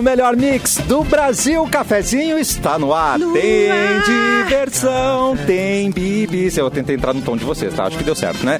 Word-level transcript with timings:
O 0.00 0.02
melhor 0.02 0.34
mix 0.34 0.78
do 0.88 1.04
Brasil, 1.04 1.62
cafezinho 1.70 2.38
está 2.38 2.78
no 2.78 2.94
ar. 2.94 3.18
Tem 3.18 4.40
diversão, 4.46 5.36
tem 5.36 5.90
bibis. 5.90 6.56
Eu 6.56 6.70
tentei 6.70 6.96
entrar 6.96 7.12
no 7.12 7.20
tom 7.20 7.36
de 7.36 7.44
vocês, 7.44 7.74
tá? 7.74 7.84
Acho 7.84 7.98
que 7.98 8.04
deu 8.04 8.14
certo, 8.14 8.42
né? 8.46 8.58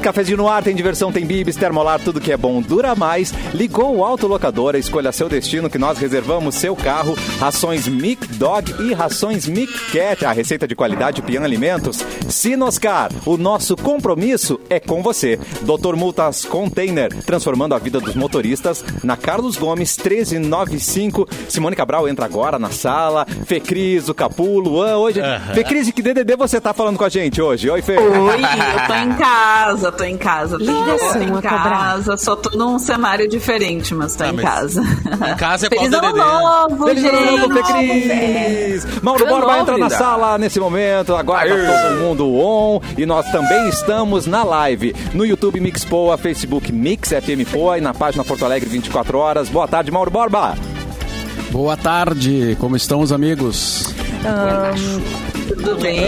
Cafezinho 0.00 0.38
no 0.38 0.48
ar, 0.48 0.62
tem 0.62 0.74
diversão, 0.74 1.12
tem 1.12 1.26
bibis, 1.26 1.56
termolar, 1.56 2.00
tudo 2.00 2.20
que 2.20 2.32
é 2.32 2.36
bom 2.36 2.60
dura 2.62 2.94
mais. 2.94 3.32
Ligou 3.54 3.96
o 3.96 4.04
autolocadora, 4.04 4.78
escolha 4.78 5.12
seu 5.12 5.28
destino 5.28 5.68
que 5.68 5.78
nós 5.78 5.98
reservamos 5.98 6.54
seu 6.54 6.74
carro. 6.74 7.14
Rações 7.38 7.86
Mic 7.86 8.26
Dog 8.34 8.74
e 8.82 8.92
rações 8.92 9.46
Mic 9.46 9.72
Cat. 9.92 10.24
A 10.24 10.32
receita 10.32 10.66
de 10.66 10.74
qualidade 10.74 11.22
Pian 11.22 11.42
Alimentos. 11.42 12.04
Sinoscar, 12.28 13.10
o 13.26 13.36
nosso 13.36 13.76
compromisso 13.76 14.60
é 14.70 14.80
com 14.80 15.02
você. 15.02 15.38
Doutor 15.62 15.96
Multas 15.96 16.44
Container, 16.44 17.12
transformando 17.24 17.74
a 17.74 17.78
vida 17.78 18.00
dos 18.00 18.14
motoristas 18.14 18.84
na 19.04 19.16
Carlos 19.16 19.56
Gomes 19.56 19.96
1395. 19.96 21.28
Simone 21.48 21.76
Cabral 21.76 22.08
entra 22.08 22.24
agora 22.24 22.58
na 22.58 22.70
sala. 22.70 23.26
Fê 23.46 23.60
Cris, 23.60 24.08
o 24.08 24.14
Capu, 24.14 24.60
Luan, 24.60 24.96
hoje. 24.96 25.20
Fê 25.54 25.62
Cris, 25.64 25.86
de 25.86 25.92
que 25.92 26.02
DDD 26.02 26.36
você 26.36 26.60
tá 26.60 26.72
falando 26.72 26.96
com 26.96 27.04
a 27.04 27.08
gente 27.08 27.40
hoje? 27.40 27.68
Oi, 27.68 27.82
Fê. 27.82 27.98
Oi, 27.98 28.06
eu 28.06 28.86
tô 28.86 28.94
em 28.94 29.14
casa, 29.14 29.89
tô 29.92 30.04
em 30.04 30.16
casa. 30.16 30.58
Tô, 30.58 30.64
Ligação 30.64 31.12
tô 31.12 31.18
em 31.18 31.30
a 31.30 31.34
cobrar. 31.34 31.62
casa, 31.70 32.16
só 32.16 32.36
tô 32.36 32.56
num 32.56 32.78
cenário 32.78 33.28
diferente, 33.28 33.94
mas 33.94 34.14
tô 34.16 34.24
Ah, 34.24 34.28
em 34.28 34.32
mas 34.32 34.44
casa. 34.44 34.82
em 34.82 35.36
casa 35.36 35.66
é 35.66 35.70
qual 35.70 35.80
Feliz 35.90 35.94
ano 35.98 36.12
DDD? 36.12 36.18
novo, 36.18 36.86
Feliz 36.86 37.04
ano 37.04 37.36
novo, 37.48 37.54
Fê 37.54 37.62
Cris! 37.62 39.02
Mauro 39.02 39.24
Ano 39.26 39.34
Borba 39.36 39.58
entra 39.58 39.78
na 39.78 39.90
sala 39.90 40.38
nesse 40.38 40.58
momento. 40.60 41.14
Agora 41.14 41.48
tá 41.48 41.82
todo 41.82 41.96
mundo 42.00 42.26
on. 42.34 42.80
E 42.96 43.04
nós 43.06 43.30
também 43.30 43.68
estamos 43.68 44.26
na 44.26 44.42
live 44.44 44.94
no 45.14 45.24
YouTube 45.24 45.60
Mix 45.60 45.84
Poa, 45.84 46.16
Facebook 46.18 46.72
Mix 46.72 47.08
FM 47.10 47.48
Poa 47.50 47.78
e 47.78 47.80
na 47.80 47.92
página 47.94 48.24
Porto 48.24 48.44
Alegre 48.44 48.68
24 48.68 49.18
horas. 49.18 49.48
Boa 49.48 49.66
tarde, 49.68 49.90
Mauro 49.90 50.10
Borba. 50.10 50.54
Boa 51.50 51.76
tarde, 51.76 52.56
como 52.60 52.76
estão 52.76 53.00
os 53.00 53.10
amigos? 53.12 53.92
Tudo 55.48 55.76
bem? 55.80 56.00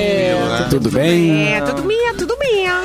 Tudo 0.70 0.90
bem? 0.90 1.52
É, 1.54 1.60
tudo 1.62 1.82
minha, 1.84 2.14
tudo 2.14 2.36
minha. 2.38 2.80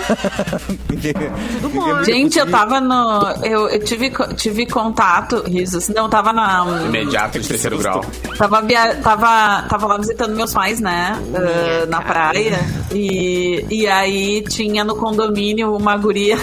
Tudo 1.61 1.69
bom. 1.69 2.03
Gente, 2.03 2.39
eu 2.39 2.49
tava 2.49 2.79
no. 2.81 3.21
Eu, 3.43 3.69
eu 3.69 3.83
tive, 3.83 4.11
tive 4.35 4.65
contato, 4.65 5.43
risos. 5.45 5.87
Não, 5.89 6.03
eu 6.03 6.09
tava 6.09 6.33
na. 6.33 6.65
Imediato 6.85 7.39
de 7.39 7.47
terceiro 7.47 7.77
grau. 7.77 8.03
Tava, 8.37 8.61
via- 8.61 8.95
tava, 8.95 9.63
tava 9.67 9.87
lá 9.87 9.97
visitando 9.97 10.35
meus 10.35 10.53
pais, 10.53 10.79
né? 10.79 11.19
ah, 11.35 11.85
na 11.87 12.01
praia. 12.01 12.57
E, 12.93 13.65
e 13.69 13.87
aí 13.87 14.41
tinha 14.43 14.83
no 14.83 14.95
condomínio 14.95 15.75
uma 15.75 15.95
guria 15.97 16.37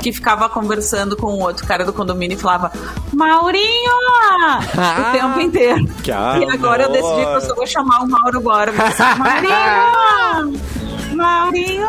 que 0.00 0.12
ficava 0.12 0.48
conversando 0.48 1.16
com 1.16 1.26
o 1.28 1.40
outro 1.40 1.66
cara 1.66 1.84
do 1.84 1.92
condomínio 1.92 2.36
e 2.36 2.40
falava: 2.40 2.72
Maurinho! 3.12 3.92
o 4.76 5.12
tempo 5.12 5.40
inteiro. 5.40 5.86
Que 6.02 6.10
e 6.10 6.50
agora 6.50 6.84
eu 6.84 6.92
decidi 6.92 7.24
que 7.24 7.34
eu 7.34 7.40
só 7.40 7.54
vou 7.54 7.66
chamar 7.66 8.00
o 8.00 8.08
Mauro 8.08 8.40
Borba. 8.40 8.84
Maurinho! 9.18 10.60
Maurinho! 11.14 11.88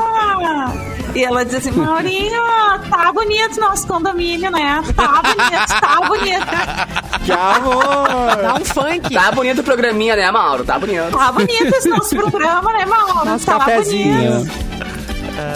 E 1.16 1.24
ela 1.24 1.44
diz 1.44 1.56
assim, 1.56 1.72
Maurinho, 1.72 2.42
tá 2.90 3.12
bonito 3.12 3.60
nosso 3.60 3.88
condomínio, 3.88 4.52
né? 4.52 4.82
Tá 4.96 5.22
bonito, 5.24 5.82
tá 5.82 6.02
bonito. 6.08 7.26
Que 7.26 7.32
amor! 7.32 8.08
Dá 8.42 8.56
um 8.56 8.66
funk. 8.66 9.14
Tá 9.14 9.32
bonito 9.32 9.62
o 9.62 9.64
programinha, 9.64 10.16
né, 10.16 10.30
Mauro? 10.32 10.64
Tá 10.64 10.78
bonito. 10.78 11.12
Tá 11.12 11.32
bonito 11.32 11.76
esse 11.76 11.90
nosso 11.90 12.16
programa, 12.16 12.72
né, 12.74 12.86
Mauro? 12.86 13.26
Nosso 13.26 13.46
tá 13.46 13.58
cafezinho. 13.58 14.46
bonito. 14.46 14.69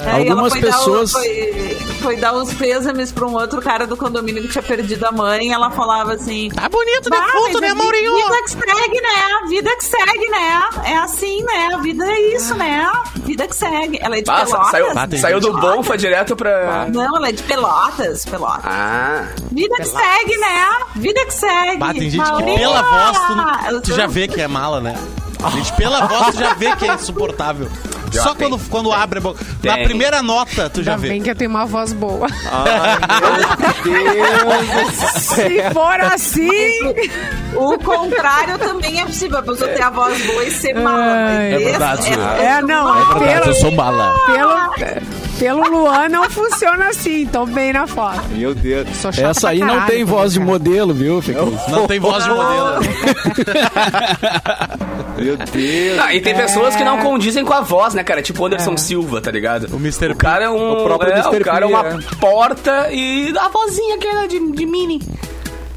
Aí 0.06 0.28
ela 0.28 0.42
Algumas 0.42 0.53
foi 0.53 0.62
dar 0.62 0.67
pessoas- 0.78 1.12
foi, 1.12 1.78
foi 2.02 2.16
dar 2.17 2.34
os 2.34 2.53
pêsames 2.53 3.12
pra 3.12 3.26
um 3.26 3.34
outro 3.34 3.62
cara 3.62 3.86
do 3.88 3.95
condomínio 3.98 4.42
que 4.44 4.50
tinha 4.50 4.62
perdido 4.64 5.06
a 5.06 5.12
mãe. 5.12 5.48
E 5.48 5.52
ela 5.52 5.69
falava 5.72 6.13
assim: 6.13 6.50
Tá 6.50 6.68
bonito, 6.69 7.09
né, 7.09 7.18
"Bah, 7.18 7.28
foto, 7.31 7.59
né, 7.62 7.74
Maurinho? 7.74 8.13
Vida 8.16 8.44
que 8.44 8.50
segue, 8.52 9.02
né? 9.02 9.09
A 9.44 9.47
vida 9.47 9.75
que 9.78 9.84
segue, 9.85 10.30
né? 10.30 10.69
É 10.85 10.97
assim, 10.97 11.44
né? 11.44 11.69
A 11.74 11.78
vida 11.78 12.06
é 12.06 12.35
isso, 12.35 12.56
né? 12.56 12.91
Vida 13.18 13.47
que 13.47 13.56
segue. 13.56 14.00
Ela 14.02 14.18
é 14.18 14.22
de 14.22 14.28
Nossa, 14.31 14.46
Pelotas. 14.46 14.72
saiu, 14.72 14.88
Ah, 14.96 15.08
tem 15.08 15.19
saiu 15.19 15.40
do 15.40 15.84
foi 15.84 15.97
direto 15.97 16.35
pra. 16.35 16.88
Não, 16.90 17.18
ela 17.18 17.29
é 17.29 17.31
de 17.31 17.44
Pelotas, 17.44 18.25
Pelotas. 18.25 18.63
Ah. 18.66 19.28
Vida 19.52 19.75
que 19.78 19.85
segue, 19.85 20.38
né? 20.38 20.66
Vida 20.96 21.25
que 21.25 21.34
segue. 21.34 21.78
Bah, 21.78 21.94
tem 21.94 22.09
gente 22.09 22.24
que 22.24 22.29
Maurinho! 22.31 22.58
pela 22.58 22.81
voz 22.81 23.18
tu, 23.69 23.81
tu 23.81 23.94
já 23.96 24.08
vê 24.08 24.28
que 24.28 24.41
é 24.41 24.47
mala, 24.47 24.79
né? 24.81 24.96
A 25.44 25.50
gente 25.50 25.74
pela 25.74 26.06
voz 26.06 26.35
já 26.35 26.53
vê 26.53 26.75
que 26.75 26.88
é 26.88 26.94
insuportável. 26.94 27.68
Já 28.13 28.24
Só 28.24 28.34
tem. 28.35 28.47
quando, 28.50 28.69
quando 28.69 28.91
abre 28.94 29.19
a 29.19 29.22
boca. 29.22 29.44
Na 29.63 29.74
Tem. 29.75 29.84
primeira 29.85 30.22
nota 30.22 30.69
tu 30.69 30.84
já 30.84 30.94
Ainda 30.96 31.07
bem 31.07 31.18
vê. 31.19 31.24
que 31.25 31.31
eu 31.31 31.35
tenho 31.35 31.50
uma 31.50 31.66
voz 31.66 31.91
boa. 31.94 32.28
Deus 33.84 34.94
Se 35.22 35.63
for 35.74 36.00
assim. 36.01 36.50
O 37.56 37.78
contrário 37.79 38.57
também 38.59 39.00
é 39.02 39.06
possível. 39.06 39.38
A 39.40 39.44
pessoa 39.44 39.69
ter 39.72 39.81
a 39.81 39.90
voz 39.90 40.25
boa 40.25 40.44
e 40.44 40.52
ser 40.52 40.73
mala. 40.75 41.03
Ai. 41.28 41.53
É 41.53 41.57
verdade. 41.57 42.02
esse 42.02 42.13
É, 42.13 42.62
não, 42.62 42.90
É 42.90 43.06
verdade, 43.19 43.35
eu 43.38 43.41
pelo, 43.44 43.56
sou 43.56 43.72
mala. 43.72 44.13
pelo, 44.25 45.03
pelo 45.40 45.69
Luan 45.69 46.09
não 46.09 46.29
funciona 46.29 46.88
assim. 46.90 47.25
Tô 47.28 47.46
bem 47.46 47.73
na 47.73 47.88
foto. 47.88 48.22
Meu 48.31 48.53
Deus. 48.56 48.88
Essa 49.18 49.50
aí 49.50 49.59
não 49.59 49.81
tem 49.85 50.03
voz 50.03 50.34
de 50.34 50.40
modelo, 50.40 50.94
viu? 50.94 51.22
Não 51.69 51.88
tem 51.88 52.00
voz 52.00 52.23
de 52.23 52.29
modelo. 52.29 52.79
Meu 55.18 55.38
Deus. 55.38 55.97
Não, 55.97 56.12
e 56.12 56.22
tem 56.22 56.35
pessoas 56.35 56.75
que 56.75 56.84
não 56.84 56.97
condizem 57.00 57.46
com 57.46 57.53
a 57.53 57.62
voz, 57.62 57.94
né, 57.94 58.03
cara? 58.03 58.22
Tipo 58.22 58.44
o 58.44 58.46
Anderson 58.46 58.78
Silva, 58.78 59.22
tá 59.22 59.31
ligado? 59.31 59.68
O 59.74 59.78
Mr. 59.78 60.12
O 60.12 60.16
cara 60.16 60.46
é 60.46 60.50
um. 60.50 60.74
O 60.74 60.84
próprio 60.84 61.12
é, 61.12 61.19
Mr. 61.19 61.41
O 61.41 61.46
cara 61.46 61.66
é 61.66 61.68
P, 61.68 61.74
uma 61.74 61.88
é. 61.88 62.16
porta 62.19 62.90
e 62.91 63.34
a 63.38 63.50
vozinha 63.50 63.96
aquela 63.96 64.28
de, 64.28 64.40
de 64.52 64.66
mini. 64.66 65.00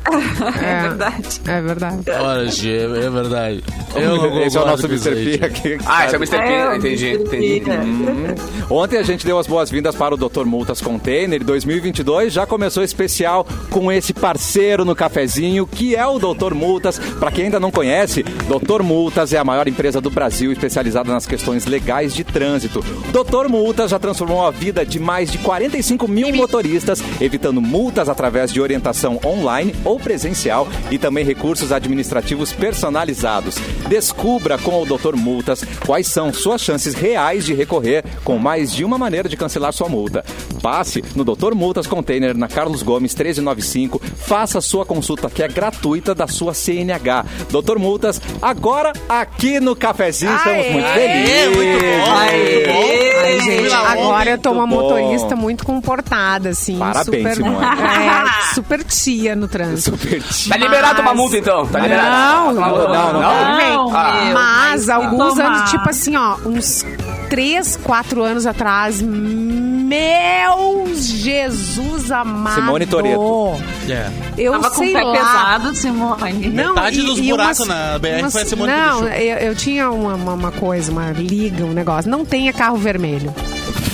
É 0.62 0.82
verdade. 0.88 1.40
É 1.46 1.60
verdade. 1.60 2.02
Olha, 2.20 2.48
Gê, 2.50 2.78
é 2.78 3.10
verdade. 3.10 3.64
Eu 3.94 4.16
não 4.16 4.42
Esse 4.42 4.56
é 4.56 4.60
o 4.60 4.66
nosso 4.66 4.86
Mr. 4.86 5.38
P 5.38 5.44
aqui. 5.44 5.78
Ah, 5.86 6.06
esse 6.06 6.14
é 6.14 6.18
o 6.18 6.22
Mr. 6.22 6.38
P, 6.38 6.52
É, 6.52 6.68
o 6.68 6.76
entendi, 6.76 7.06
Mr. 7.06 7.36
entendi. 7.36 7.60
Né? 7.70 8.34
Ontem 8.70 8.98
a 8.98 9.02
gente 9.02 9.24
deu 9.24 9.38
as 9.38 9.46
boas-vindas 9.46 9.94
para 9.94 10.14
o 10.14 10.16
Dr. 10.16 10.44
Multas 10.44 10.80
Container 10.80 11.42
2022. 11.42 12.32
Já 12.32 12.46
começou 12.46 12.82
especial 12.82 13.46
com 13.70 13.90
esse 13.90 14.12
parceiro 14.12 14.84
no 14.84 14.94
cafezinho, 14.94 15.66
que 15.66 15.96
é 15.96 16.06
o 16.06 16.18
Dr. 16.18 16.54
Multas. 16.54 16.98
Para 16.98 17.30
quem 17.30 17.46
ainda 17.46 17.60
não 17.60 17.70
conhece, 17.70 18.22
Dr. 18.22 18.82
Multas 18.82 19.32
é 19.32 19.38
a 19.38 19.44
maior 19.44 19.66
empresa 19.68 20.00
do 20.00 20.10
Brasil 20.10 20.52
especializada 20.52 21.12
nas 21.12 21.26
questões 21.26 21.66
legais 21.66 22.14
de 22.14 22.24
trânsito. 22.24 22.80
Dr. 23.10 23.48
Multas 23.48 23.90
já 23.90 23.98
transformou 23.98 24.46
a 24.46 24.50
vida 24.50 24.84
de 24.84 24.98
mais 24.98 25.30
de 25.30 25.38
45 25.38 26.06
mil 26.08 26.32
motoristas, 26.32 27.02
evitando 27.20 27.60
multas 27.60 28.08
através 28.08 28.52
de 28.52 28.60
orientação 28.60 29.18
online 29.24 29.74
ou 29.84 29.95
presencial 29.98 30.68
e 30.90 30.98
também 30.98 31.24
recursos 31.24 31.72
administrativos 31.72 32.52
personalizados. 32.52 33.56
Descubra 33.88 34.58
com 34.58 34.82
o 34.82 34.86
Dr. 34.86 35.16
Multas 35.16 35.64
quais 35.84 36.06
são 36.06 36.32
suas 36.32 36.60
chances 36.60 36.94
reais 36.94 37.44
de 37.44 37.54
recorrer 37.54 38.04
com 38.24 38.38
mais 38.38 38.72
de 38.72 38.84
uma 38.84 38.98
maneira 38.98 39.28
de 39.28 39.36
cancelar 39.36 39.72
sua 39.72 39.88
multa. 39.88 40.24
Passe 40.62 41.02
no 41.14 41.24
Dr. 41.24 41.54
Multas 41.54 41.86
Container 41.86 42.36
na 42.36 42.48
Carlos 42.48 42.82
Gomes 42.82 43.14
1395, 43.14 44.00
faça 44.16 44.60
sua 44.60 44.84
consulta 44.84 45.30
que 45.30 45.42
é 45.42 45.48
gratuita 45.48 46.14
da 46.14 46.26
sua 46.26 46.52
CNH. 46.54 47.24
Dr. 47.50 47.78
Multas, 47.78 48.20
agora 48.42 48.92
aqui 49.08 49.60
no 49.60 49.76
cafezinho 49.76 50.34
estamos 50.36 50.64
Aê! 50.66 50.72
muito 50.72 50.86
Aê, 50.86 50.94
felizes. 50.94 51.56
muito 51.56 51.78
bom, 51.80 51.86
muito 51.86 52.66
bom. 52.66 53.16
Ai, 53.26 53.40
gente, 53.40 53.72
agora 53.74 54.30
eu 54.30 54.38
tô 54.38 54.50
uma 54.52 54.66
muito 54.66 54.82
bom. 54.82 54.88
motorista 54.90 55.36
muito 55.36 55.64
comportada, 55.64 56.50
assim. 56.50 56.78
Parabéns, 56.78 57.36
super. 57.36 57.46
É, 57.96 58.54
super 58.54 58.84
tia 58.84 59.34
no 59.36 59.48
trânsito. 59.48 59.85
Super 59.86 60.22
Tá 60.48 60.56
liberado 60.56 61.00
uma 61.00 61.14
multa 61.14 61.36
então? 61.36 61.66
Tá 61.66 61.78
liberado? 61.80 62.10
Não, 62.10 62.66
multa. 62.68 62.88
não, 62.88 63.12
não. 63.12 63.20
Não, 63.22 63.96
Ah. 63.96 64.30
Mas 64.34 64.88
alguns 64.88 65.34
tomar. 65.34 65.46
anos, 65.46 65.70
tipo 65.70 65.88
assim, 65.88 66.16
ó, 66.16 66.36
uns 66.44 66.84
3, 67.30 67.76
4 67.82 68.22
anos 68.22 68.46
atrás, 68.46 69.00
meu 69.86 70.86
Jesus 70.96 72.10
amado. 72.10 72.54
Simone 72.56 72.86
Toretto. 72.86 73.60
É. 73.88 74.10
Eu 74.36 74.52
Tava 74.52 74.70
com 74.70 74.76
o 74.76 74.84
sei 74.84 74.92
pé 74.92 75.02
lá. 75.02 75.12
pesado, 75.12 75.74
Simone. 75.74 76.48
Não, 76.50 76.74
Metade 76.74 77.00
e- 77.00 77.02
dos 77.02 77.18
e 77.18 77.22
buracos 77.30 77.60
umas- 77.60 77.68
na 77.68 77.98
BR 77.98 78.20
umas- 78.20 78.32
foi 78.32 78.42
a 78.42 78.46
Simone 78.46 78.72
Não, 78.72 79.08
eu, 79.08 79.36
eu 79.38 79.54
tinha 79.54 79.90
uma, 79.90 80.14
uma, 80.14 80.32
uma 80.34 80.52
coisa, 80.52 80.90
uma 80.90 81.10
liga, 81.12 81.64
um 81.64 81.72
negócio. 81.72 82.10
Não 82.10 82.24
tenha 82.24 82.52
carro 82.52 82.76
vermelho. 82.76 83.32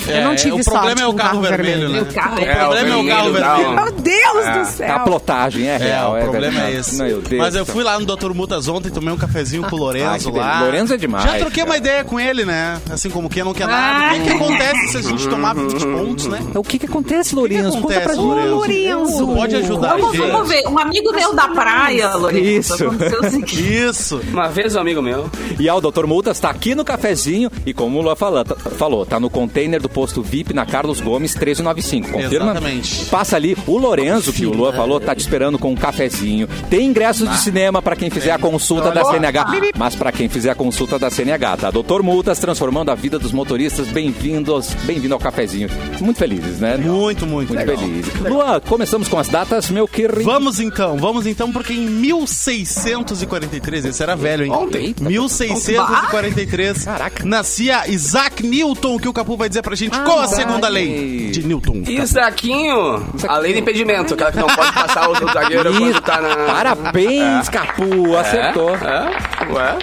eu 0.07 0.21
não 0.25 0.31
É, 0.33 0.35
tive 0.35 0.51
O 0.59 0.63
sorte 0.63 0.69
problema 0.71 1.01
é 1.01 1.05
o 1.07 1.13
carro, 1.13 1.29
carro 1.29 1.41
vermelho, 1.41 1.79
vermelho. 1.89 1.93
né? 1.93 2.01
O 2.01 2.13
carro- 2.13 2.35
o 2.35 2.39
É, 2.43 2.55
problema 2.55 2.89
é 2.89 2.95
o 2.95 3.01
o 3.03 3.07
carro 3.07 3.31
vermelho 3.31 3.73
Meu 3.75 3.91
Deus 3.91 4.43
do 4.53 4.59
A 4.59 4.65
céu! 4.65 4.99
plotagem 4.99 5.69
é 5.69 5.75
É, 5.75 5.77
real. 5.77 6.15
o 6.17 6.21
problema 6.23 6.51
verdade. 6.51 6.75
é 6.75 6.79
esse. 6.79 6.95
Meu 7.01 7.21
Deus 7.21 7.41
Mas 7.41 7.55
eu 7.55 7.65
céu. 7.65 7.73
fui 7.73 7.83
lá 7.85 7.97
no 7.99 8.05
Dr. 8.05 8.33
Mutas 8.33 8.67
ontem, 8.67 8.89
tomei 8.89 9.13
um 9.13 9.17
cafezinho 9.17 9.63
com 9.63 9.75
o 9.77 9.79
Lorenzo 9.79 10.29
lá. 10.31 10.61
Lorenzo 10.61 10.93
é 10.93 10.97
demais, 10.97 11.23
Já 11.23 11.37
troquei 11.39 11.63
uma 11.63 11.77
ideia 11.77 12.03
com 12.03 12.19
ele, 12.19 12.43
né? 12.43 12.81
Assim 12.91 13.09
como 13.09 13.29
quem 13.29 13.43
não 13.45 13.53
quer 13.53 13.65
nada. 13.67 14.07
Ah. 14.09 14.11
O 14.13 14.15
que, 14.15 14.23
que 14.23 14.29
acontece 14.31 14.87
se 14.89 14.97
a 14.97 15.01
gente 15.01 15.27
tomar 15.29 15.53
20 15.55 15.82
pontos, 15.85 16.27
né? 16.27 16.39
O 16.55 16.63
que 16.63 16.79
que 16.79 16.85
acontece, 16.85 17.19
O 17.19 17.23
que, 17.23 17.29
que 17.29 17.35
Lourinhos? 17.35 17.75
Conta 17.75 18.01
pra 18.01 18.13
gente. 18.15 18.23
Lourenço. 18.23 19.22
Pode 19.35 19.55
ajudar 19.55 19.93
a 19.93 19.97
Vamos, 19.97 20.15
gente? 20.17 20.31
vamos 20.31 20.49
ver. 20.49 20.67
Um 20.67 20.77
amigo 20.79 21.11
meu 21.13 21.33
da 21.35 21.47
praia, 21.49 22.15
Lourenço. 22.15 22.73
Isso. 22.73 22.85
Aconteceu 22.85 23.19
o 23.19 23.29
seguinte. 23.29 23.73
Isso. 23.83 24.21
Uma 24.31 24.47
vez 24.49 24.75
um 24.75 24.79
amigo 24.79 25.01
meu. 25.01 25.29
E 25.59 25.67
ah, 25.69 25.75
o 25.75 25.81
Dr. 25.81 26.05
Multas 26.05 26.39
tá 26.39 26.49
aqui 26.49 26.75
no 26.75 26.83
cafezinho 26.85 27.49
e 27.65 27.73
como 27.73 27.99
o 27.99 28.01
Lua 28.01 28.15
fala- 28.15 28.43
tá- 28.45 28.55
falou, 28.55 29.05
tá 29.05 29.19
no 29.19 29.29
container 29.29 29.81
do 29.81 29.89
posto 29.89 30.21
VIP 30.21 30.53
na 30.53 30.65
Carlos 30.65 30.99
Gomes 31.01 31.33
1395. 31.35 32.09
Confirma? 32.11 32.51
Exatamente. 32.51 33.05
Passa 33.05 33.35
ali. 33.35 33.57
O 33.67 33.77
Lorenzo, 33.77 34.31
que 34.33 34.45
o 34.45 34.53
Lua 34.53 34.73
falou, 34.73 34.99
tá 34.99 35.15
te 35.15 35.19
esperando 35.21 35.57
com 35.59 35.71
um 35.71 35.75
cafezinho. 35.75 36.47
Tem 36.69 36.85
ingressos 36.85 37.29
de 37.29 37.37
cinema 37.37 37.81
para 37.81 37.95
quem 37.95 38.09
fizer 38.09 38.31
a 38.31 38.37
consulta 38.39 38.91
da 38.91 39.03
CNH. 39.05 39.45
Mas 39.77 39.95
para 39.95 40.11
quem 40.11 40.27
fizer 40.29 40.51
a 40.51 40.55
consulta 40.55 40.97
da 40.99 41.09
CNH, 41.09 41.57
tá? 41.57 41.71
Doutor 41.71 42.01
Multas 42.03 42.39
transformando 42.39 42.89
a 42.91 42.95
vida 42.95 43.17
dos 43.19 43.31
motoristas. 43.31 43.87
Bem-vindos, 43.87 44.73
bem-vindo 44.83 45.13
ao 45.13 45.19
cafezinho. 45.19 45.69
Muito 45.99 46.17
felizes, 46.17 46.59
né? 46.59 46.77
Muito, 46.77 47.25
muito 47.25 47.53
Muito 47.53 47.59
legal. 47.59 47.77
felizes. 47.77 48.13
Lua, 48.21 48.61
começamos 48.61 49.07
com 49.07 49.17
as 49.23 49.29
datas, 49.29 49.69
meu 49.69 49.87
querido. 49.87 50.23
Vamos 50.23 50.59
então, 50.59 50.97
vamos 50.97 51.25
então, 51.25 51.49
porque 51.49 51.71
em 51.71 51.87
1643, 51.87 53.85
esse 53.85 54.03
era 54.03 54.17
velho, 54.17 54.43
hein? 54.43 54.51
Ontem. 54.51 54.93
1643, 54.99 56.85
nascia 57.23 57.89
Isaac 57.89 58.45
Newton, 58.45 58.99
que 58.99 59.07
o 59.07 59.13
Capu 59.13 59.37
vai 59.37 59.47
dizer 59.47 59.61
pra 59.61 59.75
gente 59.75 59.97
com 59.97 60.19
a 60.19 60.27
segunda 60.27 60.67
lei 60.67 61.31
de 61.31 61.41
Newton. 61.47 61.83
Isaquinho, 61.87 63.05
a 63.25 63.37
lei 63.37 63.53
do 63.53 63.59
impedimento, 63.59 64.13
aquela 64.13 64.31
que 64.31 64.39
não 64.39 64.47
pode 64.47 64.73
passar 64.73 65.09
o 65.09 65.15
zagueiro 65.15 65.73
quando 65.73 66.01
tá 66.01 66.19
na... 66.21 66.35
Parabéns, 66.35 67.47
Capu, 67.47 68.17
acertou. 68.17 68.75
É? 68.75 69.09
Ué? 69.53 69.77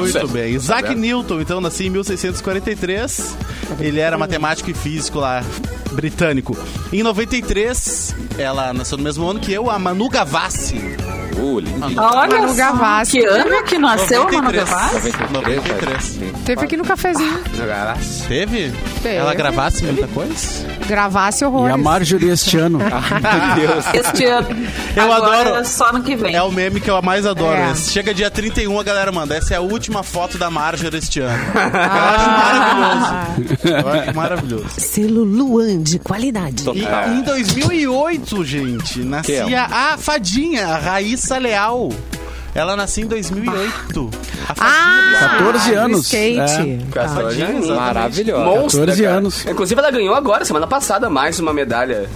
Muito 0.00 0.28
bem. 0.28 0.52
Isaac 0.52 0.94
Newton, 0.94 1.40
então, 1.40 1.62
nascia 1.62 1.86
em 1.86 1.90
1643. 1.90 3.36
Ele 3.80 4.00
era 4.00 4.18
matemático 4.18 4.70
e 4.70 4.74
físico 4.74 5.18
lá, 5.18 5.42
britânico. 5.92 6.56
Em 6.92 7.02
93, 7.02 8.14
ela 8.38 8.65
nasceu 8.72 8.98
no 8.98 9.04
mesmo 9.04 9.28
ano 9.28 9.40
que 9.40 9.52
eu, 9.52 9.70
a 9.70 9.78
Manu 9.78 10.08
Gavassi. 10.08 10.80
Olha 11.38 11.70
Manu 12.40 12.54
Gavassi. 12.54 13.18
que 13.18 13.24
ano 13.26 13.62
que 13.64 13.78
nasceu 13.78 14.22
a 14.22 14.32
Manu 14.32 14.42
93. 14.52 14.68
Gavassi? 14.70 15.32
93. 15.32 16.18
Teve 16.44 16.64
aqui 16.64 16.76
no 16.76 16.84
cafezinho. 16.84 17.40
Teve? 18.28 18.72
Teve. 19.02 19.16
Ela 19.16 19.34
gravasse 19.34 19.84
muita 19.84 20.06
coisa? 20.08 20.66
Gravasse 20.86 21.44
E 21.44 21.46
horrores. 21.46 21.74
a 21.74 21.76
Marjorie 21.78 22.30
este 22.30 22.56
ano. 22.58 22.78
Meu 22.78 22.88
Deus. 23.68 23.84
Este 23.92 24.24
ano. 24.24 24.46
Eu 24.96 25.12
Agora, 25.12 25.50
adoro. 25.50 25.64
só 25.66 25.92
no 25.92 26.02
que 26.02 26.16
vem. 26.16 26.34
É 26.34 26.42
o 26.42 26.50
meme 26.50 26.80
que 26.80 26.90
eu 26.90 27.00
mais 27.02 27.26
adoro. 27.26 27.56
É. 27.56 27.72
esse. 27.72 27.90
Chega 27.92 28.14
dia 28.14 28.30
31, 28.30 28.78
a 28.78 28.82
galera 28.82 29.12
manda. 29.12 29.34
Essa 29.36 29.54
é 29.54 29.56
a 29.56 29.60
última 29.60 30.02
foto 30.02 30.38
da 30.38 30.48
Marjorie 30.50 30.98
este 30.98 31.20
ano. 31.20 31.38
Eu 31.54 31.60
acho 32.16 32.30
maravilhoso. 32.30 33.66
Eu 33.68 33.88
acho 34.00 34.14
maravilhoso. 34.14 34.66
Selo 34.78 35.24
Luan 35.24 35.82
de 35.82 35.98
qualidade. 35.98 36.64
E 36.74 36.84
em 37.18 37.22
2008, 37.22 38.44
gente, 38.44 39.00
nascia 39.00 39.64
a 39.64 39.98
fadinha, 39.98 40.66
a 40.68 40.78
Raíssa 40.78 41.25
Leal. 41.34 41.90
Ela 42.54 42.74
nasceu 42.74 43.04
em 43.04 43.08
2008. 43.08 44.10
A. 44.48 44.54
Ah, 44.58 45.36
14 45.38 45.70
do 45.70 45.78
anos. 45.78 46.00
skate. 46.04 46.40
É. 46.40 46.78
Tá. 46.90 47.08
Fadinha, 47.08 47.50
exatamente. 47.50 47.68
Maravilhosa. 47.68 48.44
Monstro, 48.44 48.80
14 48.80 49.02
cara. 49.02 49.14
anos. 49.16 49.46
Inclusive, 49.46 49.78
ela 49.78 49.90
ganhou 49.90 50.14
agora, 50.14 50.44
semana 50.44 50.66
passada, 50.66 51.10
mais 51.10 51.38
uma 51.38 51.52
medalha. 51.52 52.08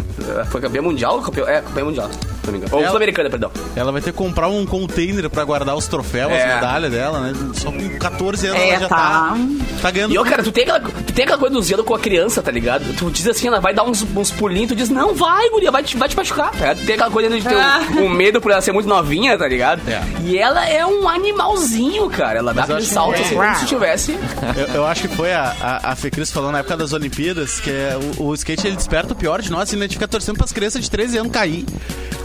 Foi 0.50 0.60
campeã 0.60 0.80
mundial? 0.80 1.20
Campeã, 1.20 1.44
é, 1.46 1.60
campeã 1.60 1.84
mundial, 1.84 2.08
se 2.40 2.46
não 2.46 2.52
me 2.52 2.58
engano. 2.58 2.76
Ou 2.76 2.86
sul-americana, 2.86 3.30
perdão. 3.30 3.50
Ela 3.76 3.92
vai 3.92 4.00
ter 4.00 4.12
que 4.12 4.16
comprar 4.18 4.48
um 4.48 4.64
container 4.66 5.28
pra 5.30 5.44
guardar 5.44 5.76
os 5.76 5.86
troféus, 5.86 6.32
É. 6.32 6.42
as 6.44 6.54
medalhas 6.56 6.90
dela, 6.92 7.20
né? 7.20 7.32
Só 7.54 7.70
com 7.70 7.98
14 7.98 8.46
anos 8.48 8.60
É, 8.60 8.70
ela 8.70 8.80
já 8.80 8.88
tá. 8.88 8.96
tá, 8.96 9.36
tá 9.82 9.90
ganhando. 9.90 10.12
E, 10.14 10.18
ô, 10.18 10.24
cara, 10.24 10.42
tu 10.42 10.52
tem, 10.52 10.64
aquela, 10.64 10.80
tu 10.80 11.12
tem 11.12 11.24
aquela 11.24 11.38
coisa 11.38 11.54
do 11.54 11.62
zelo 11.62 11.84
com 11.84 11.94
a 11.94 11.98
criança, 11.98 12.42
tá 12.42 12.50
ligado? 12.50 12.84
Tu 12.96 13.10
diz 13.10 13.26
assim, 13.26 13.48
ela 13.48 13.60
vai 13.60 13.74
dar 13.74 13.84
uns, 13.84 14.02
uns 14.16 14.30
pulinhos, 14.30 14.68
tu 14.70 14.76
diz, 14.76 14.88
não, 14.88 15.14
vai, 15.14 15.48
guria, 15.50 15.70
vai 15.70 15.82
te, 15.82 15.96
vai 15.96 16.08
te 16.08 16.16
machucar. 16.16 16.50
tá 16.50 16.56
ligado? 16.58 16.84
Tem 16.86 16.94
aquela 16.94 17.10
coisa 17.10 17.28
de 17.30 17.42
ter 17.42 17.54
Ah. 17.56 17.80
um, 17.98 18.04
um 18.04 18.08
medo 18.08 18.40
por 18.40 18.50
ela 18.52 18.60
ser 18.60 18.72
muito 18.72 18.88
novinha, 18.88 19.36
tá 19.38 19.46
ligado? 19.46 19.80
É. 19.88 20.00
E 20.24 20.38
ela 20.38 20.68
é 20.68 20.84
um 20.86 21.08
animalzinho, 21.08 22.08
cara. 22.10 22.38
Ela 22.38 22.52
dá 22.54 22.60
eu 22.62 22.64
aquele 22.64 22.78
acho 22.80 22.88
salto 22.92 23.20
assim, 23.20 23.34
como 23.34 23.54
se 23.56 23.66
tivesse... 23.66 24.12
Eu, 24.56 24.74
eu 24.76 24.86
acho 24.86 25.02
que 25.08 25.16
foi 25.16 25.32
a, 25.32 25.54
a, 25.60 25.92
a 25.92 25.96
Fê 25.96 26.10
Cris 26.10 26.30
falando 26.30 26.52
na 26.52 26.58
época 26.60 26.76
das 26.76 26.92
Olimpíadas 26.92 27.60
que 27.60 27.70
é, 27.70 27.98
o, 28.18 28.24
o 28.26 28.34
skate 28.34 28.66
ele 28.66 28.76
desperta 28.76 29.12
o 29.12 29.16
pior 29.16 29.40
de 29.42 29.50
nós 29.50 29.72
e 29.72 29.76
a 29.76 29.78
gente 29.78 29.92
fica 29.94 30.08
torcendo 30.08 30.36
pras 30.36 30.52
crianças 30.52 30.82
de 30.82 30.90
13 30.90 31.18
anos 31.18 31.32
cair. 31.32 31.64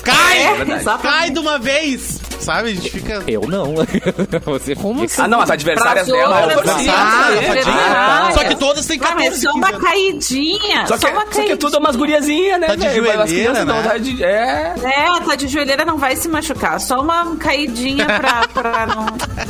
Cai! 0.06 0.38
É. 0.44 0.98
Cai 1.02 1.30
de 1.32 1.40
uma 1.40 1.58
vez! 1.60 2.20
Sabe? 2.40 2.70
A 2.70 2.74
gente 2.76 2.90
fica. 2.92 3.24
Eu 3.28 3.42
não. 3.48 3.74
Você 4.46 4.76
Como 4.76 5.08
fica- 5.08 5.24
Ah, 5.24 5.28
não, 5.28 5.42
as 5.42 5.50
adversárias 5.50 6.06
dela... 6.06 6.48
ah, 6.88 7.32
é 7.34 8.30
é. 8.30 8.34
Só 8.34 8.44
que 8.44 8.56
todas 8.56 8.86
têm 8.86 9.00
Ah, 9.02 9.08
14 9.08 9.30
mas 9.30 9.42
só 9.42 9.52
uma 9.52 9.68
15 9.72 9.76
anos. 9.76 9.90
caidinha. 9.90 10.88
Só 10.88 10.94
que, 10.96 11.02
só 11.02 11.12
uma 11.12 11.22
só 11.22 11.26
que 11.28 11.36
caidinha. 11.38 11.58
tudo 11.58 11.76
é 11.76 11.80
umas 11.80 11.96
guriazinhas, 11.96 12.60
né, 12.60 12.68
Tá 12.68 12.76
de 12.76 12.94
joelheira, 12.96 13.66
né? 13.66 13.74
vontade 13.74 14.14
de... 14.14 14.24
É... 14.24 14.74
É, 14.84 15.20
tá 15.26 15.36
de 15.36 15.48
joelheira, 15.48 15.86
não 15.86 15.98
vai 15.98 16.16
se 16.16 16.28
machucar. 16.28 16.80
Só 16.80 17.02
uma 17.02 17.36
caidinha 17.38 18.06
pra, 18.06 18.48
pra 18.54 18.86
não... 18.88 19.06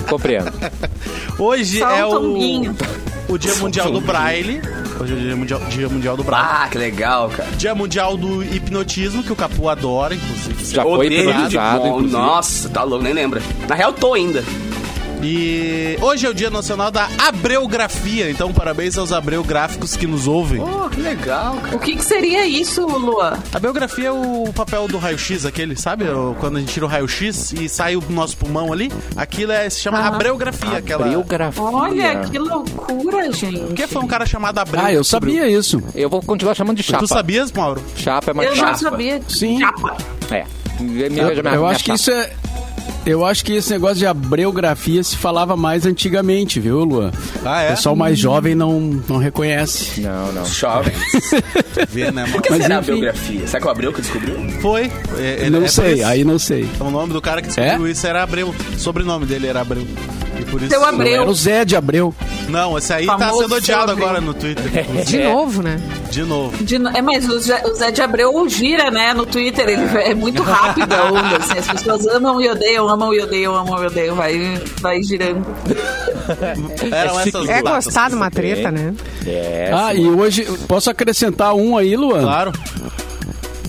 Compreendo. 0.07 0.53
Hoje 1.37 1.79
Só 1.79 1.87
um 1.87 1.91
é 1.91 2.05
o, 2.05 2.09
tombinho. 2.11 2.75
o 3.27 3.37
Dia 3.37 3.55
Mundial 3.55 3.91
do 3.91 3.99
Braille. 3.99 4.61
Hoje 4.99 5.13
é 5.13 5.17
Dia 5.17 5.35
Mundial, 5.35 5.59
Dia 5.69 5.89
Mundial 5.89 6.15
do 6.17 6.23
Braille. 6.23 6.47
Ah, 6.49 6.67
que 6.69 6.77
legal, 6.77 7.29
cara. 7.29 7.49
Dia 7.57 7.75
Mundial 7.75 8.15
do 8.15 8.41
Hipnotismo, 8.43 9.23
que 9.23 9.31
o 9.31 9.35
Capu 9.35 9.67
adora, 9.67 10.15
inclusive. 10.15 10.73
Já 10.73 10.83
foi 10.83 11.07
Odeio 11.07 11.23
de 11.23 11.29
hipnotizado, 11.29 11.87
inclusive. 11.87 12.11
Nossa, 12.11 12.69
tá 12.69 12.83
louco, 12.83 13.03
nem 13.03 13.13
lembra. 13.13 13.41
Na 13.67 13.75
real, 13.75 13.91
tô 13.91 14.13
ainda. 14.13 14.43
E 15.27 15.97
hoje 16.01 16.27
é 16.27 16.29
o 16.29 16.35
Dia 16.35 16.51
Nacional 16.51 16.91
da 16.91 17.09
Abreografia, 17.17 18.29
então 18.29 18.53
parabéns 18.53 18.95
aos 18.95 19.11
abreográficos 19.11 19.95
que 19.95 20.05
nos 20.05 20.27
ouvem. 20.27 20.61
Oh, 20.61 20.87
que 20.87 21.01
legal, 21.01 21.55
cara. 21.55 21.75
O 21.75 21.79
que, 21.79 21.95
que 21.95 22.05
seria 22.05 22.45
isso, 22.45 22.85
Lua? 22.85 23.39
A 23.51 23.57
biografia 23.57 24.09
é 24.09 24.11
o 24.11 24.53
papel 24.53 24.87
do 24.87 24.99
raio-x, 24.99 25.43
aquele, 25.43 25.75
sabe? 25.75 26.05
Quando 26.39 26.57
a 26.57 26.59
gente 26.59 26.71
tira 26.71 26.85
o 26.85 26.87
raio-x 26.87 27.53
e 27.53 27.67
sai 27.67 27.95
o 27.95 28.03
nosso 28.07 28.37
pulmão 28.37 28.71
ali, 28.71 28.91
aquilo 29.17 29.51
é, 29.51 29.67
se 29.67 29.81
chama 29.81 29.97
abreografia. 29.97 30.77
Aquela... 30.77 31.07
Biografia. 31.07 31.63
Olha, 31.63 32.19
que 32.19 32.37
loucura, 32.37 33.31
gente. 33.31 33.61
Por 33.61 33.73
que 33.73 33.87
foi 33.87 34.03
um 34.03 34.07
cara 34.07 34.27
chamado 34.27 34.59
Abreu? 34.59 34.83
Ah, 34.85 34.93
eu 34.93 35.03
sabia 35.03 35.47
isso. 35.47 35.81
Eu 35.95 36.07
vou 36.07 36.21
continuar 36.21 36.53
chamando 36.53 36.77
de 36.77 36.83
chapa. 36.83 36.99
Tu 36.99 37.07
sabias, 37.07 37.51
Mauro? 37.51 37.81
Chapa 37.95 38.29
é 38.29 38.33
mais 38.35 38.49
Eu 38.49 38.55
chapa. 38.55 38.71
não 38.73 38.77
sabia. 38.77 39.21
Sim. 39.27 39.59
Chapa. 39.59 39.97
É. 40.29 40.45
Me, 40.79 41.09
me, 41.09 41.19
Eu, 41.19 41.29
eu 41.31 41.43
minha 41.43 41.67
acho 41.67 41.83
que 41.83 41.93
isso 41.93 42.11
é. 42.11 42.31
Eu 43.05 43.23
acho 43.23 43.45
que 43.45 43.53
esse 43.53 43.69
negócio 43.69 43.97
de 43.97 44.07
abreografia 44.07 45.03
se 45.03 45.15
falava 45.15 45.55
mais 45.55 45.85
antigamente, 45.85 46.59
viu, 46.59 46.83
Luan? 46.83 47.11
Ah, 47.45 47.61
é? 47.61 47.67
O 47.67 47.75
pessoal 47.75 47.95
mais 47.95 48.17
jovem 48.17 48.55
não, 48.55 48.79
não 49.07 49.17
reconhece. 49.17 50.01
Não, 50.01 50.31
não. 50.31 50.43
Chove. 50.45 50.91
Vê, 51.89 52.11
né, 52.11 52.23
Por 52.23 52.29
Mauro? 52.29 52.41
que 52.41 52.49
Mas 52.49 52.61
será 52.63 52.77
a 52.77 52.79
enfim. 52.79 52.91
biografia? 52.93 53.47
Será 53.47 53.59
que 53.61 53.67
é 53.67 53.69
o 53.69 53.71
Abreu 53.71 53.93
que 53.93 54.01
descobriu? 54.01 54.35
Foi. 54.59 54.91
É, 55.19 55.49
não 55.51 55.59
é 55.59 55.61
por 55.63 55.69
sei, 55.69 56.03
aí 56.03 56.23
não 56.23 56.39
sei. 56.39 56.67
O 56.79 56.89
nome 56.89 57.13
do 57.13 57.21
cara 57.21 57.41
que 57.43 57.47
descobriu 57.47 57.85
É? 57.85 57.91
isso 57.91 58.07
era 58.07 58.23
Abreu. 58.23 58.49
O 58.75 58.79
sobrenome 58.79 59.25
dele 59.27 59.45
era 59.47 59.61
Abreu. 59.61 59.85
Por 60.55 60.61
isso... 60.61 60.69
Seu 60.71 60.79
Não 60.79 60.87
Abreu. 60.87 61.21
era 61.23 61.29
o 61.29 61.33
Zé 61.33 61.65
de 61.65 61.75
Abreu. 61.75 62.15
Não, 62.47 62.77
esse 62.77 62.93
aí 62.93 63.05
tá 63.05 63.17
Famoso 63.17 63.41
sendo 63.41 63.55
odiado 63.55 63.91
agora 63.91 64.21
no 64.21 64.33
Twitter. 64.33 64.63
De 65.05 65.21
novo, 65.21 65.61
né? 65.61 65.77
De 66.09 66.23
novo. 66.23 66.63
De 66.63 66.79
no- 66.79 66.89
é, 66.95 67.01
mas 67.01 67.27
o 67.27 67.37
Zé, 67.39 67.61
o 67.65 67.73
Zé 67.73 67.91
de 67.91 68.01
Abreu 68.01 68.47
gira, 68.47 68.89
né, 68.89 69.13
no 69.13 69.25
Twitter. 69.25 69.67
Ele 69.67 69.81
é 69.99 70.13
muito 70.13 70.41
rápido 70.43 70.93
a 70.95 71.11
onda, 71.11 71.37
assim. 71.37 71.57
As 71.57 71.67
pessoas 71.67 72.07
amam 72.07 72.41
e 72.41 72.47
odeiam, 72.49 72.87
amam 72.87 73.13
e 73.13 73.19
odeiam, 73.19 73.53
amam 73.53 73.83
e 73.83 73.87
odeiam. 73.87 74.15
Vai, 74.15 74.61
vai 74.79 75.03
girando. 75.03 75.45
Eram 76.91 77.19
essas 77.19 77.95
É 77.97 78.09
de 78.09 78.15
uma 78.15 78.31
treta, 78.31 78.71
né? 78.71 78.93
É. 79.27 79.71
Ah, 79.73 79.93
e 79.93 80.07
hoje, 80.07 80.45
posso 80.69 80.89
acrescentar 80.89 81.53
um 81.53 81.77
aí, 81.77 81.97
Luan? 81.97 82.21
Claro. 82.21 82.53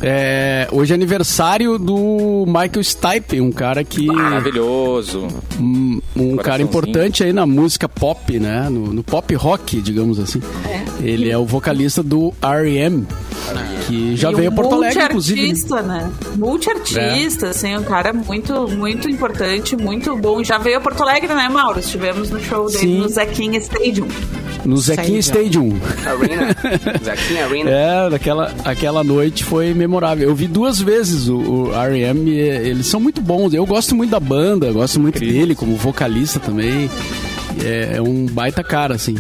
É, 0.02 0.68
hoje 0.72 0.92
é 0.92 0.94
aniversário 0.94 1.78
do 1.78 2.44
Michael 2.46 2.82
Stipe, 2.84 3.40
um 3.40 3.50
cara 3.50 3.82
que. 3.82 4.06
Maravilhoso. 4.06 5.26
Um, 5.58 6.00
um 6.14 6.36
cara 6.36 6.62
importante 6.62 7.24
aí 7.24 7.32
na 7.32 7.46
música 7.46 7.88
pop, 7.88 8.38
né? 8.38 8.68
No, 8.68 8.92
no 8.92 9.02
pop 9.02 9.34
rock, 9.34 9.80
digamos 9.80 10.18
assim. 10.18 10.40
Ele 11.00 11.30
é 11.30 11.38
o 11.38 11.44
vocalista 11.44 12.02
do 12.02 12.32
R.E.M., 12.42 13.06
que 13.86 14.16
já 14.16 14.32
E 14.32 14.34
veio 14.34 14.48
a 14.48 14.52
Porto 14.52 14.74
Alegre, 14.74 15.04
inclusive. 15.04 15.40
multiartista, 15.40 15.82
né? 15.82 16.12
Multiartista, 16.36 17.48
assim, 17.50 17.76
um 17.76 17.82
cara 17.84 18.12
muito, 18.12 18.68
muito 18.68 19.08
importante, 19.08 19.76
muito 19.76 20.16
bom. 20.16 20.42
Já 20.42 20.58
veio 20.58 20.78
a 20.78 20.80
Porto 20.80 21.02
Alegre, 21.02 21.32
né, 21.34 21.48
Mauro? 21.48 21.78
Estivemos 21.78 22.30
no 22.30 22.40
show 22.42 22.66
dele 22.66 22.78
Sim. 22.78 22.98
no 22.98 23.08
Zequinha 23.08 23.58
Stadium. 23.58 24.08
No 24.66 24.76
Zequinha 24.78 25.20
Stadium. 25.20 25.78
Arena. 26.04 26.56
Zequinha 27.02 27.44
Arena. 27.46 27.70
É, 27.70 28.14
aquela, 28.14 28.52
aquela 28.64 29.04
noite 29.04 29.44
foi 29.44 29.72
memorável. 29.72 30.28
Eu 30.28 30.34
vi 30.34 30.48
duas 30.48 30.80
vezes 30.80 31.28
o, 31.28 31.38
o 31.38 31.74
R.E.M., 31.74 32.30
e, 32.30 32.40
eh, 32.40 32.68
eles 32.68 32.86
são 32.86 32.98
muito 32.98 33.20
bons. 33.20 33.54
Eu 33.54 33.64
gosto 33.64 33.94
muito 33.94 34.10
da 34.10 34.20
banda, 34.20 34.72
gosto 34.72 34.98
muito 34.98 35.20
dele 35.20 35.54
como 35.54 35.76
vocalista 35.76 36.40
também. 36.40 36.90
É, 37.62 37.96
é 37.96 38.02
um 38.02 38.26
baita 38.26 38.64
cara, 38.64 38.94
assim. 38.94 39.16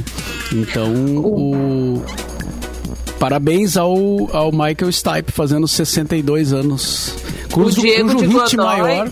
Então, 0.52 0.92
o... 1.18 2.02
Parabéns 3.18 3.76
ao, 3.76 3.96
ao 4.36 4.52
Michael 4.52 4.92
Stipe, 4.92 5.32
fazendo 5.32 5.66
62 5.66 6.52
anos. 6.52 7.14
Cujo, 7.50 7.80
Diego 7.80 8.12
cujo 8.12 8.26
de 8.26 8.34
hit 8.34 8.56
Godoy. 8.56 8.76
maior... 8.80 9.10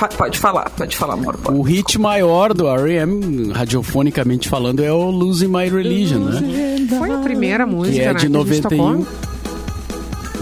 Fa- 0.00 0.08
Pode 0.08 0.38
falar, 0.38 0.70
pode 0.70 0.96
falar, 0.96 1.12
amor. 1.14 1.36
pode. 1.36 1.58
O 1.58 1.60
hit 1.62 1.98
maior 1.98 2.54
do 2.54 2.66
R.E.M., 2.66 3.52
radiofonicamente 3.52 4.48
falando, 4.48 4.82
é 4.82 4.90
o 4.90 5.10
Losing 5.10 5.48
My 5.48 5.68
Religion, 5.68 6.20
né? 6.20 6.86
Foi 6.98 7.10
a 7.12 7.18
primeira 7.18 7.66
música, 7.66 7.94
Que 7.96 8.00
é 8.02 8.06
né, 8.06 8.14
de 8.14 8.20
gente 8.22 8.32
91. 8.32 8.60
tocou? 8.78 9.06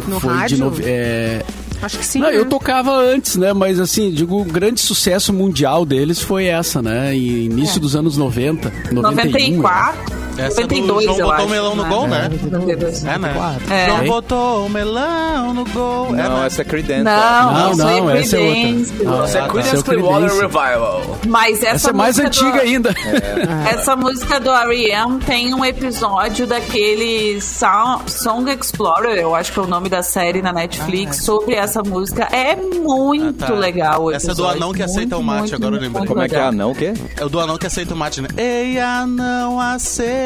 No 0.06 0.20
Foi 0.20 0.32
rádio? 0.32 0.56
de 0.56 0.62
nove- 0.62 0.82
é, 0.86 1.42
Acho 1.82 1.98
que 1.98 2.06
sim. 2.06 2.20
Não, 2.20 2.28
né? 2.30 2.36
eu 2.38 2.46
tocava 2.46 2.92
antes, 2.96 3.34
né? 3.36 3.52
Mas 3.52 3.78
assim, 3.80 4.10
digo, 4.12 4.40
o 4.40 4.44
grande 4.44 4.80
sucesso 4.80 5.32
mundial 5.32 5.84
deles 5.84 6.20
foi 6.20 6.46
essa, 6.46 6.80
né? 6.80 7.16
E 7.16 7.46
início 7.46 7.80
dos 7.80 7.94
anos 7.96 8.16
90. 8.16 8.72
91, 8.92 9.56
94. 9.56 9.98
Essa 10.46 10.62
é 10.62 10.66
do 10.66 10.74
92, 10.76 11.04
João 11.04 11.18
eu 11.18 11.26
botou 11.26 11.46
o 11.46 11.48
melão 11.50 11.74
no 11.76 11.82
né? 11.82 11.88
gol, 11.88 12.08
né? 12.08 12.28
92. 12.50 13.04
É, 13.04 13.18
né? 13.18 13.34
É. 13.70 13.86
João 13.86 14.04
botou 14.06 14.66
o 14.66 14.70
melão 14.70 15.54
no 15.54 15.64
gol. 15.66 16.06
é, 16.08 16.22
Não, 16.28 16.40
né? 16.40 16.46
essa 16.46 16.62
é 16.62 16.64
Creedence. 16.64 17.02
Não, 17.02 17.52
Não, 17.52 17.76
não, 17.76 18.10
essa 18.10 18.36
é 18.36 18.40
outra. 18.40 18.52
Creedence. 18.52 19.04
Não, 19.04 19.24
Isso 19.24 19.36
é 19.36 19.40
Ah, 19.40 19.42
tá. 19.44 19.48
Creedence 19.50 19.68
Esse 19.68 19.76
é 19.76 19.78
o 19.78 19.84
Clearwater 19.84 20.30
Creedence. 20.30 20.40
Revival. 20.58 21.18
Mas 21.26 21.58
essa, 21.62 21.74
Essa 21.74 21.90
é 21.90 21.92
mais 21.92 22.18
antiga 22.18 22.52
do, 22.52 22.58
ainda. 22.60 22.94
Essa 23.72 23.96
música 23.96 24.40
do 24.40 24.50
R.E.M. 24.50 25.18
tem 25.20 25.52
um 25.54 25.64
episódio 25.64 26.46
daquele 26.46 27.40
Sound- 27.40 28.10
Song 28.10 28.50
Explorer, 28.50 29.18
eu 29.18 29.34
acho 29.34 29.52
que 29.52 29.58
é 29.58 29.62
o 29.62 29.66
nome 29.66 29.88
da 29.88 30.02
série 30.02 30.40
na 30.42 30.52
Netflix, 30.52 31.24
sobre 31.24 31.54
essa 31.54 31.82
música. 31.82 32.24
É 32.32 32.56
muito 32.56 33.44
Ah, 33.44 33.48
tá. 33.48 33.54
legal 33.54 34.04
o 34.04 34.10
Essa 34.12 34.32
é 34.32 34.34
do 34.34 34.46
anão 34.46 34.72
que 34.72 34.82
aceita 34.82 35.16
o 35.16 35.22
mate, 35.22 35.54
agora 35.54 35.76
eu 35.76 35.80
lembrei. 35.80 36.06
Como 36.06 36.20
é 36.22 36.28
que 36.28 36.36
é 36.36 36.40
anão? 36.42 36.70
O 36.70 36.74
quê? 36.74 36.92
É 37.16 37.24
o 37.24 37.28
do 37.28 37.40
anão 37.40 37.58
que 37.58 37.66
aceita 37.66 37.94
o 37.94 37.96
mate, 37.96 38.20
né? 38.20 38.28
Ei, 38.36 38.78
anão, 38.78 39.60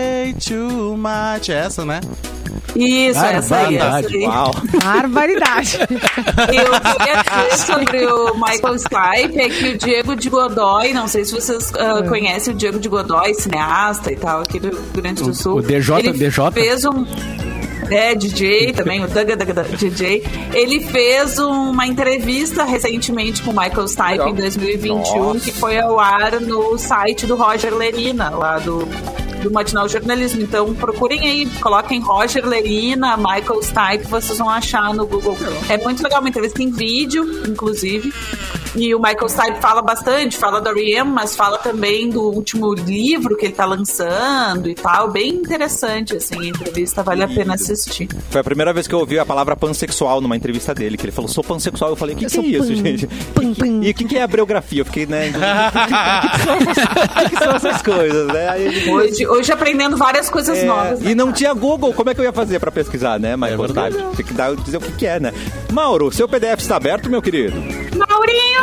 aceite 0.03 0.55
o 0.55 0.97
mate. 0.97 1.53
É 1.53 1.57
essa, 1.57 1.85
né? 1.85 2.01
Isso, 2.75 3.19
essa 3.21 3.57
aí. 3.57 3.77
Essa 3.77 3.91
verdade. 4.03 4.17
aí. 4.17 4.25
Uau. 4.25 4.51
Barbaridade. 4.83 5.79
Eu 5.83 6.81
queria 6.81 7.23
dizer 7.23 7.67
sobre 7.67 8.07
o 8.07 8.35
Michael 8.35 8.79
Stipe 8.79 9.41
é 9.41 9.49
que 9.49 9.69
o 9.69 9.79
Diego 9.79 10.17
de 10.17 10.29
Godoy, 10.29 10.93
não 10.93 11.07
sei 11.07 11.25
se 11.25 11.33
vocês 11.33 11.73
ah, 11.75 12.03
conhecem 12.09 12.55
o 12.55 12.57
Diego 12.57 12.79
de 12.79 12.89
Godoy, 12.89 13.35
cineasta 13.35 14.13
e 14.13 14.17
tal, 14.17 14.41
aqui 14.41 14.59
do 14.59 14.69
Rio 14.71 14.83
Grande 14.95 15.23
do 15.23 15.35
Sul. 15.35 15.59
o 15.59 15.63
DJ, 15.63 15.99
Ele 15.99 16.13
DJ? 16.13 16.51
fez 16.53 16.85
um. 16.85 17.05
É, 17.93 18.15
DJ 18.15 18.73
também, 18.73 19.05
o 19.05 19.09
Daga 19.09 19.37
Daga 19.37 19.53
Daga 19.53 19.77
DJ. 19.77 20.25
Ele 20.55 20.81
fez 20.81 21.39
uma 21.39 21.87
entrevista 21.87 22.65
recentemente 22.65 23.43
com 23.43 23.51
o 23.51 23.55
Michael 23.55 23.87
Stipe 23.87 24.11
Legal. 24.11 24.29
em 24.31 24.35
2021, 24.35 25.19
Nossa. 25.19 25.41
que 25.41 25.53
foi 25.53 25.79
ao 25.79 26.01
ar 26.01 26.41
no 26.41 26.79
site 26.79 27.27
do 27.27 27.37
Roger 27.37 27.75
Lerina, 27.75 28.31
lá 28.31 28.59
do, 28.59 28.87
do 29.43 29.51
Matinal 29.51 29.89
Jornalismo. 29.89 30.41
Então 30.41 30.75
procurem 30.75 31.21
aí, 31.21 31.47
coloquem 31.61 32.01
Roger 32.01 32.47
Lerina, 32.47 33.17
Michael 33.17 33.63
Stipe, 33.63 34.07
vocês 34.09 34.39
vão 34.39 34.49
achar 34.49 34.95
no 34.95 35.07
Google. 35.07 35.37
É 35.69 35.77
muito 35.77 36.03
legal, 36.03 36.21
uma 36.21 36.29
entrevista 36.29 36.63
em 36.63 36.71
vídeo, 36.71 37.47
inclusive. 37.47 38.13
E 38.75 38.95
o 38.95 38.99
Michael 38.99 39.29
Stipe 39.29 39.61
fala 39.61 39.83
bastante, 39.83 40.37
fala 40.38 40.61
do 40.61 40.69
R.E.M., 40.71 41.11
mas 41.11 41.37
fala 41.37 41.59
também 41.59 42.09
do 42.09 42.23
último 42.23 42.73
livro 42.73 43.37
que 43.37 43.45
ele 43.47 43.52
tá 43.55 43.67
lançando 43.67 44.69
e 44.69 44.75
tal. 44.75 45.11
Bem 45.11 45.29
interessante, 45.35 46.17
assim, 46.17 46.41
a 46.41 46.45
entrevista, 46.47 47.02
vale 47.02 47.23
a 47.23 47.29
pena 47.29 47.55
assistir. 47.55 48.09
Foi 48.31 48.41
a 48.41 48.45
primeira 48.45 48.73
vez 48.73 48.87
que 48.87 48.95
eu 48.95 48.99
ouvi 49.00 49.19
a 49.19 49.26
palavra 49.26 49.55
pansexual 49.55 50.21
numa 50.23 50.37
entrevista 50.37 50.75
dele, 50.75 50.97
que 50.97 51.05
ele 51.05 51.12
falou, 51.12 51.29
sou 51.29 51.45
pansexual. 51.45 51.91
Eu 51.91 51.97
falei, 51.97 52.14
o 52.14 52.19
que, 52.19 52.26
que 52.26 52.38
é 52.38 52.43
isso, 52.43 52.69
pan- 52.69 52.75
gente? 52.75 53.07
pan- 53.35 53.55
pan. 53.55 53.81
E 53.85 53.91
o 53.91 53.95
que, 53.95 54.05
que 54.07 54.17
é 54.17 54.23
a 54.23 54.26
biografia? 54.26 54.81
Eu 54.81 54.87
fiquei, 54.87 55.05
né? 55.07 55.31
O 56.52 57.25
que, 57.29 57.37
que 57.37 57.45
são 57.45 57.55
essas 57.57 57.83
coisas, 57.83 58.26
né? 58.29 58.49
Aí 58.49 58.64
ele 58.67 58.91
Hoje, 58.91 59.26
hoje 59.26 59.52
aprendendo 59.52 59.97
várias 59.97 60.29
coisas 60.31 60.59
É, 60.59 60.64
novas. 60.64 61.00
né, 61.00 61.11
e 61.11 61.14
não 61.14 61.26
cara? 61.26 61.37
tinha 61.37 61.52
Google, 61.55 61.93
como 61.93 62.11
é 62.11 62.14
que 62.14 62.21
eu 62.21 62.25
ia 62.25 62.33
fazer 62.33 62.59
pra 62.59 62.71
pesquisar, 62.71 63.19
né? 63.19 63.37
Mas 63.37 63.57
verdade. 63.59 63.95
Stipe, 63.97 64.17
tem 64.17 64.26
que 64.26 64.35
dar, 64.35 64.55
dizer 64.57 64.76
o 64.76 64.81
que, 64.81 64.93
que 64.93 65.07
é, 65.07 65.21
né? 65.21 65.33
Mauro, 65.73 66.11
seu 66.12 66.29
PDF 66.29 66.61
está 66.61 66.76
aberto, 66.76 67.09
meu 67.11 67.21
querido? 67.23 67.55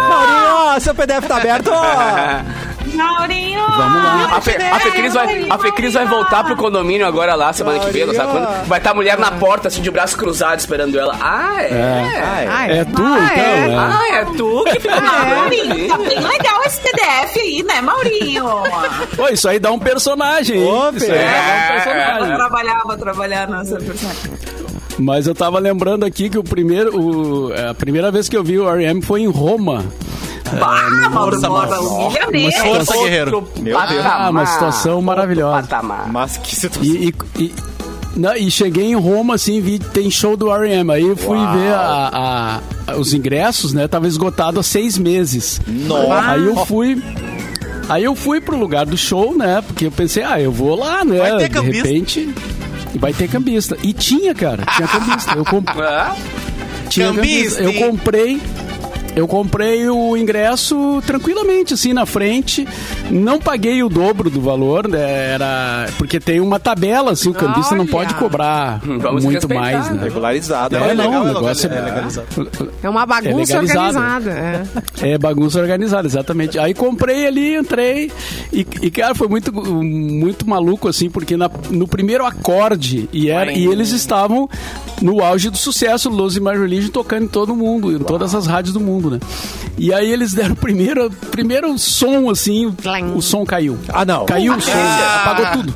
Maurinho! 0.07 0.39
Maurinho, 0.49 0.81
seu 0.81 0.95
PDF 0.95 1.23
está 1.23 1.37
aberto! 1.37 1.71
Maurinho! 2.95 3.59
Vamos 3.69 4.03
lá. 4.03 4.29
A, 4.37 4.41
Fe, 4.41 4.55
a 4.61 4.79
Fecris 4.79 5.13
vai, 5.13 5.47
a 5.49 5.57
Fecris 5.57 5.93
vai 5.93 6.05
voltar 6.05 6.43
pro 6.43 6.55
condomínio 6.55 7.05
agora 7.05 7.35
lá, 7.35 7.53
semana 7.53 7.79
que 7.79 7.91
vem, 7.91 8.05
não 8.05 8.13
sabe 8.13 8.31
quando? 8.31 8.65
Vai 8.67 8.79
estar 8.79 8.91
a 8.91 8.93
mulher 8.93 9.17
na 9.17 9.31
porta, 9.31 9.67
assim, 9.67 9.81
de 9.81 9.91
braços 9.91 10.15
cruzados, 10.15 10.63
esperando 10.63 10.99
ela. 10.99 11.15
Ah, 11.21 11.61
é? 11.61 11.71
Ah, 11.71 12.41
é. 12.41 12.47
Ah, 12.49 12.67
É 12.67 12.85
tu, 12.85 13.03
Ah, 13.03 13.29
então? 13.31 13.43
é? 13.43 13.71
é. 13.71 13.75
Ah, 13.77 14.07
é 14.11 14.25
tu 14.37 14.63
que 14.65 14.79
fica 14.79 14.95
Ah, 14.95 15.35
Maurinho, 15.35 15.87
tá 15.87 15.97
bem 15.97 16.19
legal 16.19 16.61
esse 16.65 16.79
PDF 16.81 17.37
aí, 17.37 17.63
né, 17.63 17.81
Maurinho? 17.81 18.45
Pô, 19.15 19.27
isso 19.29 19.47
aí 19.47 19.59
dá 19.59 19.71
um 19.71 19.79
personagem. 19.79 20.57
hein? 20.61 20.67
Ô, 20.71 20.89
Isso 20.89 21.05
aí 21.11 21.19
dá 21.19 21.25
um 21.25 21.67
Vou 21.67 21.75
personagem. 21.75 22.35
trabalhar, 22.35 22.81
vou 22.85 22.97
trabalhar 22.97 23.47
nessa 23.47 23.75
personagem. 23.77 24.31
Mas 24.99 25.27
eu 25.27 25.33
tava 25.33 25.57
lembrando 25.59 26.03
aqui 26.05 26.29
que 26.29 26.37
o 26.37 26.43
primeiro, 26.43 26.99
o- 26.99 27.53
a 27.53 27.73
primeira 27.73 28.11
vez 28.11 28.27
que 28.27 28.35
eu 28.35 28.43
vi 28.43 28.59
o 28.59 28.69
R.E.M. 28.69 29.01
foi 29.01 29.21
em 29.21 29.27
Roma. 29.27 29.83
Bah, 30.59 31.09
Mauro. 31.11 31.37
humilha 31.37 32.21
Mas 32.25 32.31
mesmo. 32.31 32.51
Força, 32.63 32.93
guerreiro. 32.97 33.47
Meu 33.59 33.87
Deus. 33.87 34.05
Ah, 34.05 34.29
uma 34.29 34.45
situação 34.45 35.01
maravilhosa. 35.01 35.67
Mas 36.11 36.37
que 36.37 36.55
situação. 36.55 36.83
E, 36.93 37.09
e, 37.37 37.43
e- 37.43 37.53
não, 38.15 38.35
e 38.35 38.49
cheguei 38.49 38.85
em 38.85 38.95
Roma, 38.95 39.35
assim, 39.35 39.61
vi 39.61 39.77
tem 39.79 40.09
show 40.09 40.35
do 40.35 40.51
R.E.M. 40.51 40.91
Aí 40.91 41.03
eu 41.07 41.15
fui 41.15 41.37
Uau. 41.37 41.53
ver 41.53 41.71
a- 41.73 42.59
a- 42.87 42.95
os 42.97 43.13
ingressos, 43.13 43.73
né? 43.73 43.87
Tava 43.87 44.07
esgotado 44.07 44.59
há 44.59 44.63
seis 44.63 44.97
meses. 44.97 45.61
Nossa. 45.67 46.31
Aí 46.31 46.45
eu 46.45 46.65
fui... 46.65 47.01
Aí 47.87 48.03
eu 48.03 48.15
fui 48.15 48.39
pro 48.41 48.57
lugar 48.57 48.85
do 48.85 48.97
show, 48.97 49.35
né? 49.37 49.63
Porque 49.65 49.85
eu 49.87 49.91
pensei, 49.91 50.23
ah, 50.23 50.39
eu 50.41 50.51
vou 50.51 50.75
lá, 50.75 51.03
né? 51.05 51.17
Vai 51.17 51.37
ter 51.37 51.49
De 51.49 51.71
repente... 51.71 52.29
Vai 52.96 53.13
ter 53.13 53.27
cambista. 53.29 53.77
E 53.84 53.93
tinha, 53.93 54.34
cara. 54.34 54.63
Tinha 54.75 54.88
cambista. 54.89 55.34
Eu 55.36 55.46
comprei... 55.46 55.86
Ah, 55.86 56.15
Tinha 56.89 57.13
Cambista, 57.13 57.62
cambista. 57.62 57.84
Eu 57.84 57.89
comprei. 57.89 58.41
Eu 59.15 59.27
comprei 59.27 59.89
o 59.89 60.15
ingresso 60.15 61.01
tranquilamente, 61.05 61.74
assim, 61.74 61.93
na 61.93 62.05
frente. 62.05 62.65
Não 63.10 63.39
paguei 63.39 63.81
o 63.84 63.89
dobro 63.89 64.29
do 64.29 64.39
valor, 64.39 64.88
né? 64.88 65.34
Era. 65.34 65.88
Porque 65.98 66.19
tem 66.19 66.39
uma 66.39 66.60
tabela, 66.60 67.12
assim, 67.12 67.29
o 67.29 67.34
cambista 67.34 67.75
não 67.75 67.88
pode 67.88 68.13
cobrar 68.13 68.79
Vamos 68.84 69.25
muito 69.25 69.51
mais, 69.53 69.89
né? 69.89 70.03
Regularizado. 70.03 70.77
Não, 70.77 70.86
É, 70.86 70.91
é 70.91 70.93
não, 70.93 71.05
legal, 71.05 71.24
o 71.24 71.25
é 71.25 71.34
negócio 71.34 71.69
é, 71.69 71.75
é 71.77 71.81
legalizado. 71.81 72.27
É 72.81 72.89
uma 72.89 73.05
bagunça 73.05 73.60
legalizado. 73.60 73.98
organizada. 73.98 74.65
É. 75.01 75.10
É 75.13 75.17
bagunça 75.17 75.60
organizada, 75.60 76.08
exatamente. 76.08 76.58
Aí 76.58 76.74
comprei 76.74 77.27
ali, 77.27 77.55
entrei 77.55 78.12
e, 78.51 78.65
e, 78.81 78.89
cara, 78.91 79.13
foi 79.13 79.27
muito, 79.27 79.51
muito 79.53 80.47
maluco, 80.49 80.87
assim, 80.87 81.09
porque 81.09 81.37
na- 81.37 81.49
no 81.69 81.87
primeiro 81.87 82.25
acorde, 82.25 83.07
e, 83.13 83.29
era, 83.29 83.51
e 83.53 83.65
eles 83.65 83.91
estavam 83.91 84.49
no 85.01 85.23
auge 85.23 85.49
do 85.49 85.57
sucesso, 85.57 86.09
Los 86.09 86.35
e 86.35 86.39
My 86.39 86.51
Religion 86.57 86.89
tocando 86.89 87.23
em 87.25 87.27
todo 87.27 87.55
mundo, 87.55 87.91
em 87.91 87.99
todas 87.99 88.33
as 88.33 88.47
rádios 88.47 88.73
do 88.73 88.79
mundo, 88.79 89.11
né? 89.11 89.19
E 89.77 89.93
aí 89.93 90.11
eles 90.11 90.33
deram 90.33 90.53
o 90.53 90.57
primeiro, 90.57 91.09
primeiro 91.31 91.77
som, 91.77 92.29
assim, 92.29 92.73
o, 93.15 93.21
som 93.21 93.45
caiu. 93.45 93.77
Ah, 93.87 94.03
não. 94.03 94.25
Caiu 94.25 94.55
o 94.55 94.61
som, 94.61 94.71
apagou 94.71 95.45
tudo. 95.63 95.75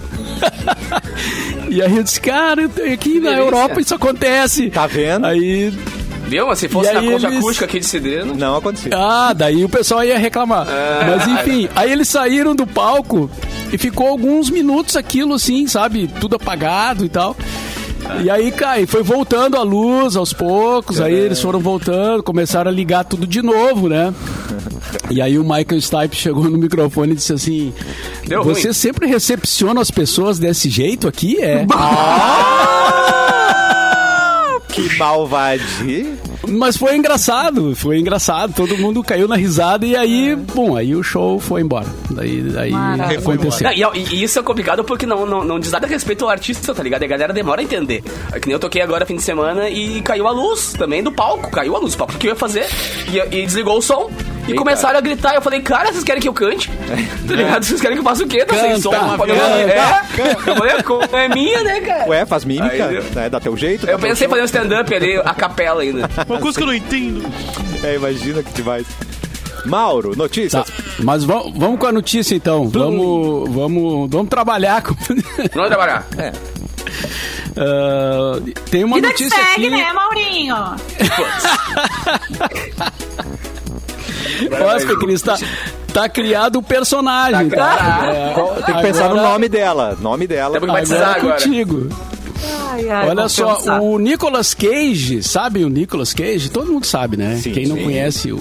e 1.70 1.82
aí 1.82 1.96
eu 1.96 2.04
disse, 2.04 2.20
cara, 2.20 2.66
aqui 2.66 3.20
na 3.20 3.30
delícia. 3.30 3.30
Europa 3.38 3.80
isso 3.82 3.96
acontece. 3.96 4.70
Tá 4.70 4.88
vendo? 4.88 5.26
Aí 5.26 5.72
Viu? 6.34 6.48
Mas 6.48 6.58
se 6.60 6.68
fosse 6.68 6.90
E 6.90 6.94
na 6.94 7.02
concha 7.02 7.28
eles- 7.28 7.38
acústica 7.40 7.66
aqui 7.66 7.80
de 7.80 7.86
CD, 7.86 8.24
não... 8.24 8.34
Não 8.36 8.56
aconteceu. 8.58 8.92
ah, 8.96 9.34
daí 9.34 9.64
o 9.64 9.70
pessoal 9.70 10.04
ia 10.04 10.18
reclamar. 10.18 10.66
Mas 11.08 11.28
enfim, 11.28 11.70
aí 11.76 11.92
eles 11.92 12.08
saíram 12.08 12.56
do 12.56 12.66
palco 12.66 13.30
e 13.72 13.78
ficou 13.78 14.08
alguns 14.08 14.50
minutos 14.50 14.96
aquilo 14.96 15.36
assim, 15.36 15.68
sabe? 15.68 16.08
Tudo 16.20 16.36
apagado 16.36 17.06
e 17.06 17.10
tal. 17.10 17.36
E 18.22 18.30
aí, 18.30 18.52
cai, 18.52 18.86
foi 18.86 19.02
voltando 19.02 19.56
a 19.56 19.62
luz 19.64 20.16
aos 20.18 20.34
poucos, 20.34 21.00
aí 21.00 21.14
eles 21.14 21.40
foram 21.42 21.60
voltando, 21.60 22.22
começaram 22.22 22.70
a 22.70 22.74
ligar 22.74 23.06
tudo 23.06 23.26
de 23.26 23.42
novo, 23.42 23.88
né? 23.88 24.14
E 25.10 25.22
aí 25.22 25.38
o 25.40 25.44
Michael 25.44 25.80
Stipe 25.82 26.16
chegou 26.16 26.44
no 26.46 26.58
microfone 26.58 27.14
e 27.14 27.16
disse 27.16 27.32
assim: 27.32 27.74
Deu 28.28 28.44
Você 28.44 28.64
ruim." 28.64 28.74
sempre 28.74 29.08
recepciona 29.08 29.80
as 29.80 29.90
pessoas 29.90 30.38
desse 30.40 30.70
jeito 30.70 31.08
aqui? 31.08 31.38
É. 31.42 31.66
Que 34.74 34.98
malvadinho. 34.98 36.18
Mas 36.48 36.76
foi 36.76 36.98
engraçado, 36.98 37.76
foi 37.76 38.00
engraçado, 38.00 38.54
todo 38.54 38.76
mundo 38.78 39.04
caiu 39.04 39.28
na 39.28 39.36
risada 39.36 39.86
e 39.86 39.96
aí, 39.96 40.36
bom, 40.36 40.76
aí 40.76 40.96
o 40.96 41.04
show 41.04 41.40
foi 41.40 41.62
embora. 41.62 41.88
Daí, 42.10 42.42
daí 42.42 42.72
Maravilha. 42.72 43.20
aconteceu. 43.20 43.70
Não, 43.78 43.96
e, 43.96 44.16
e 44.16 44.24
isso 44.24 44.40
é 44.40 44.44
complicado 44.44 44.84
porque 44.84 45.06
não, 45.06 45.26
não, 45.26 45.44
não 45.44 45.60
diz 45.60 45.72
nada 45.72 45.86
a 45.86 45.90
respeito 45.90 46.26
ao 46.26 46.32
artista, 46.32 46.74
tá 46.74 46.82
ligado? 46.82 47.04
E 47.04 47.06
a 47.06 47.08
galera 47.08 47.32
demora 47.32 47.62
a 47.62 47.64
entender. 47.64 48.04
É 48.32 48.40
que 48.40 48.48
nem 48.48 48.54
eu 48.54 48.60
toquei 48.60 48.82
agora 48.82 49.06
fim 49.06 49.16
de 49.16 49.24
semana 49.24 49.70
e 49.70 50.02
caiu 50.02 50.28
a 50.28 50.32
luz 50.32 50.74
também 50.74 51.04
do 51.04 51.12
palco. 51.12 51.52
Caiu 51.52 51.76
a 51.76 51.80
luz 51.80 51.94
do 51.94 52.00
palco. 52.00 52.14
O 52.16 52.18
que 52.18 52.28
eu 52.28 52.32
ia 52.32 52.36
fazer? 52.36 52.66
E, 53.08 53.38
e 53.38 53.46
desligou 53.46 53.78
o 53.78 53.82
som. 53.82 54.10
E 54.46 54.52
Eita. 54.52 54.56
começaram 54.56 54.98
a 54.98 55.02
gritar. 55.02 55.36
Eu 55.36 55.42
falei, 55.42 55.62
cara, 55.62 55.92
vocês 55.92 56.04
querem 56.04 56.22
que 56.22 56.28
eu 56.28 56.34
cante? 56.34 56.70
Tá 57.28 57.36
ligado? 57.36 57.64
Vocês 57.64 57.80
querem 57.80 57.96
que 57.96 58.02
eu 58.02 58.04
faça 58.04 58.24
o 58.24 58.28
quê? 58.28 58.44
Tá 58.44 58.56
sem 58.56 58.70
Canta, 58.72 58.82
som? 58.82 58.90
canta, 58.92 59.18
Pagando- 59.18 59.40
É, 59.40 60.02
eu 60.48 60.56
falei, 60.58 60.74
a 60.76 60.84
culpa 60.84 61.18
é 61.20 61.30
minha, 61.30 61.64
né, 61.64 61.80
cara? 61.80 62.10
Ué, 62.10 62.26
faz 62.26 62.44
mímica, 62.44 62.88
Aí 62.88 63.02
né? 63.16 63.30
Dá 63.30 63.40
teu 63.40 63.56
jeito. 63.56 63.88
Eu 63.90 63.98
pensei 63.98 64.28
em 64.28 64.30
fazer 64.30 64.42
um 64.42 64.46
stand-up 64.46 64.94
ali, 64.94 65.16
a 65.18 65.34
capela 65.34 65.82
ainda. 65.82 66.10
Uma 66.28 66.40
coisa 66.40 66.58
que 66.58 66.64
eu 66.64 66.68
não 66.68 66.74
entendo. 66.74 67.24
É, 67.84 67.96
imagina 67.96 68.44
que 68.44 68.52
demais. 68.52 68.86
Mauro, 69.66 70.14
notícias. 70.18 70.66
Tá, 70.68 70.74
mas 71.00 71.24
vamos, 71.24 71.58
vamos 71.58 71.80
com 71.80 71.86
a 71.88 71.92
notícia 71.94 72.36
então. 72.36 72.68
Vamos, 72.68 73.50
vamos, 73.50 74.10
vamos 74.10 74.28
trabalhar 74.30 74.82
com. 74.84 74.94
Vamos 75.54 75.70
trabalhar. 75.70 76.06
Ah, 77.56 78.40
tem 78.70 78.84
uma 78.84 78.98
Vida 78.98 79.14
que 79.14 79.24
notícia 79.24 79.46
segue, 79.54 79.68
aqui. 79.68 79.76
né, 79.78 79.94
Maurinho? 79.94 80.56
Nossa, 84.60 84.96
Cris, 84.98 85.22
tá, 85.22 85.38
tá 85.94 86.10
criado 86.10 86.58
o 86.60 86.64
personagem. 86.64 87.50
Tá 87.50 87.76
Tá. 87.78 88.06
É, 88.08 88.62
Tem 88.66 88.76
que 88.76 88.82
pensar 88.82 89.06
no 89.10 89.16
agora- 89.16 89.30
nome 89.30 89.50
dela. 89.50 89.98
Nome 90.02 90.28
dela. 90.28 90.54
Temos 90.60 90.70
que 90.70 90.76
batizar 90.76 91.02
Agora 91.02 91.16
é 91.16 91.20
agora. 91.20 91.34
contigo. 91.42 91.90
Ai, 92.72 92.90
ai, 92.90 93.10
Olha 93.10 93.30
só, 93.30 93.56
pensar. 93.56 93.82
o 93.82 93.98
Nicolas 94.00 94.54
Cage, 94.54 95.24
sabe 95.24 95.64
o 95.64 95.70
Nicolas 95.70 96.14
Cage? 96.14 96.50
Todo 96.50 96.72
mundo 96.72 96.86
sabe, 96.86 97.16
né? 97.16 97.38
Sim, 97.42 97.52
Quem 97.52 97.68
não 97.68 97.76
sim. 97.78 97.84
conhece 97.84 98.32
o. 98.32 98.40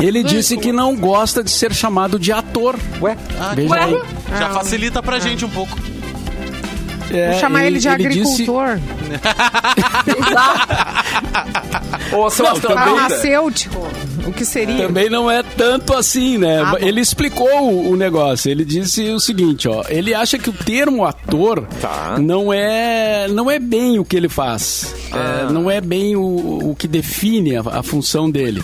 Ele 0.00 0.22
disse 0.24 0.56
que 0.56 0.72
não 0.72 0.96
gosta 0.96 1.42
de 1.42 1.50
ser 1.50 1.72
chamado 1.72 2.18
de 2.18 2.32
ator. 2.32 2.76
Ué? 3.00 3.16
Veja 3.54 3.70
Ué? 3.72 3.80
aí. 3.84 4.00
Já 4.38 4.50
facilita 4.50 5.00
pra 5.02 5.18
gente 5.20 5.44
um 5.44 5.48
pouco. 5.48 5.78
É, 7.10 7.32
Vou 7.32 7.40
chamar 7.40 7.66
ele, 7.66 7.78
de 7.78 7.82
disse- 7.82 7.88
agricultor. 7.94 8.78
Não, 12.10 12.26
astronauta. 12.26 12.68
Farmacêutico. 12.74 13.86
O 14.26 14.32
que 14.32 14.44
seria? 14.44 14.86
Também 14.86 15.10
não 15.10 15.30
é 15.30 15.42
tanto 15.42 15.92
assim, 15.94 16.38
né? 16.38 16.62
Ah, 16.64 16.76
ele 16.80 17.00
explicou 17.00 17.48
o, 17.62 17.90
o 17.90 17.96
negócio. 17.96 18.50
Ele 18.50 18.64
disse 18.64 19.02
o 19.10 19.20
seguinte, 19.20 19.68
ó. 19.68 19.84
Ele 19.88 20.14
acha 20.14 20.38
que 20.38 20.48
o 20.48 20.52
termo 20.52 21.04
ator 21.04 21.66
Tá. 21.80 22.16
não 22.18 22.52
é 22.52 23.26
não 23.28 23.50
é 23.50 23.58
bem 23.58 23.98
o 23.98 24.04
que 24.04 24.16
ele 24.16 24.28
faz. 24.28 24.94
É, 25.12 25.52
não 25.52 25.70
é 25.70 25.80
bem 25.80 26.16
o, 26.16 26.70
o 26.70 26.76
que 26.78 26.88
define 26.88 27.56
a, 27.56 27.60
a 27.60 27.82
função 27.82 28.30
dele. 28.30 28.62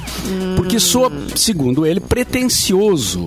Porque 0.57 0.79
soa, 0.81 1.13
segundo 1.35 1.85
ele, 1.87 2.01
pretencioso. 2.01 3.27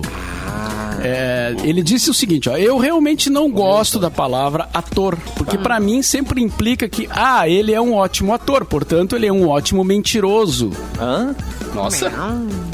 É, 1.06 1.54
ele 1.62 1.82
disse 1.82 2.08
o 2.08 2.14
seguinte, 2.14 2.48
ó, 2.48 2.56
eu 2.56 2.78
realmente 2.78 3.28
não 3.28 3.50
gosto 3.50 3.98
da 3.98 4.10
palavra 4.10 4.68
ator, 4.72 5.18
porque 5.36 5.58
pra 5.58 5.78
mim 5.78 6.02
sempre 6.02 6.40
implica 6.42 6.88
que, 6.88 7.06
ah, 7.10 7.46
ele 7.46 7.74
é 7.74 7.80
um 7.80 7.92
ótimo 7.92 8.32
ator, 8.32 8.64
portanto 8.64 9.14
ele 9.14 9.26
é 9.26 9.32
um 9.32 9.46
ótimo 9.46 9.84
mentiroso. 9.84 10.70
Hã? 10.98 11.34
Nossa. 11.74 12.10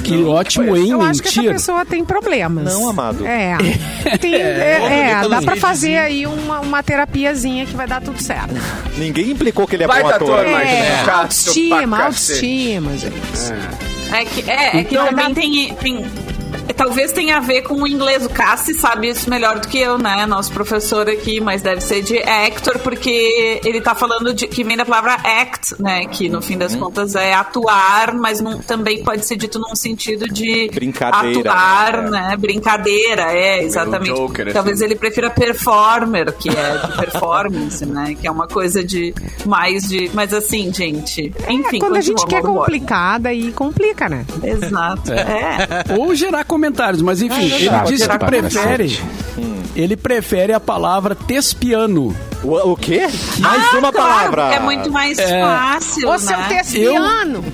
Que 0.04 0.22
ótimo 0.22 0.76
em 0.76 0.90
Eu 0.90 1.02
acho 1.02 1.22
que 1.22 1.28
essa 1.28 1.40
mentir. 1.40 1.52
pessoa 1.54 1.84
tem 1.84 2.04
problemas. 2.04 2.64
Não, 2.72 2.88
amado. 2.88 3.26
É. 3.26 3.56
Tem, 4.20 4.34
é, 4.34 5.10
é, 5.10 5.14
dá 5.22 5.28
pra 5.28 5.38
Talvez. 5.40 5.60
fazer 5.60 5.96
aí 5.98 6.26
uma, 6.26 6.60
uma 6.60 6.82
terapiazinha 6.82 7.66
que 7.66 7.74
vai 7.74 7.86
dar 7.86 8.00
tudo 8.00 8.22
certo. 8.22 8.54
Ninguém 8.96 9.30
implicou 9.30 9.66
que 9.66 9.76
ele 9.76 9.84
é 9.84 9.86
Vai, 9.86 10.02
bom 10.02 10.08
ator. 10.08 10.38
ator, 10.40 10.44
mas- 10.50 10.52
mas- 10.52 10.68
É, 10.68 10.78
É. 10.78 11.04
Chato 11.04 11.20
autoestima, 11.20 11.98
autoestima, 12.04 12.96
gente. 12.96 13.12
É 14.12 14.24
que, 14.24 14.50
é, 14.50 14.66
é 14.80 14.84
que 14.84 14.94
Então, 14.94 15.06
também 15.06 15.34
tem, 15.34 15.74
tem- 15.74 16.04
Talvez 16.76 17.12
tenha 17.12 17.36
a 17.36 17.40
ver 17.40 17.62
com 17.62 17.74
o 17.82 17.86
inglês. 17.86 18.24
O 18.24 18.28
Cassi 18.30 18.74
sabe 18.74 19.08
isso 19.08 19.28
melhor 19.28 19.58
do 19.58 19.68
que 19.68 19.78
eu, 19.78 19.98
né? 19.98 20.26
Nosso 20.26 20.52
professor 20.52 21.08
aqui, 21.08 21.40
mas 21.40 21.62
deve 21.62 21.80
ser 21.80 22.02
de 22.02 22.18
actor, 22.18 22.78
porque 22.78 23.60
ele 23.64 23.80
tá 23.80 23.94
falando 23.94 24.32
de 24.34 24.46
que 24.46 24.62
vem 24.64 24.76
da 24.76 24.84
palavra 24.84 25.14
act, 25.14 25.74
né? 25.80 26.06
Que 26.06 26.28
no 26.28 26.40
fim 26.42 26.54
Uhum. 26.54 26.58
das 26.58 26.74
contas 26.76 27.14
é 27.14 27.32
atuar, 27.34 28.14
mas 28.14 28.40
não- 28.40 28.58
também 28.58 29.02
pode 29.04 29.24
ser 29.26 29.36
dito 29.36 29.58
num 29.58 29.74
sentido 29.74 30.26
de 30.28 30.70
Brincadeira, 30.72 31.50
atuar, 31.50 32.02
né? 32.10 32.28
né? 32.30 32.36
Brincadeira, 32.36 33.32
é, 33.32 33.62
exatamente. 33.62 34.14
Joker, 34.14 34.46
assim. 34.46 34.54
Talvez 34.54 34.80
ele 34.80 34.94
prefira 34.94 35.30
performer, 35.30 36.32
que 36.32 36.48
é 36.48 36.76
de 36.86 36.96
performance, 36.96 37.86
né? 37.86 38.16
Que 38.20 38.26
é 38.26 38.30
uma 38.30 38.46
coisa 38.46 38.82
de 38.84 39.14
mais 39.46 39.88
de. 39.88 40.10
Mas 40.14 40.32
assim, 40.34 40.72
gente. 40.72 41.32
Enfim, 41.48 41.76
É, 41.76 41.80
quando 41.80 41.96
a 41.96 42.00
gente 42.00 42.26
quer 42.26 42.42
complicada, 42.42 43.28
aí 43.28 43.52
complica, 43.52 44.08
né? 44.08 44.24
Exato. 44.42 45.12
É. 45.12 45.84
Ou 45.98 46.14
gerar 46.14 46.44
comentários, 46.60 47.00
mas 47.00 47.22
enfim, 47.22 47.44
ele 47.44 47.58
verdade. 47.58 47.92
disse 47.92 48.08
que 48.08 48.18
prefere. 48.18 49.00
Ele 49.74 49.96
prefere 49.96 50.52
a 50.52 50.60
palavra 50.60 51.14
tespiano. 51.14 52.14
O, 52.44 52.72
o 52.72 52.76
quê? 52.76 53.08
Mais 53.38 53.62
Ah, 53.74 53.78
uma 53.78 53.92
claro, 53.92 54.32
palavra. 54.32 54.54
É 54.54 54.60
muito 54.60 54.90
mais 54.90 55.18
fácil. 55.18 56.08
Ô, 56.08 56.12
né? 56.12 56.18
seu 56.18 56.38
tespiano! 56.48 57.44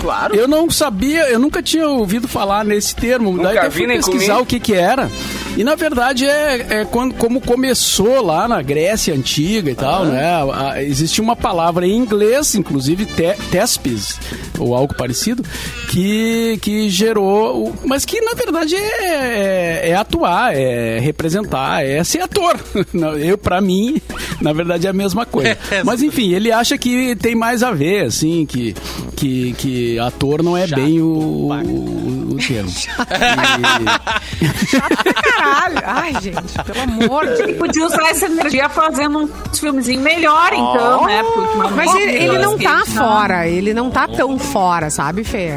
Claro. 0.00 0.34
Eu 0.34 0.46
não 0.46 0.70
sabia, 0.70 1.28
eu 1.30 1.38
nunca 1.38 1.62
tinha 1.62 1.88
ouvido 1.88 2.28
falar 2.28 2.64
nesse 2.64 2.94
termo. 2.94 3.32
Nunca 3.32 3.54
Daí 3.54 3.68
vi 3.70 3.84
fui 3.84 3.86
pesquisar 3.88 4.34
comi. 4.34 4.42
o 4.42 4.46
que 4.46 4.60
que 4.60 4.74
era. 4.74 5.10
E 5.56 5.64
na 5.64 5.74
verdade 5.74 6.26
é, 6.26 6.66
é 6.80 6.84
quando, 6.84 7.14
como 7.14 7.40
começou 7.40 8.22
lá 8.24 8.46
na 8.46 8.60
Grécia 8.60 9.14
Antiga 9.14 9.70
e 9.70 9.74
tal, 9.74 10.04
né? 10.04 10.22
A- 10.24 10.72
a- 10.72 10.82
existia 10.82 11.24
uma 11.24 11.34
palavra 11.34 11.86
em 11.86 11.96
inglês, 11.96 12.54
inclusive 12.54 13.06
te, 13.06 13.34
tespes, 13.50 14.18
ou 14.58 14.74
algo 14.74 14.94
parecido, 14.94 15.42
que, 15.88 16.58
que 16.60 16.90
gerou... 16.90 17.74
Mas 17.86 18.04
que 18.04 18.20
na 18.20 18.34
verdade 18.34 18.74
é, 18.74 19.82
é, 19.86 19.90
é 19.90 19.94
atuar, 19.94 20.54
é 20.54 20.98
representar, 21.00 21.82
é 21.84 22.04
ser 22.04 22.20
ator. 22.20 22.60
Eu, 23.18 23.38
pra 23.38 23.60
mim, 23.60 24.00
na 24.40 24.52
verdade 24.52 24.86
é 24.86 24.90
a 24.90 24.92
mesma 24.92 25.24
coisa. 25.24 25.56
Mas 25.84 26.02
enfim, 26.02 26.32
ele 26.34 26.52
acha 26.52 26.76
que 26.76 27.16
tem 27.16 27.34
mais 27.34 27.62
a 27.62 27.70
ver, 27.72 28.04
assim, 28.04 28.44
que, 28.44 28.74
que, 29.16 29.52
que 29.54 29.98
ator 30.00 30.42
não 30.42 30.56
é 30.56 30.66
bem 30.66 31.00
o, 31.00 31.06
o, 31.08 32.28
o 32.32 32.36
termo. 32.36 32.70
Caralho! 35.46 35.82
Ai, 35.84 36.12
gente, 36.20 36.62
pelo 36.64 36.80
amor 36.80 37.26
de 37.26 37.46
Deus. 37.46 37.58
Podia 37.58 37.86
usar 37.86 38.10
essa 38.10 38.26
energia 38.26 38.68
fazendo 38.68 39.18
um 39.18 39.28
filmezinho 39.54 40.00
melhor, 40.00 40.52
então, 40.52 41.06
né? 41.06 41.22
Porque 41.22 41.40
ultimamente 41.40 41.74
Mas 41.74 41.94
ele, 41.94 42.12
ele 42.12 42.38
não 42.38 42.58
tá 42.58 42.78
Cage, 42.78 42.90
fora, 42.92 43.48
ele 43.48 43.74
não 43.74 43.90
tá 43.90 44.08
tão 44.08 44.38
fora, 44.38 44.90
sabe, 44.90 45.24
Fê? 45.24 45.52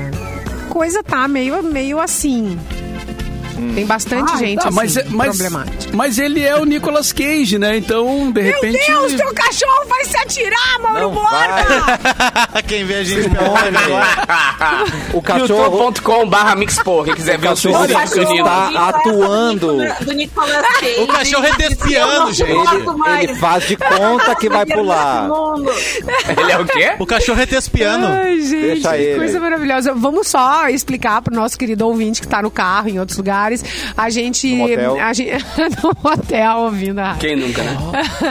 Coisa 0.70 1.04
tá 1.04 1.28
meio, 1.28 1.62
meio 1.64 2.00
assim. 2.00 2.60
Tem 3.76 3.86
bastante 3.86 4.38
gente 4.38 4.60
Tá, 4.62 4.72
mas, 4.72 4.98
assim, 4.98 5.10
mas, 5.10 5.38
problemática. 5.38 5.96
mas 5.96 6.18
ele 6.18 6.44
é 6.44 6.56
o 6.56 6.66
Nicolas 6.66 7.12
Cage, 7.14 7.58
né? 7.58 7.78
Então, 7.78 8.32
de 8.32 8.42
Meu 8.42 8.54
repente. 8.54 8.86
Deus, 8.88 9.14
teu 9.14 9.34
cachorro 9.34 9.86
vai 9.88 10.06
se 10.06 10.18
atirar, 10.18 10.80
Mauro 10.82 11.12
Borba! 11.12 12.62
Quem 12.68 12.84
vê 12.86 12.96
a 12.96 13.04
gente 13.04 13.30
pelo 13.30 13.52
O 15.14 15.22
cachorro 15.22 15.78
youtube.com 15.80 16.28
barra 16.30 16.56
mixpo, 16.56 17.04
quem 17.04 17.16
quiser 17.16 17.38
ver 17.38 17.48
o 17.48 17.50
cachorro 17.52 17.88
suicídio 18.08 18.44
tá- 18.44 18.72
tá 18.72 18.90
atuando. 18.90 19.78
Do 20.02 20.14
Nicolas 20.14 20.66
Cage. 20.80 21.02
O 21.02 21.08
cachorro 21.08 21.46
é 21.46 21.52
despiano, 21.54 22.12
Eu 22.14 22.20
não 22.22 22.34
gente. 22.34 22.98
mais. 22.98 23.24
ele 23.24 23.36
faz 23.36 23.68
de 23.68 23.76
conta 23.76 24.36
que 24.36 24.50
vai 24.50 24.66
pular. 24.66 25.28
Mundo. 25.28 25.72
Ele 26.38 26.52
é 26.52 26.58
o 26.60 26.66
quê? 26.66 26.96
O 27.00 27.06
cachorro 27.06 27.40
é. 27.42 27.46
Ai, 27.50 28.42
gente, 28.42 28.62
Deixa 28.62 28.90
que 28.90 28.96
ele. 29.04 29.18
coisa 29.20 29.40
maravilhosa. 29.40 29.94
Vamos 29.94 30.28
só 30.28 30.68
explicar 30.70 31.22
pro 31.22 31.34
nosso 31.36 31.58
querido 31.58 31.86
ouvinte 31.88 32.22
que 32.22 32.28
tá 32.28 32.42
no 32.42 32.52
carro, 32.52 32.90
em 32.90 33.00
outros 33.00 33.18
lugares. 33.18 33.49
A 33.98 34.10
gente. 34.10 34.48
No 34.56 34.58
motel. 34.68 34.98
A 35.02 35.14
gente, 35.14 35.46
no 35.84 35.92
motel 36.04 36.58
ouvindo 36.58 37.00
a 37.00 37.04
rádio. 37.14 37.20
Quem 37.22 37.36
nunca, 37.36 37.64
né? 37.64 37.78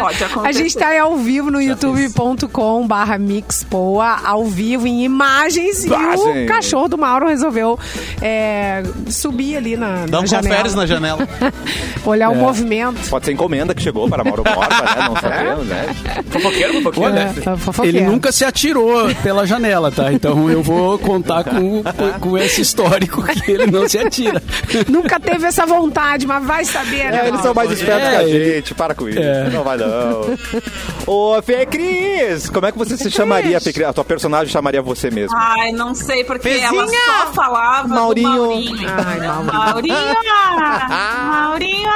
Pode 0.01 0.25
acontecer. 0.25 0.49
A 0.49 0.53
gente 0.53 0.77
tá 0.77 0.89
aí 0.89 0.99
ao 0.99 1.17
vivo 1.17 1.51
no 1.51 1.61
youtube.com 1.61 2.87
barra 2.87 3.19
mixpoa, 3.19 4.19
ao 4.25 4.45
vivo 4.47 4.87
em 4.87 5.03
imagens, 5.05 5.85
e 5.85 5.89
Imagem. 5.89 6.45
o 6.45 6.47
cachorro 6.47 6.89
do 6.89 6.99
Mauro 6.99 7.27
resolveu 7.29 7.79
é, 8.21 8.83
subir 9.09 9.57
ali 9.57 9.77
na, 9.77 10.07
Dá 10.07 10.19
um 10.19 10.23
na 10.23 10.27
janela. 10.27 10.71
na 10.77 10.87
janela. 10.87 11.29
Olhar 12.05 12.31
o 12.31 12.35
É. 12.35 12.37
movimento. 12.37 13.09
Pode 13.09 13.25
ser 13.27 13.33
encomenda 13.33 13.75
que 13.75 13.83
chegou 13.83 14.09
para 14.09 14.23
Mauro 14.25 14.43
Borba, 14.43 14.69
né? 14.69 15.09
Não 15.09 15.17
sabemos, 15.21 15.67
né? 15.67 15.87
Fofoqueiro, 16.31 16.73
fofoqueiro, 16.75 17.09
É, 17.09 17.25
né? 17.25 17.35
tá. 17.45 17.57
Ele 17.85 18.01
nunca 18.03 18.31
se 18.33 18.45
atirou 18.45 19.13
pela 19.23 19.47
janela, 19.47 19.91
tá? 19.91 20.13
Então 20.13 20.49
eu 20.51 20.63
vou 20.63 20.99
contar 20.99 21.45
com, 21.45 21.83
com, 21.83 22.21
com 22.21 22.39
esse 22.39 22.61
histórico 22.61 23.23
que 23.23 23.51
ele 23.51 23.67
não 23.71 23.89
se 23.89 23.99
atira. 23.99 24.43
Nunca 25.09 25.21
teve 25.21 25.47
essa 25.47 25.65
vontade, 25.67 26.27
mas 26.27 26.45
vai 26.45 26.65
saber, 26.65 27.11
né? 27.11 27.25
É, 27.25 27.29
eles 27.29 27.41
são 27.41 27.55
mais 27.55 27.71
espertos 27.71 28.07
É, 28.07 28.11
que 28.11 28.17
a 28.17 28.23
ele- 28.25 28.55
gente, 28.57 28.75
para 28.75 28.95
com 28.95 29.09
isso. 29.09 29.19
É. 29.19 29.49
Não 29.51 29.65
vai 29.65 29.77
não. 29.79 30.37
Ô, 31.07 31.41
Fê 31.43 31.65
Cris, 31.67 32.51
como 32.51 32.67
é 32.67 32.73
que 32.73 32.79
você 32.79 32.97
se 32.97 33.11
chamaria, 33.11 33.61
Fê 33.61 33.73
Cris? 33.73 33.87
A 33.87 33.93
tua 33.93 34.05
personagem 34.05 34.53
chamaria 34.53 34.83
você 34.83 35.11
mesmo. 35.11 35.37
Ai, 35.37 35.73
não 35.73 35.95
sei, 35.95 36.25
porque 36.25 36.49
Fezinha! 36.49 36.69
ela 36.69 36.87
só 37.27 37.33
falava 37.33 37.89
Maurinho. 37.89 38.29
do 38.31 38.39
Maurinho. 38.39 38.89
Ai, 38.89 39.43
Maurinho! 39.45 39.95
Maurinho! 40.89 41.89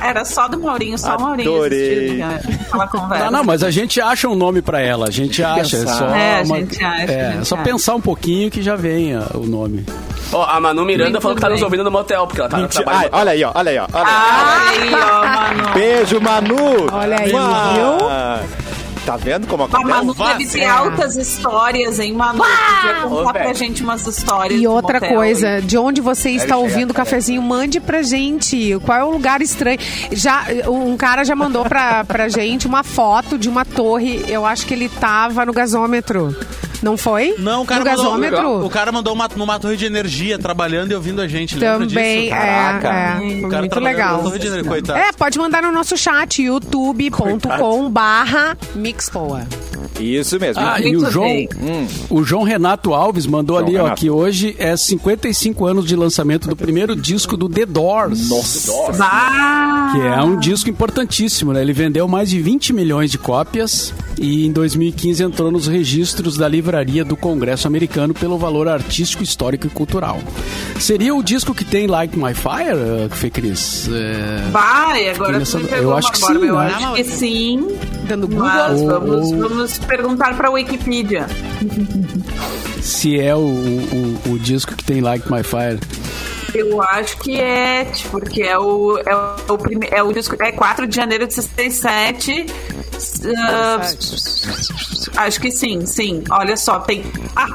Era 0.00 0.24
só 0.24 0.48
do 0.48 0.58
Maurinho, 0.60 0.98
só 0.98 1.16
o 1.16 1.20
Maurinho 1.22 1.54
Adorei. 1.54 2.22
aquela 2.22 2.86
conversa. 2.88 3.24
Não, 3.26 3.30
não, 3.38 3.44
mas 3.44 3.62
a 3.62 3.70
gente 3.70 4.00
acha 4.00 4.28
um 4.28 4.34
nome 4.34 4.62
pra 4.62 4.80
ela. 4.80 5.08
A 5.08 5.10
gente 5.10 5.42
acha. 5.42 5.76
É 5.76 5.86
só, 5.86 6.06
É, 6.14 6.40
a 6.40 6.42
uma- 6.42 6.56
gente 6.58 6.82
acha, 6.84 7.12
é, 7.12 7.26
a 7.28 7.32
gente 7.32 7.46
só 7.48 7.54
acha. 7.56 7.64
pensar 7.64 7.94
um 7.94 8.00
pouquinho 8.00 8.50
que 8.50 8.62
já 8.62 8.76
vem 8.76 9.16
o 9.34 9.46
nome. 9.46 9.84
Ó, 10.32 10.44
a 10.44 10.60
Manu 10.60 10.84
Miranda 10.84 11.10
Muito 11.10 11.22
falou 11.22 11.34
que 11.34 11.40
tá 11.42 11.48
nos 11.50 11.60
ouvindo 11.60 11.82
no 11.82 11.90
motel, 11.90 12.24
porque 12.26 12.39
ela 12.40 12.48
tá 12.50 12.56
Mentira. 12.58 12.84
trabalhando. 12.84 13.10
Ai, 13.14 13.20
olha 13.20 13.30
aí, 13.32 13.44
ó, 13.44 13.52
olha 13.54 13.70
aí, 13.70 13.78
ó. 13.78 13.86
Olha 13.92 14.06
aí. 14.06 14.94
Ai, 14.94 14.94
ó, 14.94 15.24
Manu. 15.26 15.74
Beijo, 15.74 16.20
Manu! 16.20 16.86
Olha 16.92 17.20
aí, 17.20 17.32
Mua. 17.32 18.40
Tá 19.06 19.16
vendo 19.16 19.46
como 19.46 19.64
A 19.64 19.68
Manu 19.80 20.12
acontece? 20.12 20.38
deve 20.38 20.46
ter 20.60 20.64
altas 20.66 21.16
histórias, 21.16 21.98
hein, 21.98 22.12
Manu? 22.12 22.38
Podia 22.44 22.94
contar 23.02 23.30
Ô, 23.30 23.32
pra 23.32 23.52
gente 23.54 23.82
umas 23.82 24.06
histórias 24.06 24.60
E 24.60 24.66
outra 24.66 25.00
motel, 25.00 25.14
coisa, 25.16 25.58
hein? 25.58 25.66
de 25.66 25.78
onde 25.78 26.00
você 26.02 26.30
está 26.30 26.58
ouvindo 26.58 26.90
o 26.90 26.94
cafezinho, 26.94 27.40
mande 27.40 27.80
pra 27.80 28.02
gente. 28.02 28.78
Qual 28.84 28.98
é 28.98 29.02
o 29.02 29.10
lugar 29.10 29.40
estranho? 29.40 29.78
Já, 30.12 30.44
um 30.68 30.96
cara 30.98 31.24
já 31.24 31.34
mandou 31.34 31.64
pra, 31.64 32.04
pra 32.04 32.28
gente 32.28 32.66
uma 32.66 32.82
foto 32.84 33.38
de 33.38 33.48
uma 33.48 33.64
torre. 33.64 34.22
Eu 34.28 34.44
acho 34.44 34.66
que 34.66 34.74
ele 34.74 34.88
tava 34.88 35.46
no 35.46 35.52
gasômetro. 35.52 36.36
Não 36.82 36.96
foi? 36.96 37.34
Não, 37.38 37.62
o 37.62 37.66
cara 37.66 37.84
no 37.84 37.90
mandou, 37.90 38.04
gasômetro? 38.04 38.66
o 38.66 38.70
cara 38.70 38.92
mandou 38.92 39.12
uma, 39.12 39.28
numa 39.36 39.58
torre 39.58 39.76
de 39.76 39.84
energia 39.84 40.38
trabalhando 40.38 40.92
e 40.92 40.94
ouvindo 40.94 41.20
a 41.20 41.28
gente. 41.28 41.56
Lembra 41.56 41.86
Também, 41.86 42.22
disso? 42.24 42.34
é, 42.34 42.38
Caraca. 42.38 42.88
é, 42.88 43.40
foi 43.40 43.50
cara 43.50 43.62
muito 43.62 43.80
legal. 43.80 44.16
na 44.16 44.22
torre 44.22 44.38
de 44.38 44.46
energia, 44.46 44.68
coitado. 44.70 44.98
É, 44.98 45.12
pode 45.12 45.38
mandar 45.38 45.62
no 45.62 45.72
nosso 45.72 45.96
chat, 45.96 46.42
youtube.com 46.42 47.90
barra 47.90 48.56
mixpoa. 48.74 49.46
Isso 50.00 50.38
mesmo. 50.38 50.62
Ah, 50.62 50.80
e 50.80 50.96
o 50.96 51.10
João, 51.10 51.26
bem. 51.28 51.48
o 52.08 52.22
João 52.24 52.42
Renato 52.42 52.92
Alves 52.94 53.26
mandou 53.26 53.56
João 53.58 53.68
ali, 53.68 53.76
ó, 53.78 53.82
Renato. 53.84 54.00
que 54.00 54.10
hoje 54.10 54.56
é 54.58 54.76
55 54.76 55.66
anos 55.66 55.84
de 55.86 55.94
lançamento 55.96 56.48
do 56.48 56.56
primeiro 56.56 56.94
disco 56.96 57.36
do 57.36 57.48
The 57.48 57.66
Doors. 57.66 58.28
Nossa. 58.28 58.72
Ah, 59.00 59.90
Que 59.92 60.00
é 60.06 60.22
um 60.22 60.38
disco 60.38 60.70
importantíssimo, 60.70 61.52
né? 61.52 61.60
Ele 61.62 61.72
vendeu 61.72 62.06
mais 62.08 62.30
de 62.30 62.40
20 62.40 62.72
milhões 62.72 63.10
de 63.10 63.18
cópias 63.18 63.92
e 64.18 64.46
em 64.46 64.52
2015 64.52 65.22
entrou 65.22 65.50
nos 65.50 65.66
registros 65.66 66.36
da 66.36 66.46
livraria 66.48 67.04
do 67.04 67.16
Congresso 67.16 67.66
americano 67.66 68.14
pelo 68.14 68.38
valor 68.38 68.68
artístico, 68.68 69.22
histórico 69.22 69.66
e 69.66 69.70
cultural. 69.70 70.18
Seria 70.78 71.14
o 71.14 71.22
disco 71.22 71.54
que 71.54 71.64
tem 71.64 71.86
Like 71.86 72.16
My 72.18 72.34
Fire, 72.34 72.76
eh, 72.76 73.08
Fê 73.10 73.30
Cris? 73.30 73.88
É... 73.92 74.50
vai, 74.50 75.08
agora 75.10 75.38
Nessa- 75.38 75.58
tu 75.58 75.64
me 75.64 75.68
pegou 75.68 75.82
eu 75.84 75.88
uma 75.90 75.98
acho 75.98 76.12
que 76.12 76.18
sim, 76.18 76.32
Eu 76.34 76.56
né? 76.58 76.66
acho 76.74 76.94
que 76.94 77.04
sim. 77.04 77.66
Dando 78.10 78.26
Google. 78.26 78.44
Mas 78.44 78.82
vamos, 78.82 79.30
vamos 79.30 79.78
perguntar 79.78 80.36
pra 80.36 80.50
Wikipedia. 80.50 81.28
Se 82.82 83.20
é 83.20 83.36
o, 83.36 83.38
o, 83.38 84.32
o 84.32 84.38
disco 84.40 84.74
que 84.74 84.82
tem 84.82 85.00
Like 85.00 85.30
My 85.32 85.44
Fire. 85.44 85.78
Eu 86.52 86.82
acho 86.82 87.16
que 87.18 87.40
é, 87.40 87.86
porque 88.10 88.42
é 88.42 88.58
o, 88.58 88.98
é 88.98 89.14
o, 89.48 89.56
prime, 89.56 89.86
é 89.92 90.02
o 90.02 90.12
disco. 90.12 90.34
É 90.42 90.50
4 90.50 90.88
de 90.88 90.96
janeiro 90.96 91.24
de 91.24 91.34
67. 91.34 92.46
Ah, 93.38 93.80
acho 95.18 95.40
que 95.40 95.52
sim, 95.52 95.86
sim. 95.86 96.24
Olha 96.30 96.56
só, 96.56 96.80
tem. 96.80 97.04
Ah, 97.36 97.46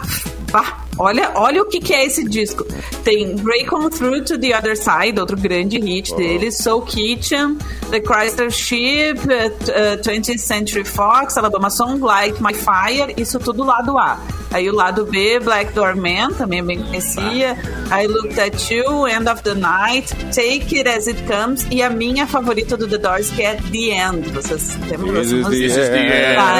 pá, 0.51 0.85
olha, 0.97 1.31
olha 1.35 1.61
o 1.61 1.65
que, 1.65 1.79
que 1.79 1.93
é 1.93 2.05
esse 2.05 2.23
disco. 2.23 2.65
Tem 3.03 3.35
Break 3.35 3.73
On 3.73 3.89
Through 3.89 4.23
to 4.25 4.39
the 4.39 4.57
Other 4.57 4.75
Side, 4.75 5.19
outro 5.19 5.37
grande 5.37 5.79
hit 5.79 6.13
deles. 6.15 6.57
Soul 6.57 6.81
Kitchen, 6.81 7.57
The 7.91 7.99
Chrysler 7.99 8.51
Ship, 8.51 9.17
uh, 9.17 9.97
uh, 9.97 10.01
20th 10.01 10.39
Century 10.39 10.83
Fox, 10.83 11.37
Alabama 11.37 11.69
Song, 11.69 11.99
Like 11.99 12.41
My 12.41 12.53
Fire, 12.53 13.13
isso 13.17 13.39
tudo 13.39 13.63
lado 13.63 13.97
A. 13.97 14.19
Aí 14.51 14.69
o 14.69 14.73
lado 14.73 15.05
B, 15.05 15.39
Black 15.39 15.73
Door 15.73 15.97
Man, 15.97 16.31
também 16.37 16.63
bem 16.63 16.81
conhecia. 16.81 17.57
I 17.91 18.07
Looked 18.07 18.39
At 18.39 18.71
You, 18.71 19.05
End 19.05 19.29
of 19.29 19.43
the 19.43 19.53
Night, 19.53 20.15
Take 20.33 20.77
It 20.77 20.87
As 20.87 21.07
It 21.07 21.21
Comes. 21.23 21.67
E 21.69 21.83
a 21.83 21.89
minha 21.89 22.25
favorita 22.25 22.77
do 22.77 22.87
The 22.87 22.97
Doors, 22.97 23.29
que 23.31 23.41
é 23.41 23.55
The 23.55 23.91
End. 23.91 24.29
Vocês 24.29 24.77
lembram 24.89 25.13
This 25.21 25.31
is 25.31 25.89
the 25.89 25.97
end, 25.97 26.35
Tá 26.35 26.55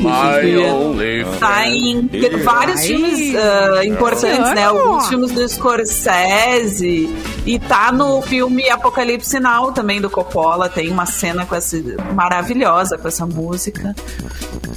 my 0.00 0.56
only 0.56 1.24
Tá 1.38 1.68
em 1.68 2.08
vários 2.42 2.86
filmes 2.86 3.20
ah, 3.36 3.84
importantes, 3.84 4.54
né? 4.54 4.64
Alguns 4.64 5.08
filmes 5.08 5.32
do 5.32 5.48
Scorsese. 5.48 7.08
E 7.46 7.58
tá 7.58 7.92
no 7.92 8.20
filme 8.22 8.68
Apocalipse 8.70 9.38
Now 9.40 9.72
também, 9.72 10.00
do 10.00 10.10
Coppola. 10.10 10.68
Tem 10.68 10.90
uma 10.90 11.06
cena 11.06 11.44
com 11.46 11.54
essa, 11.54 11.76
maravilhosa 12.14 12.98
com 12.98 13.08
essa 13.08 13.26
música. 13.26 13.94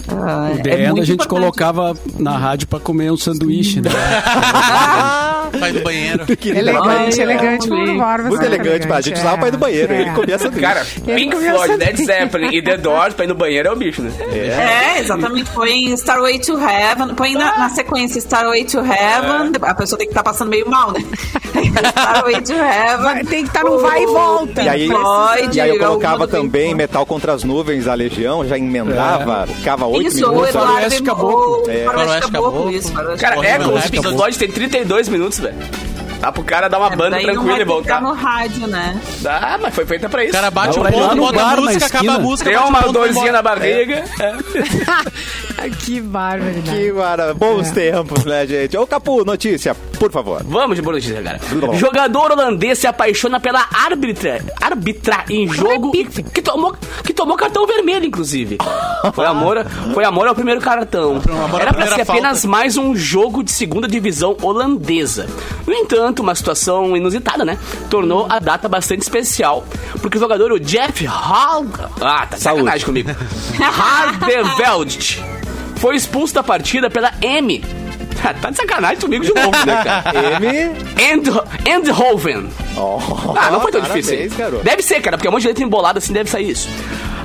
Ah, 0.10 0.52
O 0.64 0.68
é 0.68 0.88
muito 0.88 1.02
a 1.02 1.06
gente 1.06 1.24
importante. 1.24 1.28
colocava 1.28 1.98
na 2.18 2.38
rádio 2.38 2.68
pra 2.68 2.80
comer 2.80 3.12
um 3.12 3.18
sanduíche, 3.18 3.82
né? 3.82 3.90
Vai 5.60 5.72
no 5.72 5.82
banheiro. 5.82 6.26
Elegante, 6.46 7.22
elegante. 7.22 7.70
Muito 7.70 8.44
elegante, 8.44 8.88
pra 8.88 9.02
gente 9.02 9.18
é. 9.18 9.20
usava 9.20 9.38
pra 9.38 9.48
ir 9.48 9.52
no 9.52 9.58
banheiro. 9.58 9.94
É. 9.94 10.02
Ele 10.02 10.12
comia 10.12 10.38
sanduíche. 10.38 10.62
Cara, 10.62 10.86
Pink 11.06 11.36
Floyd. 11.36 11.78
Led 11.78 12.06
Zeppelin 12.06 12.56
e 12.56 12.62
The 12.62 12.78
Doors 12.78 13.14
pra 13.14 13.26
ir 13.26 13.28
no 13.28 13.36
banheiro 13.36 13.70
é 13.70 13.72
o 13.72 13.76
bicho, 13.76 14.02
né? 14.02 14.12
É, 14.32 15.00
exatamente. 15.00 15.50
Põe 15.52 15.94
Starway 15.94 16.40
to 16.40 16.58
Heaven. 16.60 17.16
Põe 17.16 17.34
na, 17.34 17.58
na 17.58 17.70
sequência 17.70 18.20
Starway 18.20 18.66
to 18.66 18.80
Heaven. 18.80 19.52
A 19.62 19.76
pessoa 19.76 19.98
tem 19.98 20.08
que 20.08 20.12
estar 20.12 20.24
passando 20.24 20.50
meio 20.50 20.70
mal, 20.70 20.92
né? 20.92 21.00
Starway 21.98 22.42
to 22.42 22.54
Heaven. 22.54 23.26
Tem 23.26 23.46
que 23.46 23.52
tá 23.52 23.64
no 23.64 23.80
vai 23.80 24.04
e 24.04 24.06
volta. 24.06 24.62
E 24.62 24.70
aí, 24.70 24.88
Floyd, 24.88 25.58
e 25.58 25.62
aí 25.62 25.70
eu 25.70 25.80
colocava 25.80 26.28
do 26.28 26.32
também. 26.32 26.76
Metal 26.76 27.06
contra 27.06 27.34
as 27.34 27.44
Nuvens, 27.44 27.88
a 27.88 27.94
Legião, 27.94 28.46
já 28.46 28.58
emendava, 28.58 29.48
ficava 29.48 29.86
oito 29.86 30.08
Isso, 30.08 30.26
o 30.26 30.30
minutos. 30.30 30.50
Eduardo 30.50 30.74
Faroeste 30.74 31.04
Caboclo. 31.04 31.64
o 31.66 31.70
É. 31.70 31.86
Faroeste 31.86 32.32
Caboclo, 32.32 32.72
isso. 32.72 32.94
Cara, 33.20 33.46
é 33.46 33.54
acabou. 33.54 34.18
Floyd 34.18 34.38
tem 34.38 34.52
32 34.52 35.10
minutos, 35.10 35.37
velho. 35.40 35.58
Dá 36.20 36.32
pro 36.32 36.44
cara 36.44 36.68
dar 36.68 36.80
uma 36.80 36.90
banda 36.90 37.12
Daí 37.12 37.28
não 37.28 37.34
tranquila 37.34 37.62
e 37.62 37.66
voltar. 37.66 37.98
ficar 37.98 38.02
no 38.02 38.14
rádio, 38.14 38.68
né? 38.68 39.00
Dá, 39.22 39.60
mas 39.62 39.74
foi 39.74 39.86
feita 39.86 40.10
pra 40.10 40.24
isso. 40.24 40.32
O 40.32 40.36
cara 40.36 40.50
bate 40.50 40.80
Dá 40.80 40.90
o 40.90 40.92
ponto, 40.92 41.16
bota 41.16 41.40
bar, 41.40 41.54
a 41.54 41.62
música, 41.62 41.86
acaba 41.86 42.14
a 42.14 42.20
música. 42.20 42.50
Tem 42.50 42.60
uma 42.60 42.82
dorzinha 42.92 43.32
na 43.32 43.42
barriga. 43.42 44.04
é. 44.20 45.70
que 45.70 46.02
barbaridade. 46.02 46.72
Que 46.72 46.92
mara... 46.92 47.34
Bons 47.34 47.70
tempos, 47.70 48.26
né, 48.26 48.48
gente? 48.48 48.76
Ô, 48.76 48.88
Capu, 48.88 49.24
notícia, 49.24 49.76
por 49.98 50.12
favor. 50.12 50.44
Vamos 50.44 50.76
de 50.76 50.82
boa 50.82 50.96
notícia, 50.96 51.22
cara. 51.22 51.40
Jogador 51.74 52.32
holandês 52.32 52.80
se 52.80 52.88
apaixona 52.88 53.40
pela 53.40 53.66
árbitra, 53.72 54.44
árbitra 54.62 55.26
em 55.30 55.48
jogo 55.48 55.92
e 55.96 56.06
que 56.06 56.42
tomou, 56.42 56.76
que 57.04 57.14
tomou 57.14 57.36
cartão 57.36 57.66
vermelho, 57.66 58.06
inclusive. 58.06 58.58
Foi 59.14 59.26
amor, 59.26 59.66
foi 59.94 60.04
amor 60.04 60.28
ao 60.28 60.36
primeiro 60.36 60.62
cartão. 60.62 61.22
Era 61.60 61.74
pra 61.74 61.88
ser 61.88 62.02
apenas 62.02 62.46
mais 62.46 62.78
um 62.78 62.96
jogo 62.96 63.44
de 63.44 63.52
segunda 63.52 63.88
divisão 63.88 64.38
holandesa. 64.42 65.28
No 65.66 65.74
entanto, 65.74 66.22
uma 66.22 66.36
situação 66.36 66.96
inusitada, 66.96 67.44
né? 67.44 67.58
Tornou 67.90 68.28
a 68.30 68.40
data 68.40 68.68
bastante 68.70 69.02
especial. 69.02 69.66
Porque 70.02 70.18
o 70.18 70.22
jogador, 70.22 70.52
o 70.52 70.60
Jeff 70.60 71.06
Hall... 71.06 71.66
Ah, 72.02 72.26
tá 72.26 72.38
sacanagem 72.38 72.86
comigo. 72.86 73.10
Hardeveld 73.60 75.24
foi 75.78 75.96
expulso 75.96 76.34
da 76.34 76.44
partida 76.44 76.90
pela 76.90 77.14
M. 77.22 77.64
Tá 78.42 78.50
de 78.50 78.58
sacanagem 78.58 78.98
comigo 79.00 79.24
de 79.26 79.34
novo, 79.34 79.52
né, 79.66 79.84
cara? 79.84 80.12
M. 80.40 80.72
End, 81.02 81.30
Endhoven. 81.70 82.50
Oh, 82.76 83.00
Ah, 83.36 83.52
não 83.52 83.62
foi 83.62 83.72
tão 83.72 83.82
parabéns, 83.82 84.06
difícil. 84.08 84.38
garoto. 84.38 84.64
Deve 84.64 84.82
ser, 84.82 85.02
cara, 85.02 85.18
porque 85.18 85.28
é 85.28 85.30
um 85.30 85.34
monte 85.34 85.44
de 85.44 85.48
letra 85.50 85.64
embolada 85.64 86.00
assim, 86.00 86.14
deve 86.14 86.30
sair 86.30 86.50
isso. 86.50 86.68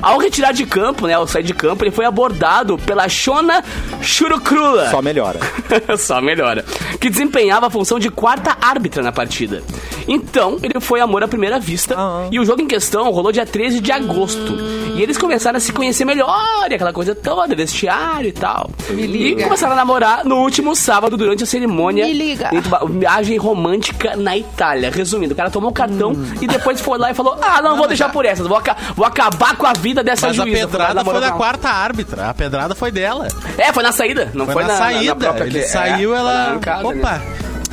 Ao 0.03 0.17
retirar 0.19 0.51
de 0.51 0.65
campo, 0.65 1.07
né, 1.07 1.13
ao 1.13 1.25
sair 1.27 1.43
de 1.43 1.53
campo, 1.53 1.83
ele 1.83 1.91
foi 1.91 2.05
abordado 2.05 2.77
pela 2.77 3.07
Shona 3.07 3.63
Churukrula. 4.01 4.89
Só 4.91 5.01
melhora. 5.01 5.39
Só 5.97 6.21
melhora. 6.21 6.63
Que 6.99 7.09
desempenhava 7.09 7.67
a 7.67 7.69
função 7.69 7.97
de 7.97 8.09
quarta 8.09 8.55
árbitra 8.61 9.01
na 9.01 9.11
partida. 9.11 9.63
Então, 10.07 10.57
ele 10.61 10.79
foi 10.81 10.99
amor 10.99 11.23
à 11.23 11.27
primeira 11.27 11.57
vista. 11.59 11.95
Ah. 11.97 12.27
E 12.31 12.39
o 12.39 12.45
jogo 12.45 12.61
em 12.61 12.67
questão 12.67 13.09
rolou 13.11 13.31
dia 13.31 13.45
13 13.45 13.79
de 13.79 13.91
agosto. 13.91 14.53
E 14.95 15.01
eles 15.01 15.17
começaram 15.17 15.57
a 15.57 15.59
se 15.59 15.71
conhecer 15.71 16.03
melhor, 16.05 16.69
e 16.69 16.73
aquela 16.75 16.91
coisa 16.93 17.15
toda, 17.15 17.55
vestiário 17.55 18.27
e 18.27 18.31
tal. 18.33 18.69
Me 18.89 19.03
E 19.03 19.07
liga. 19.07 19.43
começaram 19.45 19.73
a 19.73 19.75
namorar 19.75 20.25
no 20.25 20.35
último 20.37 20.75
sábado, 20.75 21.15
durante 21.17 21.43
a 21.43 21.47
cerimônia. 21.47 22.05
Me 22.05 22.13
liga. 22.13 22.49
viagem 22.89 23.37
romântica 23.37 24.15
na 24.15 24.37
Itália. 24.37 24.91
Resumindo, 24.91 25.33
o 25.33 25.37
cara 25.37 25.49
tomou 25.49 25.69
o 25.71 25.73
cartão 25.73 26.13
e 26.41 26.47
depois 26.47 26.79
foi 26.81 26.97
lá 26.97 27.09
e 27.11 27.13
falou: 27.13 27.37
Ah, 27.41 27.61
não, 27.61 27.77
vou 27.77 27.87
deixar 27.87 28.09
por 28.11 28.25
essas, 28.25 28.45
vou, 28.45 28.57
aca- 28.57 28.75
vou 28.95 29.05
acabar 29.05 29.55
com 29.55 29.65
a 29.65 29.73
vida 29.73 29.92
dessa 30.01 30.27
Mas 30.27 30.39
a 30.39 30.43
juíza. 30.43 30.67
pedrada 30.67 31.03
Foi 31.03 31.19
da 31.19 31.31
quarta 31.31 31.69
árbitra. 31.69 32.29
A 32.29 32.33
pedrada 32.33 32.73
foi 32.73 32.89
dela. 32.91 33.27
É, 33.57 33.73
foi 33.73 33.83
na 33.83 33.91
saída, 33.91 34.31
não 34.33 34.45
foi, 34.45 34.53
Foi 34.55 34.63
na 34.63 34.77
saída. 34.77 35.15
própria 35.15 35.43
Ele 35.43 35.61
saiu, 35.63 36.15
é, 36.15 36.17
na 36.17 36.19
ela. 36.21 36.41
arrancada, 36.47 36.93
né? 36.93 37.21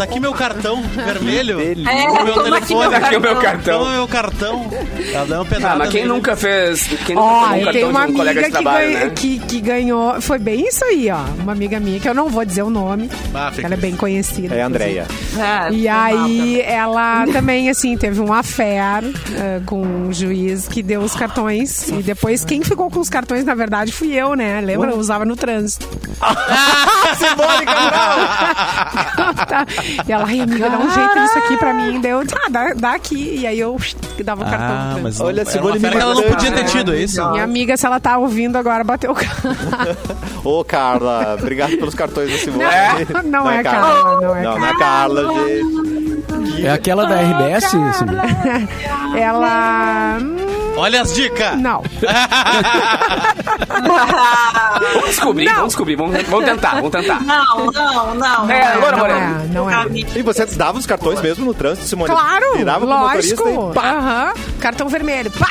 Tá 0.01 0.05
aqui 0.05 0.19
meu 0.19 0.33
cartão 0.33 0.81
vermelho. 0.83 1.61
É, 1.61 2.09
o 2.09 2.25
meu 2.25 2.33
toma 2.33 2.57
aqui 2.57 2.69
telefone. 2.69 2.89
meu 2.89 2.97
Aqui 3.05 3.17
o 3.17 3.21
meu 3.21 3.37
cartão. 3.37 3.79
Toma 3.81 3.91
meu 3.93 4.09
cartão. 4.09 4.67
Deu 5.29 5.37
uma 5.37 5.45
pedrada. 5.45 5.75
Ah, 5.75 5.77
mas 5.77 5.91
quem 5.91 6.07
nunca 6.07 6.35
fez. 6.35 6.85
Quem 7.05 7.15
nunca 7.17 7.29
Ó, 7.29 7.47
um 7.55 7.71
tenho 7.73 7.91
uma 7.91 8.01
um 8.01 8.03
amiga 8.05 8.33
de 8.35 8.43
que, 8.45 8.51
trabalho, 8.51 8.87
ganha- 8.93 9.05
né? 9.05 9.13
que, 9.15 9.39
que 9.41 9.61
ganhou. 9.61 10.19
Foi 10.23 10.39
bem 10.39 10.67
isso 10.67 10.83
aí, 10.87 11.11
ó. 11.11 11.19
Uma 11.43 11.53
amiga 11.53 11.79
minha, 11.79 12.01
que 12.01 12.09
eu 12.09 12.15
não 12.15 12.31
vou 12.31 12.43
dizer 12.47 12.63
o 12.63 12.71
nome. 12.71 13.11
Ah, 13.35 13.53
ela 13.63 13.75
é 13.75 13.77
bem 13.77 13.95
conhecida. 13.95 14.55
É 14.55 14.63
a 14.63 14.67
Andréia. 14.67 15.07
É, 15.37 15.71
E 15.75 15.85
mal 15.87 16.03
aí 16.03 16.63
ela 16.63 17.27
também, 17.27 17.69
assim, 17.69 17.95
teve 17.99 18.23
um 18.23 18.33
affair 18.33 19.05
eh, 19.37 19.61
com 19.67 19.83
um 19.83 20.11
juiz 20.15 20.67
que 20.67 20.83
deu 20.83 21.03
os 21.03 21.15
cartões. 21.15 21.89
E 21.91 22.03
depois 22.03 22.43
quem 22.43 22.63
ficou 22.63 22.91
com 22.91 23.01
os 23.01 23.11
cartões, 23.11 23.45
na 23.45 23.55
verdade, 23.55 23.93
fui 23.93 24.15
eu, 24.15 24.35
né? 24.35 24.63
Lembra? 24.63 24.93
Eu 24.93 24.97
usava 24.99 25.27
no 25.27 25.37
trânsito. 25.37 25.87
Simbólica, 27.19 27.71
Tá. 29.51 29.67
E 30.07 30.13
ela, 30.13 30.25
ai, 30.27 30.41
amiga, 30.41 30.71
dá 30.71 30.79
um 30.79 30.91
jeito 30.91 31.19
nisso 31.19 31.39
aqui 31.39 31.57
pra 31.57 31.75
mim. 31.75 32.01
Daí 32.01 32.11
eu, 32.11 32.27
tá, 32.27 32.41
dá, 32.51 32.73
dá 32.75 32.93
aqui. 32.93 33.39
E 33.41 33.47
aí 33.47 33.59
eu 33.59 33.77
dava 34.25 34.43
o 34.43 34.45
cartão. 34.45 34.69
no 34.69 34.75
Ah, 34.75 34.99
mas 35.03 35.21
Olha, 35.21 35.41
era 35.43 35.63
uma 35.63 35.73
Simone 35.73 35.97
ela 35.97 36.15
não 36.15 36.23
podia 36.23 36.53
ter 36.53 36.65
tido, 36.65 36.95
é 36.95 37.03
isso? 37.03 37.31
Minha 37.31 37.45
amiga, 37.45 37.77
se 37.77 37.87
ela 37.87 38.01
tá 38.01 38.19
ouvindo 38.19 38.57
agora, 38.57 38.85
bateu 38.85 39.13
o 39.13 39.15
carro. 39.15 39.57
Ô, 40.45 40.65
Carla, 40.65 41.37
obrigado 41.39 41.77
pelos 41.77 41.95
cartões 41.95 42.31
da 42.31 42.39
Simone. 42.39 42.65
Não, 43.25 43.45
não 43.45 43.51
é 43.51 43.63
Carla, 43.63 44.21
não 44.21 44.37
é 44.37 44.43
Não, 44.43 44.59
não 44.59 44.67
é 44.67 44.79
Carla, 44.79 45.35
gente. 45.35 46.67
É 46.67 46.71
aquela 46.71 47.07
da 47.07 47.17
RBS? 47.21 47.65
Simone? 47.71 48.17
Ela. 49.19 50.19
Olha 50.81 51.03
as 51.03 51.15
dicas. 51.15 51.59
Não. 51.59 51.83
Vamos 54.81 55.09
descobrir, 55.11 55.47
vamos 55.49 55.67
descobrir, 55.69 55.97
vamos, 55.97 56.23
vamos 56.23 56.45
tentar, 56.45 56.75
vamos 56.77 56.91
tentar. 56.91 57.21
Não, 57.23 57.71
não, 57.71 58.15
não. 58.15 58.51
É, 58.51 58.65
agora, 58.73 58.97
não 58.97 58.99
Moreno. 58.99 59.21
é, 59.21 59.47
não 59.53 59.71
é. 59.71 59.87
E 60.17 60.23
você 60.23 60.47
dava 60.47 60.79
os 60.79 60.87
cartões 60.87 61.21
mesmo 61.21 61.45
no 61.45 61.53
trânsito, 61.55 61.87
Simone? 61.87 62.11
Claro, 62.11 62.57
Virava 62.57 62.87
pro 62.87 62.89
lógico. 62.89 63.45
motorista 63.45 63.71
e 63.71 63.75
pá, 63.75 63.91
Aham. 63.91 64.33
Cartão 64.61 64.89
vermelho. 64.89 65.31
Pá! 65.33 65.49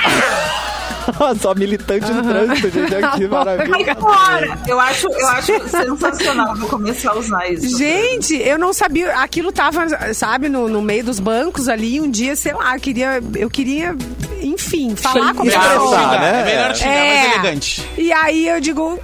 só 1.39 1.55
militante 1.55 2.11
no 2.11 2.21
trânsito, 2.23 2.69
gente. 2.71 3.17
Que 3.17 3.27
maravilha. 3.27 3.91
Agora, 3.91 4.57
eu 4.67 4.79
acho, 4.79 5.07
eu 5.11 5.27
acho 5.27 5.69
sensacional. 5.69 6.55
Vou 6.55 6.69
começar 6.69 7.11
a 7.11 7.17
usar 7.17 7.47
isso. 7.51 7.77
Gente, 7.77 8.35
eu 8.35 8.57
não 8.57 8.73
sabia. 8.73 9.13
Aquilo 9.15 9.51
tava, 9.51 10.13
sabe, 10.13 10.49
no, 10.49 10.67
no 10.67 10.81
meio 10.81 11.03
dos 11.03 11.19
bancos 11.19 11.67
ali. 11.67 11.99
Um 11.99 12.09
dia, 12.09 12.35
sei 12.35 12.53
lá, 12.53 12.75
eu 12.75 12.79
queria, 12.79 13.21
eu 13.35 13.49
queria, 13.49 13.95
enfim, 14.41 14.95
falar 14.95 15.33
com 15.33 15.43
a 15.43 15.45
Expressar, 15.45 15.69
pessoa. 15.73 16.17
né? 16.19 16.41
É 16.41 16.45
melhor 16.45 16.75
xingar, 16.75 16.91
É. 16.93 17.17
mais 17.17 17.33
elegante. 17.33 17.89
E 17.97 18.11
aí 18.13 18.47
eu 18.47 18.59
digo. 18.61 18.99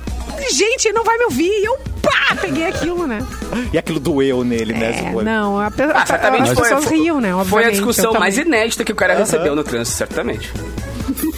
gente, 0.51 0.87
ele 0.87 0.93
não 0.97 1.03
vai 1.03 1.17
me 1.17 1.23
ouvir. 1.25 1.49
E 1.49 1.65
eu, 1.65 1.77
pá, 2.01 2.35
peguei 2.41 2.65
aquilo, 2.67 3.07
né? 3.07 3.19
E 3.71 3.77
aquilo 3.77 3.99
doeu 3.99 4.43
nele, 4.43 4.73
né? 4.73 4.89
É, 4.89 4.93
Simone? 4.93 5.25
não, 5.25 5.59
a, 5.59 5.71
pe- 5.71 5.83
Ah, 5.83 6.01
a- 6.01 6.05
certamente 6.05 6.49
as 6.51 6.59
pessoas 6.59 6.83
foi, 6.85 6.97
riam, 6.97 7.21
né? 7.21 7.29
foi 7.29 7.37
a 7.37 7.41
obviamente. 7.41 7.71
discussão 7.75 8.13
mais 8.13 8.37
inédita 8.37 8.83
que 8.83 8.91
o 8.91 8.95
cara 8.95 9.13
recebeu 9.15 9.55
no 9.55 9.63
trânsito, 9.63 9.97
certamente. 9.97 10.51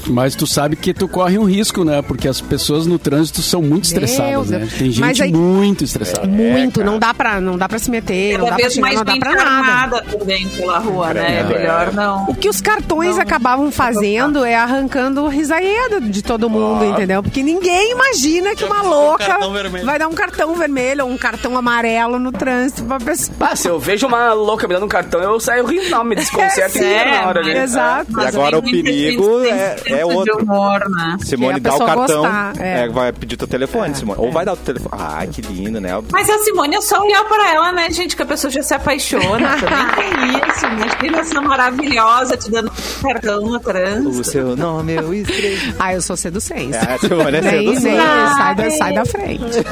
Mas 0.09 0.35
tu 0.35 0.47
sabe 0.47 0.75
que 0.75 0.93
tu 0.93 1.07
corre 1.07 1.37
um 1.37 1.43
risco, 1.43 1.83
né? 1.83 2.01
Porque 2.01 2.27
as 2.27 2.39
pessoas 2.41 2.85
no 2.85 2.97
trânsito 2.97 3.41
são 3.41 3.61
muito 3.61 3.85
estressadas, 3.85 4.49
né? 4.49 4.67
Tem 4.77 4.91
gente 4.91 5.23
aí- 5.23 5.31
muito 5.33 5.83
estressada. 5.83 6.27
Muito, 6.27 6.83
não 6.83 6.97
dá 6.99 7.13
pra, 7.13 7.39
não 7.41 7.57
dá 7.57 7.67
pra 7.67 7.77
se 7.79 7.89
meter, 7.91 8.37
não 8.37 8.45
dá 8.49 8.55
pra 8.55 8.69
xingar, 8.69 8.81
mais 8.81 8.95
não 8.97 9.03
dá 9.05 9.17
pra 9.17 9.35
nada. 9.35 10.01
também 10.03 10.47
pela 10.49 10.79
rua, 10.79 11.13
né? 11.13 11.39
É 11.39 11.43
melhor 11.43 11.93
não. 11.93 12.25
O 12.29 12.35
que 12.35 12.47
os 12.49 12.61
cartões 12.61 13.17
acabavam 13.17 13.71
fazendo 13.71 14.43
é 14.45 14.55
arrancando 14.55 15.27
risaeda 15.27 15.99
de 16.01 16.21
todo 16.21 16.49
mundo, 16.49 16.85
entendeu? 16.85 17.21
Porque 17.21 17.43
ninguém 17.43 17.91
imagina 17.91 18.55
que 18.55 18.63
uma 18.63 18.81
louca 18.81 19.37
vermelho. 19.51 19.85
vai 19.85 19.99
dar 19.99 20.07
um 20.07 20.13
cartão 20.13 20.55
vermelho 20.55 21.05
ou 21.05 21.11
um 21.11 21.17
cartão 21.17 21.57
amarelo 21.57 22.17
no 22.19 22.31
trânsito 22.31 22.83
pra 22.83 22.97
pessoa. 22.99 23.35
Ah, 23.41 23.55
se 23.55 23.67
eu 23.67 23.79
vejo 23.79 24.07
uma 24.07 24.33
louca 24.33 24.67
me 24.67 24.73
dando 24.73 24.85
um 24.85 24.89
cartão, 24.89 25.21
eu 25.21 25.39
saio 25.39 25.65
rindo, 25.65 25.89
não, 25.89 26.03
me 26.03 26.15
desconcerto 26.17 26.77
É, 26.77 26.81
inteiro 26.81 27.09
na 27.11 27.27
hora 27.27 27.41
mas- 27.41 27.49
ali. 27.51 27.57
Exato. 27.63 28.07
Mas 28.11 28.35
agora 28.35 28.57
o 28.57 28.61
perigo 28.63 29.41
é- 29.45 29.77
senso 29.77 29.96
é 29.99 30.05
outro. 30.05 30.37
De 30.37 30.43
humor, 30.43 30.79
né? 30.89 31.17
Simone 31.21 31.59
dá 31.59 31.75
o 31.75 31.79
cartão, 31.79 32.21
gostar, 32.21 32.53
é. 32.59 32.83
é, 32.83 32.89
vai 32.89 33.11
pedir 33.11 33.37
teu 33.37 33.47
telefone, 33.47 33.95
Simone. 33.95 34.19
Ou 34.19 34.31
vai 34.31 34.45
dar 34.45 34.53
o 34.53 34.57
telefone. 34.57 34.91
Ai, 34.97 35.27
que 35.27 35.41
lindo, 35.41 35.79
né? 35.79 35.89
Mas 36.11 36.29
a 36.29 36.37
Simone 36.39 36.75
é 36.75 36.81
só 36.81 37.01
olhar 37.01 37.23
pra 37.25 37.53
ela, 37.53 37.71
né, 37.71 37.89
gente? 37.91 38.15
Que 38.15 38.21
a 38.23 38.25
pessoa 38.25 38.51
já 38.51 38.61
se 38.63 38.73
apaixona. 38.73 39.49
Também 39.57 39.95
tem 39.95 40.49
isso. 40.49 40.65
Imagina 40.65 41.19
essa 41.19 41.41
maravilhosa 41.41 42.37
te 42.37 42.49
dando 42.51 42.71
um 42.71 43.01
cartão 43.01 43.41
no 43.41 43.55
O 43.55 43.59
trânsito. 43.59 44.23
seu 44.23 44.55
nome 44.55 44.93
eu 44.95 45.13
escrevi. 45.13 45.75
Ah, 45.79 45.93
eu 45.93 46.01
sou 46.01 46.15
seducente. 46.17 46.75
É, 46.75 46.97
Simone, 46.97 47.37
é 47.37 47.99
Ah, 47.99 48.35
sai, 48.37 48.55
da, 48.55 48.71
sai 48.71 48.93
da 48.93 49.05
frente. 49.05 49.63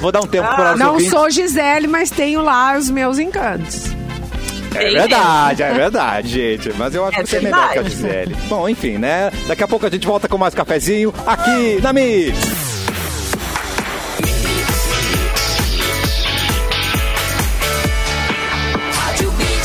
Vou 0.00 0.12
dar 0.12 0.20
um 0.20 0.26
tempo 0.26 0.48
para 0.48 0.74
os 0.74 0.78
Não 0.78 0.92
ouvintes. 0.92 1.10
sou 1.12 1.30
Gisele, 1.30 1.86
mas 1.86 2.10
tenho 2.10 2.42
lá 2.42 2.76
os 2.76 2.88
meus 2.90 3.18
encantos. 3.18 3.94
É 4.76 4.90
verdade, 4.90 5.62
é 5.62 5.72
verdade, 5.72 6.28
gente. 6.28 6.72
Mas 6.76 6.94
eu 6.94 7.04
acho 7.04 7.18
É 7.18 7.22
que 7.22 7.28
você 7.30 7.36
é 7.36 7.40
melhor 7.40 7.70
que 7.72 7.78
a. 7.78 7.82
Gisele. 7.82 8.36
Bom, 8.48 8.68
enfim, 8.68 8.98
né? 8.98 9.30
Daqui 9.46 9.62
a 9.62 9.68
pouco 9.68 9.86
a 9.86 9.90
gente 9.90 10.06
volta 10.06 10.28
com 10.28 10.38
mais 10.38 10.54
cafezinho 10.54 11.12
aqui 11.26 11.80
na 11.82 11.92
Mix. 11.92 12.66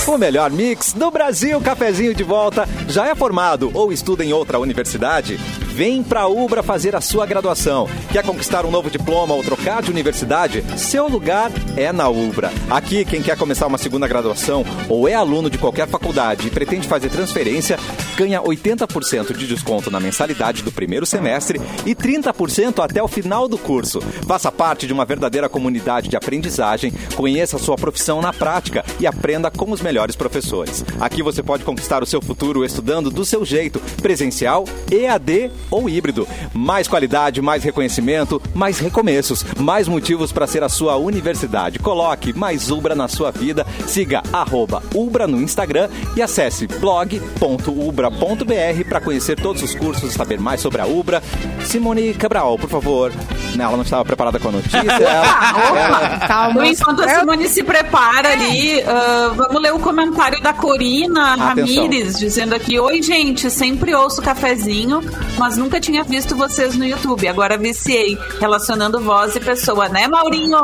O 0.08 0.18
melhor 0.18 0.52
mix 0.52 0.92
do 0.92 1.10
Brasil, 1.10 1.62
cafezinho 1.62 2.14
de 2.14 2.24
volta. 2.24 2.68
Já 2.90 3.08
é 3.08 3.16
formado 3.16 3.72
ou 3.74 3.94
estuda 3.94 4.26
em 4.26 4.34
outra 4.34 4.60
universidade? 4.60 5.40
Vem 5.74 6.04
pra 6.04 6.28
Ubra 6.28 6.62
fazer 6.62 6.98
a 6.98 7.02
sua 7.02 7.26
graduação. 7.26 7.88
Quer 8.12 8.26
conquistar 8.26 8.66
um 8.66 8.72
novo 8.72 8.90
diploma 8.90 9.34
ou 9.34 9.42
trocar 9.42 9.82
de 9.82 9.90
universidade? 9.90 10.64
Seu 10.78 11.08
lugar 11.08 11.50
é 11.78 11.94
na 11.94 12.10
Ubra. 12.10 12.52
Aqui, 12.70 13.06
quem 13.06 13.22
quer 13.22 13.38
começar 13.38 13.68
uma 13.68 13.78
segunda 13.78 14.06
graduação 14.06 14.66
ou 14.90 15.08
é 15.08 15.14
aluno 15.14 15.50
de 15.50 15.58
qualquer 15.58 15.88
faculdade 15.88 16.46
e 16.46 16.52
pretende 16.52 16.90
fazer 16.90 17.10
transferência, 17.10 17.80
ganha 18.18 18.42
80% 18.42 19.34
de 19.36 19.48
desconto 19.48 19.90
na 19.90 20.00
mensalidade 20.00 20.62
do 20.62 20.74
primeiro 20.74 21.06
semestre 21.06 21.60
e 21.86 21.96
30% 21.96 22.84
até 22.84 23.02
o 23.02 23.08
final 23.08 23.48
do 23.48 23.58
curso. 23.58 24.02
Faça 24.28 24.52
parte 24.52 24.86
de 24.86 24.92
uma 24.92 25.06
verdadeira 25.06 25.48
comunidade 25.48 26.10
de 26.10 26.18
aprendizagem, 26.18 26.92
conheça 27.16 27.56
a 27.56 27.60
sua 27.60 27.78
profissão 27.78 28.22
na 28.22 28.34
prática 28.34 28.84
e 29.00 29.08
aprenda 29.08 29.50
com 29.50 29.72
os 29.72 29.82
melhores 29.82 30.18
professores. 30.18 30.84
Aqui 31.00 31.24
você 31.24 31.42
pode 31.42 31.64
conquistar 31.64 32.04
o 32.04 32.06
seu 32.06 32.22
futuro 32.22 32.66
estudando 32.66 33.10
do 33.10 33.24
seu 33.24 33.46
jeito, 33.46 33.80
presencial, 34.02 34.66
EAD 34.92 35.50
ou 35.70 35.90
híbrido. 35.90 36.28
Mais 36.54 36.88
qualidade, 36.88 37.42
mais 37.42 37.64
reconhecimento, 37.64 38.42
mais 38.54 38.80
recomeços, 38.80 39.46
mais 39.60 39.88
motivos 39.88 40.32
para 40.32 40.48
ser 40.48 40.64
a 40.64 40.70
sua 40.70 40.96
universidade. 40.98 41.80
Coloque 41.80 42.34
mais 42.38 42.70
Ubra 42.72 42.96
na 42.96 43.08
sua 43.08 43.32
vida, 43.32 43.66
siga 43.88 44.22
arroba 44.32 44.82
Ubra 44.94 45.28
no 45.28 45.42
Instagram 45.42 45.90
e 46.16 46.22
acesse 46.22 46.68
blog.ubra.br 46.68 48.84
para 48.88 49.02
conhecer 49.02 49.40
todos 49.40 49.62
os 49.62 49.76
cursos 49.76 50.12
e 50.12 50.14
saber 50.14 50.40
mais 50.40 50.62
sobre 50.62 50.82
a 50.82 50.86
Ubra. 50.86 51.22
Simone 51.64 52.14
Cabral, 52.14 52.58
por 52.58 52.70
favor. 52.70 53.12
Ela 53.58 53.72
não 53.76 53.82
estava 53.84 54.04
preparada 54.06 54.40
com 54.40 54.50
a 54.50 54.52
notícia. 54.54 54.82
Ela, 54.82 55.80
ela- 55.80 56.20
Calma. 56.28 56.68
Enquanto 56.68 57.02
a 57.04 57.20
Simone 57.20 57.48
se 57.48 57.64
prepara 57.64 58.32
ali, 58.32 58.82
ah, 58.82 59.32
vamos 59.36 59.62
ler 59.62 59.74
o 59.74 59.80
comentário 59.80 60.42
da 60.42 60.54
Corina 60.54 61.34
Atenção. 61.34 61.84
Ramires, 61.84 62.18
dizendo 62.20 62.56
aqui: 62.56 62.80
Oi, 62.80 63.02
gente, 63.02 63.50
sempre 63.50 63.94
ouço 63.94 64.22
cafezinho, 64.22 65.02
mas 65.38 65.51
nunca 65.58 65.80
tinha 65.80 66.04
visto 66.04 66.36
vocês 66.36 66.76
no 66.76 66.86
YouTube. 66.86 67.28
Agora 67.28 67.58
viciei, 67.58 68.18
relacionando 68.40 69.00
voz 69.00 69.36
e 69.36 69.40
pessoa, 69.40 69.88
né, 69.90 70.08
Maurinho? 70.08 70.58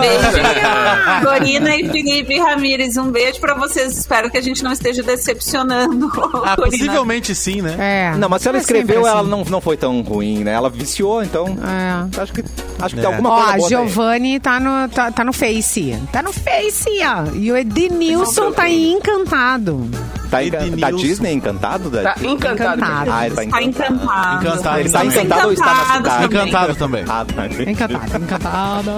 Beijinho! 0.00 1.24
Corina 1.24 1.76
e 1.76 1.88
Felipe 1.90 2.38
Ramires, 2.38 2.96
um 2.96 3.10
beijo 3.10 3.40
pra 3.40 3.54
vocês. 3.54 3.96
Espero 3.96 4.30
que 4.30 4.38
a 4.38 4.42
gente 4.42 4.62
não 4.62 4.72
esteja 4.72 5.02
decepcionando. 5.02 6.10
Ah, 6.46 6.56
possivelmente 6.56 7.34
sim, 7.34 7.62
né? 7.62 7.76
É. 8.14 8.16
Não, 8.18 8.28
mas 8.28 8.42
se 8.42 8.48
ela 8.48 8.58
É 8.58 8.60
escreveu, 8.60 9.00
assim. 9.00 9.08
ela 9.08 9.22
não, 9.22 9.44
não 9.44 9.60
foi 9.60 9.76
tão 9.76 10.02
ruim, 10.02 10.44
né? 10.44 10.52
Ela 10.52 10.68
viciou, 10.68 11.22
então. 11.22 11.46
É. 11.62 12.20
Acho 12.20 12.32
que, 12.32 12.44
acho 12.80 12.94
que 12.94 13.00
É. 13.00 13.04
tem 13.04 13.12
alguma 13.12 13.30
Ó, 13.30 13.36
coisa 13.44 13.52
daí. 13.58 13.68
Giovanni 13.68 14.40
tá 14.40 14.60
no, 14.60 14.88
tá, 14.88 15.10
tá 15.10 15.24
no 15.24 15.32
Face. 15.32 15.96
Tá 16.12 16.22
no 16.22 16.32
Face, 16.32 16.88
ó. 17.02 17.34
E 17.34 17.50
o 17.50 17.56
Edenilson 17.56 18.52
tá 18.52 18.68
encantado. 18.68 19.88
Tá, 20.30 20.42
enca- 20.44 20.58
Edenilson. 20.66 20.80
tá 20.80 20.90
Disney 20.90 21.32
encantado? 21.32 21.88
Da... 21.90 22.02
Tá 22.02 22.14
encantado. 22.22 22.80
Encantado. 22.80 23.10
Ah, 23.12 23.26
ele 23.26 23.34
tá 23.36 23.42
Tá 23.50 23.62
encantado. 23.62 24.00
Encantado. 24.14 24.44
Encantado. 24.46 24.80
Ele 24.80 24.88
tá 24.90 25.04
Estamos 25.04 25.14
encantado 25.16 25.46
ou 25.46 25.52
está 25.52 25.64
na 25.66 25.72
encantados 25.72 26.04
cidade? 26.04 26.28
também. 26.28 26.42
Encantado 26.44 26.74
também. 26.76 27.04
Ah, 27.08 27.24
tá. 27.24 27.46
Encantado, 27.70 28.24
encantado. 28.24 28.90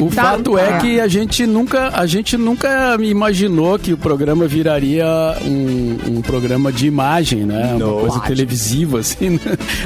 O 0.00 0.10
Tá. 0.10 0.22
fato 0.22 0.58
é 0.58 0.68
É. 0.68 0.78
que 0.78 1.00
a 1.00 1.08
gente 1.08 1.46
nunca, 1.46 1.90
a 1.94 2.06
gente 2.06 2.36
nunca 2.36 2.96
imaginou 3.00 3.78
que 3.78 3.92
o 3.92 3.96
programa 3.98 4.46
viraria 4.46 5.06
um, 5.42 5.98
um 6.18 6.22
programa 6.22 6.72
de 6.72 6.86
imagem, 6.86 7.44
né? 7.44 7.70
Uma 7.74 7.78
Não. 7.78 8.00
coisa 8.00 8.20
televisiva, 8.20 9.00
assim, 9.00 9.30
na, 9.30 9.40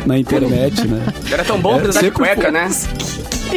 na 0.15 0.19
internet, 0.19 0.87
né? 0.87 1.03
Era 1.31 1.45
tão 1.45 1.59
bom 1.61 1.77
É, 1.77 1.79
precisar 1.81 2.03
de 2.03 2.11
cueca, 2.11 2.43
foi. 2.43 2.51
né? 2.51 2.71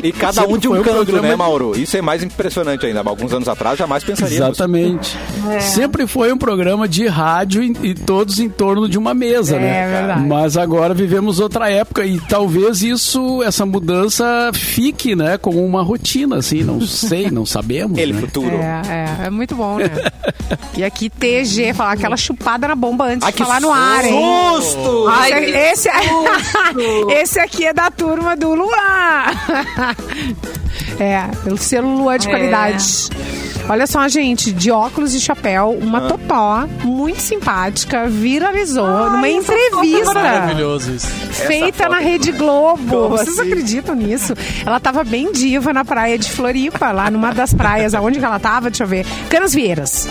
E 0.04 0.12
cada 0.12 0.46
um 0.48 0.58
de 0.58 0.68
um 0.68 0.74
um 0.74 0.84
canto, 0.84 0.96
programa 1.06 1.28
né, 1.28 1.36
Mauro? 1.36 1.74
Isso 1.78 1.96
é 1.98 2.02
mais 2.02 2.24
impressionante 2.24 2.86
ainda. 2.86 3.02
Alguns 3.06 3.34
anos 3.34 3.48
atrás, 3.48 3.78
jamais 3.78 4.04
pensaríamos. 4.04 4.50
Exatamente. 4.58 5.18
Sempre 5.62 6.08
foi 6.08 6.32
um 6.34 6.38
programa 6.38 6.88
de 6.88 7.08
rádio 7.08 7.64
e, 7.64 7.74
e 7.84 7.94
todos 7.94 8.40
em 8.40 8.50
torno 8.50 8.88
de 8.90 8.98
uma 8.98 9.14
mesa, 9.14 9.56
É 9.56 9.60
né? 9.60 9.88
verdade. 9.88 10.22
Mas 10.28 10.58
agora 10.58 10.94
vivemos 10.94 11.40
outra 11.40 11.70
época 11.70 12.06
e 12.06 12.20
talvez 12.20 12.82
isso, 12.82 13.42
essa 13.44 13.66
mudança 13.66 14.52
fique, 14.54 15.16
né, 15.16 15.38
como 15.38 15.64
uma 15.66 15.82
rotina, 15.82 16.38
assim, 16.38 16.64
não 16.64 16.82
sei, 16.86 17.30
não 17.32 17.46
sabemos. 17.46 17.98
Ele 17.98 18.14
né? 18.14 18.22
futuro. 18.22 18.56
É, 18.56 18.82
é, 19.24 19.28
é 19.28 19.30
muito 19.30 19.56
bom, 19.56 19.78
né? 19.78 19.86
E 20.78 20.84
aqui 20.84 21.10
TG, 21.10 21.74
falar 21.74 21.94
aquela 21.94 22.18
chupada 22.18 22.68
na 22.68 22.76
bomba 22.76 23.06
antes 23.06 23.24
Ai, 23.26 23.32
de 23.32 23.38
que 23.38 23.44
falar 23.44 23.62
no 23.62 23.72
ar, 23.72 24.04
hein? 24.06 24.14
susto! 24.62 25.08
Ai, 25.08 25.32
Esse, 25.32 25.52
que 25.52 25.58
esse, 25.58 25.90
esse 27.22 27.40
aqui 27.40 27.66
é 27.66 27.74
da 27.74 27.90
turma 27.90 28.36
do 28.36 28.54
Luan. 28.54 28.74
É, 31.00 31.28
pelo 31.44 31.58
selo 31.58 31.98
Luan 31.98 32.18
de 32.18 32.28
É. 32.28 32.30
qualidade. 32.30 33.10
Olha 33.68 33.88
só, 33.88 34.08
gente, 34.08 34.52
de 34.52 34.70
óculos 34.72 35.14
e 35.16 35.20
chapéu, 35.20 35.72
uma 35.82 35.98
Ah. 35.98 36.08
topó 36.08 36.68
muito 36.84 37.20
simpática, 37.20 38.08
viralizou 38.08 38.86
numa 39.10 39.28
essa 39.28 39.42
foto 39.42 39.56
é 39.58 39.78
entrevista 39.78 40.14
Maravilhoso 40.14 40.92
isso. 40.94 41.08
feita 41.48 41.90
na 41.90 42.00
é 42.00 42.04
Rede 42.04 42.32
Globo. 42.32 42.88
Como 42.90 43.10
Vocês 43.18 43.40
assim? 43.40 43.50
acreditam 43.52 43.96
nisso? 43.96 44.34
Ela 44.66 44.80
tava 44.80 45.04
bem 45.04 45.32
diva 45.32 45.74
na 45.74 45.84
praia 45.84 46.18
de 46.18 46.30
Floripa, 46.32 46.92
lá 46.92 47.10
numa 47.10 47.34
das 47.34 47.54
praias. 47.54 47.94
Aonde 47.96 48.20
que 48.20 48.26
ela 48.26 48.40
tava? 48.40 48.70
Deixa 48.70 48.84
eu 48.84 48.88
ver. 48.88 49.06
Canas 49.30 49.54
Vieiras. 49.54 50.08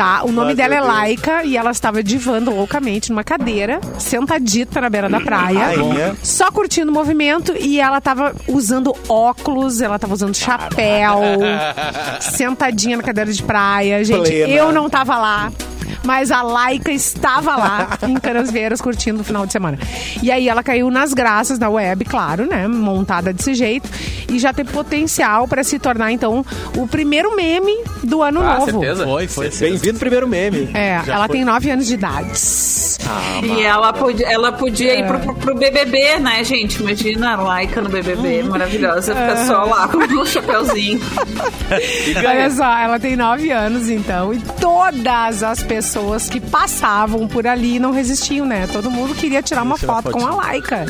Tá, 0.00 0.22
o 0.24 0.32
nome 0.32 0.52
Ai, 0.52 0.54
dela 0.54 0.76
é. 0.76 0.80
Laika 0.80 1.44
e 1.44 1.58
ela 1.58 1.70
estava 1.70 2.02
divando 2.02 2.50
loucamente 2.50 3.10
numa 3.10 3.22
cadeira, 3.22 3.82
sentadita 3.98 4.80
na 4.80 4.88
beira 4.88 5.10
da 5.10 5.20
praia, 5.20 5.58
Rainha. 5.58 6.16
só 6.22 6.50
curtindo 6.50 6.90
o 6.90 6.94
movimento 6.94 7.54
e 7.54 7.78
ela 7.78 8.00
tava 8.00 8.34
usando 8.48 8.96
óculos, 9.06 9.82
ela 9.82 9.98
tava 9.98 10.14
usando 10.14 10.34
chapéu, 10.34 11.20
sentadinha 12.18 12.96
na 12.96 13.02
cadeira 13.02 13.30
de 13.30 13.42
praia. 13.42 14.02
Gente, 14.02 14.30
Plena. 14.30 14.48
eu 14.48 14.72
não 14.72 14.88
tava 14.88 15.18
lá. 15.18 15.52
Mas 16.04 16.30
a 16.30 16.42
Laika 16.42 16.90
estava 16.92 17.56
lá 17.56 17.88
em 18.08 18.14
Canasvieiras 18.14 18.80
curtindo 18.80 19.20
o 19.20 19.24
final 19.24 19.46
de 19.46 19.52
semana. 19.52 19.78
E 20.22 20.30
aí 20.30 20.48
ela 20.48 20.62
caiu 20.62 20.90
nas 20.90 21.12
graças 21.12 21.58
da 21.58 21.68
web, 21.68 22.04
claro, 22.04 22.46
né? 22.46 22.66
Montada 22.68 23.32
desse 23.32 23.54
jeito. 23.54 23.88
E 24.28 24.38
já 24.38 24.52
tem 24.52 24.64
potencial 24.64 25.46
para 25.48 25.62
se 25.64 25.78
tornar, 25.78 26.12
então, 26.12 26.44
o 26.76 26.86
primeiro 26.86 27.34
meme 27.34 27.82
do 28.04 28.22
ano 28.22 28.40
Ah, 28.42 28.58
novo. 28.58 28.70
certeza. 28.80 29.04
Foi, 29.04 29.26
foi. 29.28 29.48
Bem-vindo 29.50 29.98
primeiro 29.98 30.28
meme. 30.28 30.70
É, 30.72 31.00
Já 31.04 31.14
ela 31.14 31.26
foi. 31.26 31.36
tem 31.36 31.44
nove 31.44 31.70
anos 31.70 31.86
de 31.86 31.94
idade. 31.94 32.30
E 33.42 33.62
ela 33.62 33.92
podia, 33.92 34.26
ela 34.30 34.52
podia 34.52 34.92
É. 34.94 35.00
ir 35.00 35.06
pro, 35.06 35.18
pro- 35.18 35.34
pro 35.34 35.54
BBB, 35.56 36.18
né, 36.20 36.44
gente? 36.44 36.80
Imagina 36.80 37.32
a 37.34 37.36
Laika 37.36 37.80
no 37.80 37.88
BBB, 37.88 38.44
maravilhosa. 38.44 39.14
Fica 39.14 39.44
só 39.46 39.64
lá 39.64 39.88
com 39.88 39.98
o 39.98 40.24
chapéuzinho. 40.26 41.00
Olha 42.16 42.50
só, 42.50 42.64
ela 42.78 42.98
tem 43.00 43.16
nove 43.16 43.50
anos, 43.50 43.88
então, 43.88 44.32
e 44.32 44.38
todas 44.60 45.42
as 45.42 45.62
pessoas 45.70 46.28
que 46.28 46.40
passavam 46.40 47.28
por 47.28 47.46
ali 47.46 47.78
não 47.78 47.92
resistiam, 47.92 48.44
né? 48.44 48.66
Todo 48.66 48.90
mundo 48.90 49.14
queria 49.14 49.40
tirar 49.40 49.62
uma 49.62 49.78
foto 49.78 50.10
com 50.10 50.26
a. 50.26 50.34
Laika, 50.34 50.84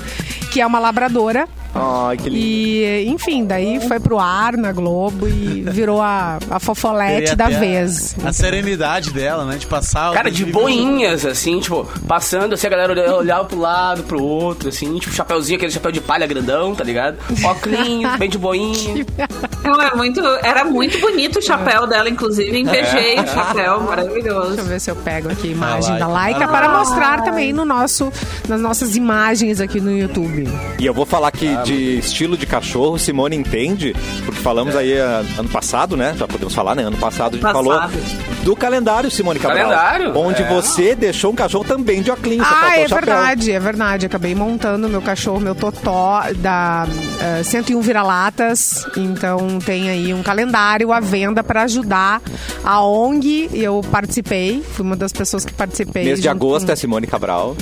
que 0.51 0.61
é 0.61 0.67
uma 0.67 0.79
labradora 0.79 1.49
Ai, 1.73 2.17
que 2.17 2.29
lindo. 2.29 2.37
E, 2.45 3.07
enfim, 3.09 3.45
daí 3.45 3.79
foi 3.87 4.01
pro 4.01 4.19
ar 4.19 4.57
na 4.57 4.73
Globo 4.73 5.29
e 5.29 5.63
virou 5.71 6.03
a, 6.03 6.41
a 6.51 6.59
fofolete 6.59 7.37
da 7.37 7.47
ter 7.47 7.55
a- 7.55 7.59
vez. 7.61 8.17
A, 8.25 8.33
serenidade 8.33 9.13
dela, 9.13 9.45
né? 9.45 9.57
De 9.57 9.69
passar. 9.69 10.11
o 10.11 10.15
Cara, 10.15 10.29
de 10.33 10.45
2020. 10.47 10.53
boinhas, 10.53 11.25
assim, 11.25 11.61
tipo, 11.61 11.87
passando, 12.09 12.55
assim, 12.55 12.67
a 12.67 12.71
galera 12.71 12.93
olhava, 12.93 13.15
olhava 13.17 13.45
pro 13.45 13.59
lado, 13.61 14.03
pro 14.03 14.21
outro, 14.21 14.69
assim, 14.69 14.99
tipo, 14.99 15.15
chapéuzinho, 15.15 15.59
aquele 15.59 15.71
chapéu 15.71 15.93
de 15.93 16.01
palha 16.01 16.27
grandão, 16.27 16.75
tá 16.75 16.83
ligado? 16.83 17.19
Óculos, 17.45 17.79
bem 18.19 18.29
de 18.29 18.37
boinha. 18.37 19.07
Não, 19.63 19.81
é 19.81 19.95
muito, 19.95 20.21
era 20.43 20.65
muito 20.65 20.99
bonito 21.01 21.39
o 21.39 21.43
chapéu 21.43 21.87
dela, 21.87 22.09
inclusive. 22.11 22.59
Invejei 22.59 23.15
o 23.21 23.27
chapéu, 23.29 23.81
maravilhoso. 23.87 24.49
Deixa 24.49 24.61
eu 24.63 24.65
ver 24.67 24.81
se 24.81 24.91
eu 24.91 24.97
pego 24.97 25.31
aqui 25.31 25.47
a 25.47 25.53
imagem 25.53 25.95
Ah, 25.95 25.99
da 26.01 26.07
like. 26.09 26.39
Laika 26.41 26.49
para 26.53 26.69
mostrar 26.79 27.23
também 27.23 27.53
no 27.53 27.65
nosso, 27.65 28.13
nas 28.49 28.61
nossas 28.61 28.97
imagens 28.97 29.61
aqui 29.61 29.81
no 29.81 29.97
YouTube. 29.97 30.40
E 30.79 30.87
eu 30.87 30.95
vou 30.95 31.05
falar 31.07 31.31
que 31.31 31.57
de 31.65 31.99
estilo 31.99 32.37
de 32.37 32.47
cachorro, 32.47 32.99
Simone 32.99 33.37
entende, 33.37 33.95
porque 34.25 34.41
falamos 34.41 34.75
aí 34.77 34.99
ah, 35.01 35.23
ano 35.39 35.49
passado, 35.49 35.97
né? 35.97 36.15
Já 36.19 36.27
podemos 36.27 36.55
falar, 36.55 36.75
né? 36.75 36.83
Ano 36.85 36.97
passado 36.97 37.35
a 37.35 37.37
gente 37.37 37.43
Passado. 37.43 37.65
falou 37.65 37.91
do 38.45 38.57
calendário, 38.57 39.11
Simone 39.11 39.39
Cabral. 39.39 39.69
Calendário? 39.69 40.17
Onde 40.19 40.43
É. 40.43 40.49
você 40.49 40.95
deixou 40.95 41.33
um 41.33 41.35
cachorro 41.35 41.65
também 41.65 42.03
de 42.03 42.11
óculos. 42.11 42.39
só 42.39 42.45
Ah, 42.47 42.79
é 42.79 42.87
verdade, 42.87 43.53
é 43.53 43.61
verdade. 43.61 44.07
Acabei 44.07 44.35
montando 44.35 44.89
meu 44.89 45.03
cachorro, 45.03 45.41
meu 45.41 45.55
totó 45.55 46.23
da 46.37 46.87
eh, 47.21 47.43
101 47.43 47.81
Vira-Latas. 47.81 48.87
Então 48.97 49.59
tem 49.65 49.89
aí 49.91 50.15
um 50.15 50.23
calendário 50.23 50.93
à 50.93 51.01
venda 51.01 51.43
para 51.43 51.63
ajudar 51.63 52.21
a 52.65 52.83
ONG. 52.85 53.51
Eu 53.53 53.81
participei, 53.91 54.63
fui 54.73 54.85
uma 54.85 54.97
das 54.97 55.13
pessoas 55.13 55.45
que 55.45 55.53
participei. 55.53 56.05
Mês 56.05 56.21
de 56.21 56.29
agosto 56.29 56.71
é 56.71 56.77
Simone 56.77 57.07
Cabral. 57.07 57.57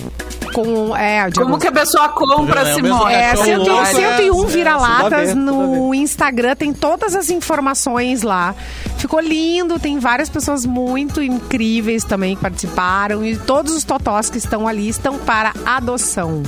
Com, 0.53 0.97
é, 0.97 1.29
de 1.31 1.41
Como 1.41 1.59
que 1.59 1.67
a 1.67 1.73
pessoa 1.73 2.09
compra, 2.11 2.63
o 2.63 2.65
mesmo 2.65 2.87
Simone? 2.87 3.15
É, 3.15 3.31
Cachorro 3.31 3.47
101, 3.47 3.73
louco, 3.73 3.87
101 3.87 4.45
é, 4.45 4.47
vira-latas 4.47 5.35
no 5.35 5.95
Instagram, 5.95 6.57
tem 6.57 6.73
todas 6.73 7.15
as 7.15 7.31
informações 7.31 8.23
lá. 8.23 8.55
Ficou 8.97 9.21
lindo, 9.21 9.79
tem 9.79 9.99
várias 9.99 10.29
pessoas 10.29 10.67
muito 10.67 11.23
incríveis 11.23 12.05
também 12.05 12.37
que 12.37 12.43
participaram 12.43 13.25
e 13.25 13.37
todos 13.37 13.75
os 13.75 13.85
totós 13.85 14.29
que 14.31 14.39
estão 14.39 14.67
ali 14.67 14.89
estão 14.89 15.19
para 15.19 15.53
adoção. 15.65 16.43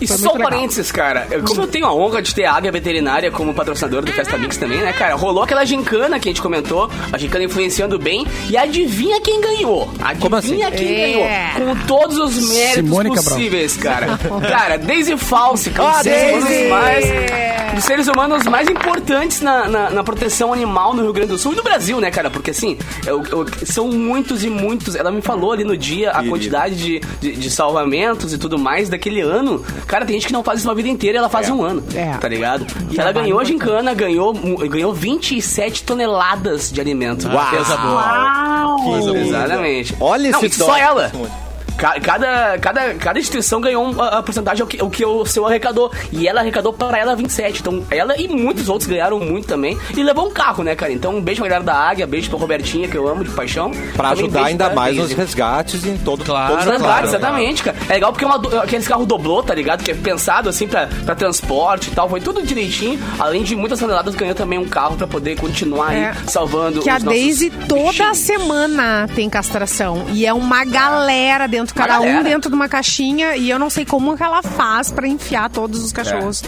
E 0.00 0.06
Foi 0.06 0.16
só 0.16 0.34
um 0.34 0.38
parênteses, 0.38 0.90
cara. 0.90 1.26
Como 1.46 1.62
eu 1.62 1.66
tenho 1.66 1.86
a 1.86 1.94
honra 1.94 2.22
de 2.22 2.34
ter 2.34 2.44
a 2.44 2.52
Águia 2.54 2.72
Veterinária 2.72 3.30
como 3.30 3.52
patrocinador 3.52 4.02
do 4.02 4.10
Festa 4.12 4.38
Mix 4.38 4.56
também, 4.56 4.78
né, 4.78 4.92
cara? 4.92 5.14
Rolou 5.14 5.42
aquela 5.42 5.64
gincana 5.64 6.18
que 6.18 6.28
a 6.28 6.32
gente 6.32 6.40
comentou, 6.40 6.90
a 7.12 7.18
gincana 7.18 7.44
influenciando 7.44 7.98
bem. 7.98 8.26
E 8.48 8.56
adivinha 8.56 9.20
quem 9.20 9.40
ganhou? 9.40 9.90
Adivinha 10.00 10.16
Como 10.20 10.36
assim? 10.36 10.56
quem 10.76 11.02
É. 11.22 11.52
ganhou? 11.54 11.74
Com 11.74 11.86
todos 11.86 12.16
os 12.18 12.48
méritos 12.48 12.74
Simone 12.74 13.14
Cabral. 13.14 13.34
possíveis, 13.34 13.76
cara. 13.76 14.18
cara, 14.48 14.78
Daisy 14.78 15.16
False, 15.18 15.70
um 15.70 15.82
Ah, 15.82 16.02
Daisy! 16.02 16.68
mais 16.68 17.04
dos 17.80 17.86
seres 17.86 18.08
humanos 18.08 18.44
mais 18.46 18.68
importantes 18.68 19.40
na, 19.40 19.66
na, 19.66 19.90
na 19.90 20.04
proteção 20.04 20.52
animal 20.52 20.92
no 20.92 21.02
Rio 21.02 21.12
Grande 21.14 21.30
do 21.30 21.38
Sul 21.38 21.54
e 21.54 21.56
no 21.56 21.62
Brasil, 21.62 21.98
né, 21.98 22.10
cara? 22.10 22.28
Porque 22.28 22.50
assim, 22.50 22.76
eu- 23.06 23.22
eu- 23.30 23.46
são 23.64 23.88
muitos 23.88 24.44
e 24.44 24.50
muitos. 24.50 24.94
Ela 24.94 25.10
me 25.10 25.22
falou 25.22 25.52
ali 25.52 25.64
no 25.64 25.74
dia 25.76 26.10
a 26.10 26.22
quantidade 26.28 26.76
de, 26.76 27.00
de, 27.20 27.32
de 27.32 27.50
salvamentos 27.50 28.34
e 28.34 28.38
tudo 28.38 28.58
mais 28.58 28.90
daquele 28.90 29.22
ano. 29.22 29.64
Cara, 29.86 30.04
tem 30.04 30.14
gente 30.16 30.26
que 30.26 30.32
não 30.32 30.44
faz 30.44 30.58
isso 30.60 30.68
uma 30.68 30.74
vida 30.74 30.88
inteira, 30.90 31.16
ela 31.18 31.30
faz 31.30 31.48
um 31.48 31.62
ano. 31.62 31.82
É. 31.94 32.18
Tá 32.18 32.28
ligado? 32.28 32.66
E 32.90 33.00
ela 33.00 33.12
ganhou 33.12 33.38
a 33.38 33.42
muito. 33.42 33.48
gincana, 33.48 33.94
ganhou, 33.94 34.34
ganhou 34.68 34.92
27 34.92 35.82
toneladas 35.82 36.70
de 36.70 36.80
alimento. 36.82 37.28
Uau! 37.28 37.50
Coisa 37.50 37.76
boa. 37.78 38.76
Coisa 38.84 39.06
boa. 39.12 39.18
Exatamente. 39.18 39.96
Olha 39.98 40.30
não, 40.30 40.38
esse 40.40 40.46
isso 40.48 40.64
só 40.64 40.76
ela. 40.76 41.10
Ca- 41.10 41.49
Cada, 41.80 42.58
cada, 42.58 42.94
cada 42.94 43.18
instituição 43.18 43.60
ganhou 43.60 43.84
um- 43.86 44.00
a, 44.00 44.18
a 44.18 44.22
porcentagem 44.22 44.62
o 44.62 44.66
que, 44.66 44.82
o 44.82 44.90
que 44.90 45.04
o 45.04 45.24
seu 45.24 45.46
arrecadou. 45.46 45.90
E 46.12 46.28
ela 46.28 46.40
arrecadou 46.40 46.72
para 46.72 46.98
ela 46.98 47.16
27. 47.16 47.60
Então, 47.60 47.82
ela 47.90 48.16
e 48.20 48.28
muitos 48.28 48.68
outros 48.68 48.88
ganharam 48.88 49.18
muito 49.18 49.46
também. 49.48 49.78
E 49.96 50.02
levou 50.02 50.26
um 50.28 50.30
carro, 50.30 50.62
né, 50.62 50.74
cara? 50.76 50.92
Então, 50.92 51.16
um 51.16 51.20
beijo 51.22 51.40
pra 51.40 51.48
galera 51.48 51.64
da 51.64 51.74
Águia, 51.74 52.06
beijo 52.06 52.28
pra 52.28 52.38
Robertinha, 52.38 52.86
que 52.88 52.96
eu 52.96 53.08
amo 53.08 53.24
de 53.24 53.30
paixão. 53.30 53.70
Pra 53.96 54.10
Também 54.10 54.24
ajudar 54.24 54.44
ainda 54.44 54.66
pra 54.66 54.74
mais 54.74 54.96
nos 54.96 55.12
resgates 55.12 55.84
em 55.86 55.96
todo, 55.96 56.24
Claro, 56.24 56.50
todos 56.52 56.66
Os 56.66 56.70
resgates, 56.72 56.94
lados. 56.94 57.14
exatamente, 57.14 57.62
cara. 57.62 57.76
É 57.88 57.92
legal 57.94 58.12
porque 58.12 58.24
é 58.24 58.28
uma 58.28 58.38
do- 58.38 58.58
aqueles 58.60 58.86
carros 58.86 59.06
doblô, 59.06 59.42
tá 59.42 59.54
ligado? 59.54 59.82
Que 59.82 59.90
é 59.92 59.94
pensado 59.94 60.48
assim 60.48 60.66
pra, 60.68 60.88
pra 61.06 61.14
transporte 61.14 61.88
e 61.90 61.94
tal. 61.94 62.08
Foi 62.08 62.20
tudo 62.20 62.42
direitinho. 62.42 62.98
Além 63.18 63.42
de 63.42 63.56
muitas 63.56 63.78
toneladas, 63.80 64.14
ganhou 64.14 64.34
também 64.34 64.58
um 64.58 64.68
carro 64.68 64.96
pra 64.96 65.06
poder 65.06 65.36
continuar 65.38 65.94
É. 65.94 66.08
aí 66.10 66.14
salvando 66.26 66.80
Que 66.82 66.90
a 66.90 66.96
os 66.96 67.02
nossos 67.04 67.20
Daisy 67.20 67.50
toda 67.68 67.82
bichinhos. 67.90 68.18
semana 68.18 69.08
tem 69.14 69.28
castração. 69.30 70.04
E 70.12 70.26
é 70.26 70.32
uma 70.32 70.64
galera 70.64 71.46
dentro, 71.46 71.69
cada 71.72 72.00
um 72.00 72.22
dentro 72.22 72.50
de 72.50 72.54
uma 72.56 72.68
caixinha. 72.68 73.36
E 73.36 73.48
eu 73.50 73.58
não 73.58 73.70
sei 73.70 73.84
como 73.84 74.16
que 74.16 74.22
ela 74.22 74.42
faz 74.42 74.90
pra 74.90 75.06
enfiar 75.06 75.48
todos 75.50 75.82
os 75.84 75.92
cachorros. 75.92 76.42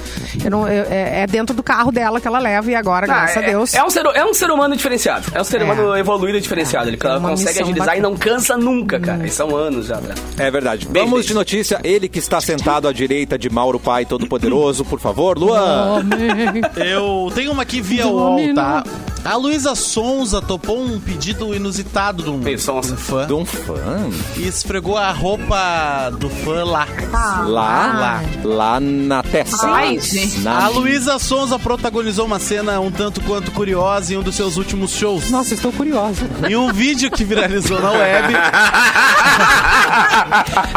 Eu 0.45 0.51
não- 0.51 0.69
eu- 0.69 0.87
é, 0.91 1.23
é 1.23 1.27
dentro 1.27 1.55
do 1.55 1.63
carro 1.63 1.91
dela 1.93 2.21
que 2.21 2.27
ela 2.29 2.39
leva. 2.39 2.71
E 2.71 2.75
agora, 2.75 3.05
Ah, 3.07 3.09
graças 3.09 3.37
é, 3.37 3.39
a 3.41 3.43
Deus. 3.49 3.75
É 3.75 3.83
um, 3.85 3.91
ser, 3.91 4.05
é 4.07 4.25
um 4.25 4.35
ser 4.35 4.51
humano 4.51 4.77
diferenciado. 4.77 5.27
É 5.35 5.41
um 5.41 5.45
ser 5.45 5.61
É. 5.61 5.65
humano 5.65 5.97
evoluído 5.97 6.39
e 6.39 6.41
diferenciado. 6.41 6.89
Ele 6.89 6.97
É 7.03 7.19
consegue 7.21 7.61
agilizar 7.63 7.97
e 7.97 8.01
bacana. 8.01 8.09
não 8.09 8.17
cansa 8.17 8.57
nunca, 8.57 8.99
cara. 9.01 9.27
E 9.27 9.31
são 9.31 9.55
anos 9.57 9.87
já, 9.87 9.97
né? 10.01 10.15
É 10.39 10.51
verdade. 10.51 10.87
Beijo, 10.87 11.07
Vamos 11.07 11.21
beijo. 11.21 11.29
de 11.29 11.35
notícia. 11.35 11.81
Ele 11.85 12.09
que 12.09 12.19
está 12.19 12.41
sentado 12.41 12.89
à 12.89 12.93
direita 12.93 13.39
de 13.39 13.49
Mauro 13.51 13.79
Pai 13.81 14.05
Todo-Poderoso, 14.05 14.85
por 14.85 14.99
favor, 15.01 15.39
Luan. 15.39 16.03
Eu 16.77 17.31
tenho 17.35 17.53
uma 17.53 17.63
aqui 17.63 17.81
via 17.81 18.07
UOL, 18.07 18.55
tá? 18.55 18.85
A 19.25 19.37
Luísa 19.37 19.75
Sonza 19.77 20.43
topou 20.43 20.83
um 20.83 20.99
pedido 20.99 21.55
inusitado 21.55 22.25
de 22.25 22.31
um, 22.31 22.41
de 22.41 22.55
um 22.55 22.59
fã 22.97 23.27
De 23.27 23.33
um 23.33 23.45
fã. 23.47 23.75
e 24.37 24.49
esfregou 24.49 24.99
a 24.99 25.13
roupa 25.13 26.11
do 26.19 26.29
fã 26.29 26.65
lá. 26.65 26.89
Ah. 27.13 27.45
Lá, 27.47 27.93
Lá. 27.93 28.23
lá 28.43 28.81
na 28.81 29.23
testa. 29.23 29.65
Ai, 29.69 30.01
gente. 30.01 30.41
Na- 30.41 30.65
A 30.65 30.69
Luísa 30.69 31.19
Sonza 31.21 31.57
protagonizou 31.59 32.27
uma 32.27 32.41
cena 32.41 32.81
um 32.81 32.91
tanto 32.91 33.21
quanto 33.21 33.53
curiosa 33.53 34.13
em 34.13 34.17
um 34.17 34.23
dos 34.23 34.35
seus 34.35 34.57
últimos 34.57 34.91
shows. 34.93 35.31
Nossa, 35.31 35.55
estou 35.55 35.71
curiosa. 35.73 36.27
Em 36.49 36.57
um 36.57 36.73
vídeo 36.73 37.09
que 37.11 37.23
viralizou 37.25 37.81
na 37.81 37.93
web, 37.93 38.35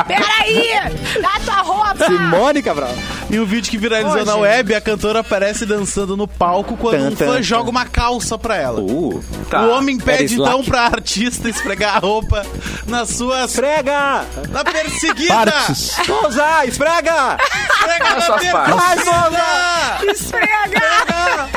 Peraí! 0.07 0.91
Dá 1.21 1.39
tua 1.43 1.61
roupa! 1.61 2.05
Simone 2.05 2.61
Cabral. 2.61 2.93
em 3.31 3.39
um 3.39 3.45
vídeo 3.45 3.71
que 3.71 3.77
viralizou 3.77 4.21
Ô, 4.21 4.25
na 4.25 4.31
gente. 4.33 4.41
web, 4.41 4.75
a 4.75 4.81
cantora 4.81 5.19
aparece 5.21 5.65
dançando 5.65 6.15
no 6.15 6.27
palco 6.27 6.77
quando 6.77 6.97
Tan, 6.99 7.07
um 7.07 7.15
tan, 7.15 7.25
fã 7.25 7.33
tan. 7.37 7.41
joga 7.41 7.69
uma 7.69 7.85
calça 7.85 8.34
pra 8.37 8.55
ela. 8.57 8.81
Uh, 8.81 9.23
Tá. 9.49 9.61
O 9.61 9.69
homem 9.69 9.97
pede 9.97 10.33
então 10.35 10.63
pra 10.63 10.81
artista 10.85 11.47
esfregar 11.47 11.95
a 11.97 11.99
roupa 11.99 12.43
nas 12.87 13.09
suas. 13.09 13.51
esfrega! 13.51 14.25
Na 14.49 14.63
perseguida! 14.63 15.33
Partes. 15.35 15.95
Souza, 16.05 16.65
esfrega! 16.65 17.37
Esfrega 17.69 18.05
As 18.05 18.15
na 18.15 18.21
suas 18.21 18.45
partes. 18.51 18.75
perseguida! 19.03 20.11
Esfrega! 20.11 21.49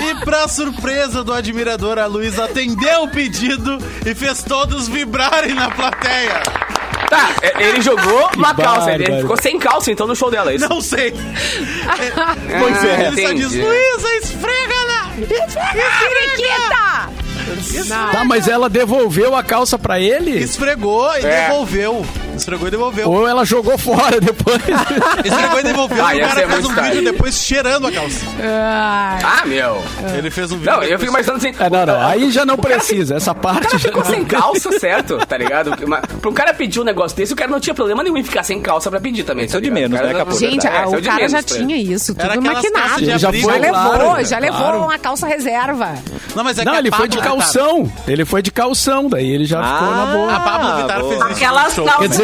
E 0.00 0.24
pra 0.24 0.46
surpresa 0.48 1.24
do 1.24 1.32
admirador, 1.32 1.98
a 1.98 2.06
Luísa 2.06 2.44
atendeu 2.44 3.02
o 3.04 3.08
pedido 3.10 3.78
e 4.06 4.14
fez 4.14 4.42
todos 4.42 4.86
vibrarem 4.88 5.54
na 5.54 5.70
plateia. 5.70 6.40
Tá, 7.08 7.30
é, 7.42 7.62
ele 7.64 7.80
jogou 7.82 8.30
uma 8.36 8.54
calça. 8.54 8.92
Ele 8.92 9.04
bárbaro. 9.04 9.22
ficou 9.22 9.36
sem 9.42 9.58
calça, 9.58 9.90
então, 9.90 10.06
no 10.06 10.14
show 10.16 10.30
dela. 10.30 10.50
é 10.52 10.54
Isso. 10.56 10.68
Não 10.68 10.80
sei. 10.80 11.12
Pois 11.12 12.84
é, 12.84 13.06
Ele 13.08 13.22
só 13.26 13.32
diz, 13.34 13.46
entendi. 13.52 13.60
Luísa, 13.62 14.08
esfrega 14.22 14.74
Periquita! 15.16 17.10
Tá, 18.12 18.24
mas 18.24 18.48
ela 18.48 18.68
devolveu 18.68 19.34
a 19.36 19.42
calça 19.42 19.78
pra 19.78 20.00
ele? 20.00 20.38
Esfregou 20.38 21.10
e 21.18 21.24
É. 21.24 21.48
devolveu. 21.48 22.06
Esfregou 22.36 22.68
e 22.68 22.70
devolveu. 22.70 23.08
Ou 23.10 23.28
ela 23.28 23.44
jogou 23.44 23.76
fora 23.78 24.20
depois? 24.20 24.58
Esfregou 25.24 25.60
e 25.60 25.62
devolveu. 25.62 26.04
Ah, 26.04 26.14
e 26.14 26.22
o 26.22 26.28
cara 26.28 26.48
fez 26.48 26.64
um 26.64 26.74
vídeo 26.74 27.04
depois 27.04 27.34
cheirando 27.36 27.86
a 27.86 27.92
calça. 27.92 28.26
Ah, 28.42 29.42
meu. 29.46 29.82
Ele 30.16 30.30
fez 30.30 30.50
um 30.50 30.56
vídeo 30.58 30.72
Não, 30.72 30.82
eu 30.82 30.98
fico 30.98 31.10
imaginando 31.10 31.38
assim. 31.38 31.54
É, 31.58 31.70
não, 31.70 31.86
não. 31.86 32.00
Aí 32.06 32.30
já 32.30 32.44
não 32.44 32.54
o 32.54 32.58
cara 32.58 32.76
precisa. 32.76 33.16
Essa 33.16 33.32
O 33.32 33.34
parte 33.34 33.66
cara 33.66 33.78
já 33.78 33.88
ficou 33.88 34.04
sem 34.04 34.24
calça, 34.24 34.78
certo? 34.78 35.18
Tá 35.26 35.36
ligado? 35.36 35.72
Pra 36.20 36.30
um 36.30 36.34
cara 36.34 36.54
pedir 36.54 36.80
um 36.80 36.84
negócio 36.84 37.16
desse, 37.16 37.32
o 37.32 37.36
cara 37.36 37.50
não 37.50 37.60
tinha 37.60 37.74
problema 37.74 38.02
nenhum 38.02 38.16
em 38.16 38.24
ficar 38.24 38.42
sem 38.42 38.60
calça 38.60 38.90
pra 38.90 39.00
pedir 39.00 39.24
também. 39.24 39.44
Esse 39.44 39.54
é 39.54 39.58
o 39.58 39.60
tá 39.60 39.64
de 39.68 39.70
menos, 39.70 39.98
O 39.98 40.02
cara 40.02 40.12
né, 40.12 40.18
Capu? 40.18 40.38
Gente, 40.38 40.66
É, 40.66 40.86
o 40.86 41.02
cara 41.02 41.16
menos 41.16 41.32
já 41.32 41.42
tinha 41.42 41.76
isso, 41.76 42.14
tudo 42.14 42.42
maquinado. 42.42 43.04
já 43.18 43.32
foi, 43.32 43.40
Já 43.40 43.56
levou, 43.56 43.92
claro, 43.92 44.24
já 44.24 44.38
levou 44.38 44.84
uma 44.84 44.98
calça 44.98 45.26
reserva. 45.26 45.94
Não, 46.34 46.42
mas 46.42 46.58
é 46.58 46.62
que 46.62 46.68
Não, 46.70 46.76
ele 46.78 46.90
foi 46.90 47.08
de 47.08 47.18
calção. 47.18 47.92
Ele 48.06 48.24
foi 48.24 48.42
de 48.42 48.50
calção, 48.50 49.08
daí 49.08 49.30
ele 49.30 49.44
já 49.44 49.62
ficou 49.62 49.90
na 49.90 50.06
boa. 50.06 50.32
A 50.32 50.40
Pablo 50.40 50.76
Vittar 50.76 51.00
fez 51.02 51.12
isso. 51.12 51.22
Aquelas 51.24 51.74
calças 51.74 52.21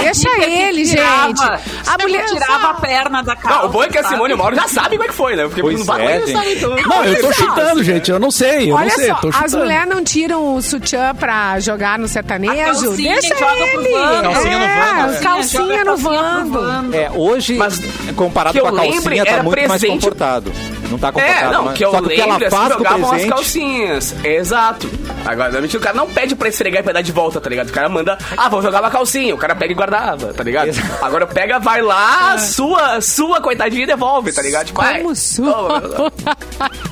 Deixa 0.00 0.28
ele, 0.42 0.84
tirava- 0.86 1.26
gente. 1.28 1.42
A 1.42 1.94
A 1.94 1.98
mulher 1.98 2.24
tirava 2.26 2.60
só- 2.60 2.70
a 2.70 2.74
perna 2.74 3.22
da 3.22 3.36
calça. 3.36 3.58
Não, 3.58 3.66
o 3.66 3.68
bom 3.70 3.82
é 3.82 3.88
que 3.88 3.98
a 3.98 4.02
sabe? 4.02 4.14
Simone 4.14 4.32
e 4.32 4.34
o 4.34 4.38
Mauro 4.38 4.56
já 4.56 4.68
sabem 4.68 4.90
como 4.98 5.04
é 5.04 5.06
que 5.08 5.14
foi, 5.14 5.36
né? 5.36 5.44
Porque 5.44 5.60
Pois 5.62 5.78
não 5.78 5.84
vai 5.84 6.06
é, 6.06 6.26
gente. 6.26 6.56
então. 6.58 6.76
Não, 6.76 7.04
eu 7.04 7.20
tô 7.20 7.32
chutando, 7.32 7.82
gente. 7.82 8.10
Eu 8.10 8.18
não 8.18 8.30
sei, 8.30 8.70
eu 8.70 8.74
Olha 8.76 8.84
não 8.86 8.90
sei. 8.90 9.08
só, 9.08 9.20
as 9.44 9.54
mulheres 9.54 9.88
não 9.88 10.04
tiram 10.04 10.54
o 10.56 10.62
sutiã 10.62 11.14
pra 11.14 11.58
jogar 11.60 11.98
no 11.98 12.04
A 12.04 12.08
sertanejo? 12.08 12.54
calcinha 12.82 13.14
Deixa 13.20 13.36
joga 13.36 13.54
pro 13.54 13.80
ele. 13.80 13.92
vando. 13.92 14.22
Calcinha 14.22 14.58
no 14.58 14.66
vando, 14.66 15.00
É, 15.00 15.06
né? 15.12 15.20
calcinha 15.22 15.84
no 15.84 15.92
a 15.92 15.96
vando. 15.96 16.94
É, 16.96 17.10
hoje, 17.14 17.54
Mas 17.54 17.80
comparado 18.16 18.58
com 18.58 18.66
a 18.68 18.72
calcinha, 18.72 19.24
tá 19.24 19.30
era 19.32 19.42
muito 19.42 19.68
mais 19.68 19.84
comportado. 19.84 20.52
Não 20.94 20.98
tá 20.98 21.08
É, 21.08 21.12
confortável, 21.12 21.52
não, 21.52 21.64
né? 21.66 21.72
que 21.74 21.84
eu 21.84 21.90
Só 21.90 21.98
que 21.98 22.04
o 22.06 22.08
que 22.08 22.20
ela 22.20 22.32
lembro, 22.34 22.46
assim, 22.46 22.56
faz 22.56 22.68
com 22.68 22.74
o 22.74 22.78
jogavam 22.78 23.04
as 23.04 23.10
presente... 23.10 23.28
calcinhas. 23.30 24.14
Exato. 24.24 24.90
Agora, 25.24 25.44
normalmente 25.44 25.76
o 25.76 25.80
cara 25.80 25.96
não 25.96 26.06
pede 26.08 26.36
pra 26.36 26.48
esfregar 26.48 26.80
e 26.80 26.84
pra 26.84 26.92
dar 26.92 27.02
de 27.02 27.12
volta, 27.12 27.40
tá 27.40 27.50
ligado? 27.50 27.68
O 27.68 27.72
cara 27.72 27.88
manda, 27.88 28.16
ah, 28.36 28.48
vou 28.48 28.62
jogar 28.62 28.80
uma 28.80 28.90
calcinha. 28.90 29.34
O 29.34 29.38
cara 29.38 29.54
pega 29.54 29.72
e 29.72 29.74
guardava, 29.74 30.32
tá 30.32 30.42
ligado? 30.44 30.68
Exato. 30.68 30.88
Agora 31.04 31.26
pega, 31.26 31.58
vai 31.58 31.82
lá, 31.82 32.38
sua, 32.38 33.00
sua 33.00 33.40
coitadinha 33.40 33.82
e 33.84 33.86
devolve, 33.86 34.32
tá 34.32 34.42
ligado? 34.42 34.66
Tipo, 34.66 34.80
ai, 34.82 35.00
Como 35.02 35.14
sua? 35.16 35.82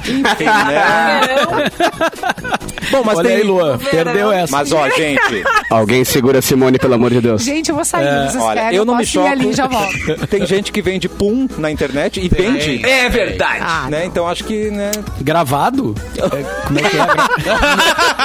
Enfim, 0.04 0.44
né? 0.44 1.20
Bom, 2.90 3.02
mas 3.04 3.18
Olha 3.18 3.28
tem... 3.28 3.36
aí, 3.38 3.42
Luan, 3.42 3.78
perdeu 3.78 4.30
essa. 4.32 4.52
Mas, 4.52 4.72
ó, 4.72 4.88
gente, 4.90 5.20
Alguém 5.70 6.04
segura 6.04 6.40
a 6.40 6.42
Simone, 6.42 6.78
pelo 6.78 6.94
amor 6.94 7.10
de 7.10 7.20
Deus. 7.20 7.42
Gente, 7.42 7.70
eu 7.70 7.74
vou 7.74 7.84
sair. 7.84 8.04
É, 8.06 8.30
olha, 8.38 8.74
eu 8.74 8.84
não 8.84 8.96
me 8.96 9.06
choco. 9.06 9.26
ali 9.28 9.52
já 9.52 9.66
volto. 9.66 10.26
tem 10.28 10.44
gente 10.46 10.70
que 10.72 10.82
vende 10.82 11.08
pum 11.08 11.48
na 11.56 11.70
internet 11.70 12.20
e 12.20 12.28
vende, 12.28 12.84
É 12.84 13.08
verdade. 13.08 13.60
Ah, 13.62 13.86
né? 13.92 14.06
Então 14.06 14.26
acho 14.26 14.44
que, 14.44 14.70
né... 14.70 14.90
Gravado? 15.20 15.94
É, 16.16 16.66
como 16.66 16.78
é 16.78 16.82
que 16.82 16.96
é? 16.96 17.06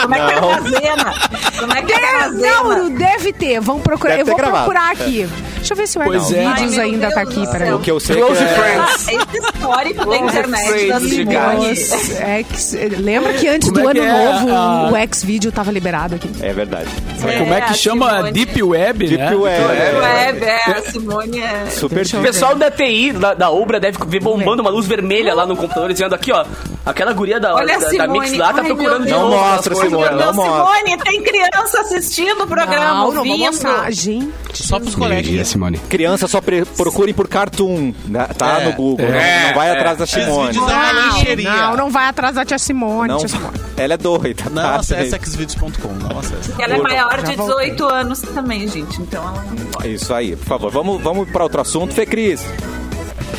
Como 0.02 0.16
é 0.16 0.26
que 0.26 0.34
é 0.34 0.38
a? 0.38 1.60
Como 1.60 1.74
é 1.74 1.82
que 1.82 1.94
é 1.94 2.22
a? 2.22 2.64
Mauro, 2.64 2.90
deve 2.92 3.34
ter. 3.34 3.60
Vamos 3.60 3.84
procurar. 3.84 4.16
Deve 4.16 4.22
eu 4.22 4.26
vou 4.28 4.38
gravado. 4.38 4.64
procurar 4.64 4.92
aqui. 4.92 5.28
Deixa 5.68 5.74
eu 5.74 5.78
ver 5.78 5.88
se 5.88 5.98
o 6.00 6.02
Pois 6.04 6.32
é. 6.32 6.44
Xvideos 6.46 6.58
Ai, 6.58 6.70
meu 6.70 6.82
ainda 6.82 7.12
tá 7.12 7.24
Deus 7.26 7.30
aqui. 7.38 7.46
do 7.46 7.52
Peraí. 7.52 7.74
O 7.74 7.80
que 7.80 7.92
eu 7.92 8.00
sei 8.00 8.16
Close 8.16 8.38
que 8.38 8.44
é... 8.44 8.48
friends. 8.48 8.80
Ah, 8.80 8.94
esse 8.96 9.38
histórico 9.38 10.06
da 10.10 10.18
internet 10.18 10.68
Friends, 10.70 10.88
da. 10.88 11.00
Simone. 11.02 12.18
É 12.22 12.44
que- 12.44 13.02
lembra 13.02 13.34
que 13.34 13.48
antes 13.50 13.70
Como 13.70 13.82
do 13.84 13.90
é 13.90 13.94
que 13.94 14.00
ano 14.00 14.08
é 14.10 14.32
novo 14.32 14.56
a- 14.56 14.92
o 14.92 14.96
X-Video 14.96 15.52
tava 15.52 15.72
liberado 15.72 16.16
aqui. 16.16 16.30
É 16.42 16.54
verdade. 16.54 16.88
Como 17.20 17.54
é 17.54 17.58
a 17.58 17.62
que 17.64 17.74
chama? 17.74 18.10
Simone. 18.16 18.32
Deep 18.32 18.64
Web, 18.64 19.08
Deep 19.08 19.18
né? 19.22 19.36
Web. 19.36 19.66
Web, 19.98 20.46
é, 20.46 20.72
a 20.72 20.82
Simone 20.90 21.40
é... 21.42 21.66
Super 21.70 22.06
O 22.06 22.22
pessoal 22.22 22.56
da 22.56 22.72
TI, 22.72 23.12
da, 23.12 23.34
da 23.34 23.50
Ubra, 23.52 23.78
deve 23.80 23.98
ver 24.08 24.22
bombando 24.22 24.62
uma 24.62 24.72
luz 24.72 24.88
vermelha 24.88 25.34
lá 25.36 25.46
no 25.46 25.58
computador, 25.58 25.92
dizendo 25.92 26.16
aqui, 26.16 26.32
ó, 26.32 26.46
aquela 26.86 27.12
guria 27.12 27.40
da, 27.42 27.54
Olha 27.56 27.76
a 27.76 27.80
da, 27.80 27.84
da 27.86 27.90
Simone. 27.90 28.20
Mix 28.22 28.38
lá 28.38 28.54
tá 28.54 28.62
Ai, 28.62 28.68
procurando 28.68 29.04
de 29.04 29.10
Deus. 29.10 29.22
novo 29.22 29.36
Não 29.36 29.44
as 29.44 29.52
mostra, 29.56 29.74
coisas, 29.76 29.92
Simone, 29.92 30.16
não 30.24 30.34
mostra. 30.34 30.76
Simone, 30.78 30.98
tem 31.04 31.22
criança 31.24 31.82
assistindo 31.82 32.44
o 32.44 32.48
programa, 32.48 32.86
Não, 32.86 32.98
não 32.98 33.12
vou 33.12 33.18
ouvindo. 33.18 33.46
mostrar. 33.46 33.92
Gente. 33.92 34.32
Só 34.54 34.80
pros 34.80 34.96
coleguinhas. 34.96 35.48
Simone. 35.58 35.78
Criança 35.90 36.28
só 36.28 36.40
procurem 36.76 37.14
por 37.14 37.28
Cartoon, 37.28 37.94
né? 38.06 38.28
tá 38.38 38.62
É. 38.62 38.66
no 38.66 38.74
Google. 38.74 39.08
não- 39.08 39.16
É, 39.16 39.48
não, 39.50 39.56
vai 39.56 39.70
é. 39.70 39.72
atrás 39.72 39.98
da 39.98 40.06
Simone. 40.06 40.58
Não, 40.58 41.68
não, 41.68 41.78
não 41.78 41.90
vai 41.90 42.06
atrás 42.08 42.36
da 42.36 42.46
tia 42.46 42.58
Simone. 42.60 43.10
Não, 43.10 43.18
tia 43.18 43.28
Simone. 43.28 43.58
ela 43.76 43.94
é 43.94 43.98
doida. 43.98 44.44
Não 44.52 44.62
tá? 44.62 44.76
acesse 44.76 45.18
xvideos.com, 45.26 45.88
não 45.94 46.20
acesse. 46.20 46.54
Ela 46.62 46.76
é 46.76 46.82
maior 46.82 47.22
de 47.22 47.32
Já 47.32 47.36
voltei. 47.38 47.72
18 47.72 47.86
anos 47.86 48.22
também, 48.22 48.68
gente. 48.68 49.02
Então 49.02 49.24
ela 49.24 49.44
não 49.50 49.66
pode. 49.68 49.94
Isso 49.94 50.14
aí, 50.14 50.36
por 50.36 50.46
favor. 50.46 50.72
Vamos, 50.72 51.02
vamos 51.02 51.30
para 51.30 51.44
outro 51.44 51.62
assunto. 51.62 51.94
Fê 51.94 52.06
Cris, 52.06 52.46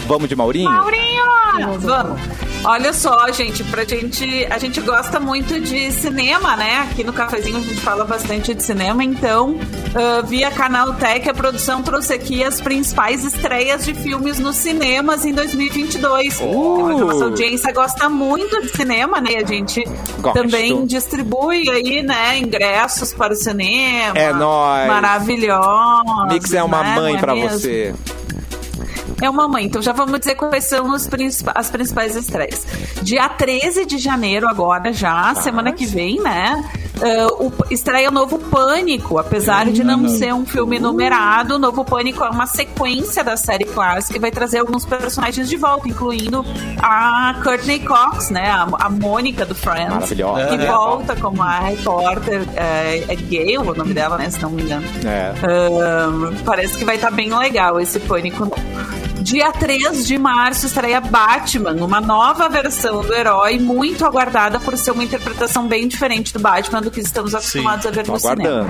vamos 0.07 0.29
de 0.29 0.35
Maurinho? 0.37 0.71
Maurinho! 0.71 1.19
Vamos. 1.81 2.19
Olha 2.65 2.93
só, 2.93 3.31
gente, 3.31 3.63
pra 3.65 3.85
gente. 3.85 4.47
A 4.51 4.59
gente 4.59 4.81
gosta 4.81 5.21
muito 5.21 5.61
de 5.61 5.91
cinema, 5.93 6.57
né? 6.57 6.89
Aqui 6.91 7.05
no 7.05 7.13
cafezinho 7.13 7.59
a 7.59 7.61
gente 7.61 7.81
fala 7.81 8.05
bastante 8.05 8.55
de 8.55 8.63
cinema, 8.63 9.03
então, 9.05 9.59
ah, 9.95 10.23
via 10.23 10.51
Canal 10.51 10.95
Tech, 10.95 11.29
a 11.29 11.35
produção 11.35 11.83
trouxe 11.83 12.13
aqui 12.13 12.43
as 12.43 12.61
principais 12.61 13.25
estreias 13.25 13.85
de 13.85 13.95
filmes 13.95 14.39
nos 14.39 14.57
cinemas 14.57 15.25
em 15.25 15.33
2022. 15.33 16.41
Então, 16.41 16.87
a 16.87 16.99
nossa 16.99 17.25
audiência 17.25 17.73
gosta 17.73 18.09
muito 18.09 18.61
de 18.61 18.69
cinema, 18.77 19.21
né? 19.21 19.37
A 19.43 19.47
gente 19.47 19.85
Gosto. 20.19 20.35
também 20.35 20.85
distribui 20.85 21.69
aí, 21.71 22.03
né, 22.03 22.39
ingressos 22.39 23.13
para 23.13 23.33
o 23.33 23.37
cinema. 23.37 24.19
É 24.19 24.33
nóis. 24.33 24.87
Maravilhosos. 24.89 26.29
Mix 26.29 26.53
é 26.53 26.63
uma 26.63 26.83
né? 26.83 26.95
mãe 26.97 27.15
é 27.17 27.19
pra 27.19 27.35
mesmo? 27.35 27.51
você. 27.51 27.95
É 29.21 29.29
uma 29.29 29.49
mãe, 29.49 29.65
então 29.65 29.83
já 29.83 29.93
vamos 29.93 30.19
dizer 30.21 30.35
quais 30.37 30.65
são 30.65 30.91
os 30.95 31.07
princip- 31.07 31.51
as 31.55 31.71
principais 31.71 32.15
estreias. 32.15 32.67
Dia 33.03 33.29
13 33.29 33.85
de 33.85 33.99
janeiro, 33.99 34.47
agora 34.49 34.93
já, 34.93 35.35
semana 35.35 35.73
que 35.73 35.87
vem, 35.87 36.21
né? 36.21 36.65
ah, 37.03 37.27
o, 37.43 37.53
estreia 37.71 38.09
o 38.09 38.13
novo 38.13 38.39
Pânico, 38.39 39.19
apesar 39.19 39.67
de 39.67 39.83
não 39.85 40.09
ser 40.09 40.33
um 40.35 40.45
filme 40.47 40.79
numerado, 40.79 41.57
o 41.57 41.59
novo 41.59 41.85
Pânico 41.85 42.23
é 42.25 42.29
uma 42.31 42.47
sequência 42.47 43.23
da 43.25 43.37
série 43.37 43.65
clássica 43.65 44.17
e 44.17 44.21
vai 44.21 44.31
trazer 44.31 44.59
alguns 44.59 44.85
personagens 44.85 45.49
de 45.49 45.57
volta, 45.57 45.89
incluindo 45.89 46.45
a 46.81 47.35
Courtney 47.43 47.81
Cox, 47.81 48.31
né? 48.31 48.49
A, 48.51 48.69
a 48.87 48.89
Mônica 48.89 49.45
do 49.45 49.55
Friends. 49.55 49.91
Maravilhosa. 49.95 50.47
Que 50.47 50.55
É. 50.63 50.67
volta 50.67 51.17
como 51.17 51.43
a 51.43 51.59
repórter, 51.61 52.43
é, 52.57 53.05
é 53.09 53.15
Gale 53.17 53.59
o 53.59 53.75
nome 53.75 53.95
dela, 53.95 54.17
né? 54.17 54.31
Se 54.31 54.41
não 54.43 54.51
me 54.51 54.63
engano. 54.63 54.87
É. 55.05 55.33
Ahn, 55.45 56.35
parece 56.45 56.77
que 56.79 56.85
vai 56.85 56.97
estar 56.97 57.11
bem 57.11 57.33
legal 57.37 57.81
esse 57.81 57.99
pânico 58.01 58.45
novo. 58.45 58.57
Dia 59.29 59.53
3 59.53 60.07
de 60.07 60.17
março 60.17 60.65
estreia 60.65 61.03
Batman, 61.03 61.73
uma 61.85 62.01
nova 62.01 62.49
versão 62.49 63.03
do 63.03 63.13
herói, 63.13 63.59
muito 63.59 64.07
aguardada 64.07 64.59
por 64.59 64.75
ser 64.79 64.93
uma 64.93 65.05
interpretação 65.05 65.69
bem 65.69 65.87
diferente 65.87 66.33
do 66.33 66.39
Batman 66.41 66.81
do 66.81 66.91
que 66.91 67.01
estamos 67.01 67.35
acostumados 67.35 67.85
a 67.85 67.91
ver 67.91 68.07
no 68.07 68.15
cinema. 68.37 68.65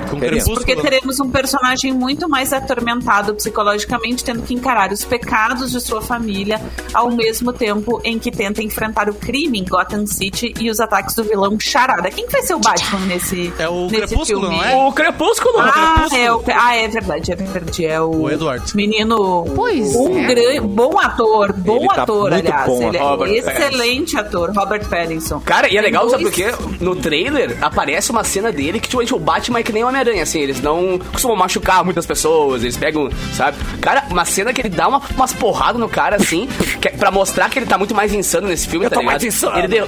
Porque 0.56 0.74
teremos 0.82 1.20
um 1.20 1.30
personagem 1.30 1.92
muito 1.92 2.28
mais 2.28 2.52
atormentado 2.52 3.36
psicologicamente, 3.36 4.24
tendo 4.24 4.42
que 4.42 4.52
encarar 4.52 4.90
os 4.90 5.04
pecados 5.04 5.70
de 5.70 5.80
sua 5.80 6.02
família, 6.02 6.60
ao 6.92 7.08
mesmo 7.12 7.52
tempo 7.52 8.00
em 8.02 8.18
que 8.18 8.32
tenta 8.32 8.60
enfrentar 8.60 9.08
o 9.08 9.14
crime 9.14 9.60
em 9.60 9.64
Gotham 9.64 10.06
City 10.06 10.52
e 10.58 10.68
os 10.68 10.80
ataques 10.80 11.14
do 11.14 11.22
vilão 11.22 11.56
Charada. 11.60 12.10
Quem 12.10 12.26
que 12.26 12.32
vai 12.32 12.42
ser 12.42 12.54
o 12.54 12.58
Batman 12.58 13.06
nesse, 13.06 13.52
É 13.60 13.68
o 13.68 13.86
nesse 13.86 14.08
Crepúsculo, 14.08 14.40
filme? 14.40 14.56
não 14.56 14.64
é? 14.64 14.74
O 14.88 14.92
Crepúsculo. 14.92 15.60
Ah, 15.60 16.08
é, 16.12 16.32
o, 16.32 16.42
ah, 16.52 16.74
é 16.74 16.88
verdade, 16.88 17.30
é 17.30 17.36
verdade. 17.36 17.86
É 17.86 18.00
o, 18.00 18.22
O 18.22 18.30
Edward. 18.30 18.74
menino. 18.74 19.44
Pois 19.54 19.94
um 19.94 20.18
é. 20.18 20.26
Bom 20.60 20.98
ator, 20.98 21.52
bom 21.52 21.76
Ele 21.78 21.88
tá 21.88 22.02
ator, 22.02 22.30
muito 22.30 22.46
aliás. 22.46 22.66
bom, 22.66 22.82
ele 22.82 22.96
é 22.96 23.00
Robert 23.00 23.32
excelente 23.34 24.16
ator, 24.16 24.50
Robert 24.54 24.86
Pattinson. 24.88 25.40
Cara, 25.40 25.68
e 25.72 25.76
é 25.76 25.80
legal, 25.80 26.08
sabe 26.10 26.24
por 26.24 26.32
quê? 26.32 26.52
No 26.80 26.96
trailer 26.96 27.56
aparece 27.60 28.10
uma 28.10 28.24
cena 28.24 28.50
dele 28.52 28.80
que, 28.80 28.88
tipo, 28.88 29.16
o 29.16 29.18
Batman 29.18 29.58
é 29.60 29.62
que 29.62 29.72
nem 29.72 29.84
o 29.84 29.88
Homem-Aranha, 29.88 30.22
assim, 30.22 30.40
eles 30.40 30.60
não 30.60 30.98
costumam 31.12 31.36
machucar 31.36 31.84
muitas 31.84 32.06
pessoas, 32.06 32.62
eles 32.62 32.76
pegam, 32.76 33.08
sabe? 33.34 33.56
Cara, 33.80 34.04
uma 34.10 34.24
cena 34.24 34.52
que 34.52 34.60
ele 34.60 34.68
dá 34.68 34.88
uma, 34.88 35.00
umas 35.16 35.32
porradas 35.32 35.80
no 35.80 35.88
cara, 35.88 36.16
assim, 36.16 36.48
que 36.80 36.88
é 36.88 36.90
pra 36.92 37.10
mostrar 37.10 37.48
que 37.50 37.58
ele 37.58 37.66
tá 37.66 37.76
muito 37.78 37.94
mais 37.94 38.12
insano 38.12 38.48
nesse 38.48 38.66
filme, 38.68 38.86
Eu 38.86 38.90
tá 38.90 38.96
tô 38.96 39.00
ligado? 39.00 39.12
mais 39.12 39.24
insano. 39.24 39.58
Ele, 39.58 39.68
de- 39.68 39.84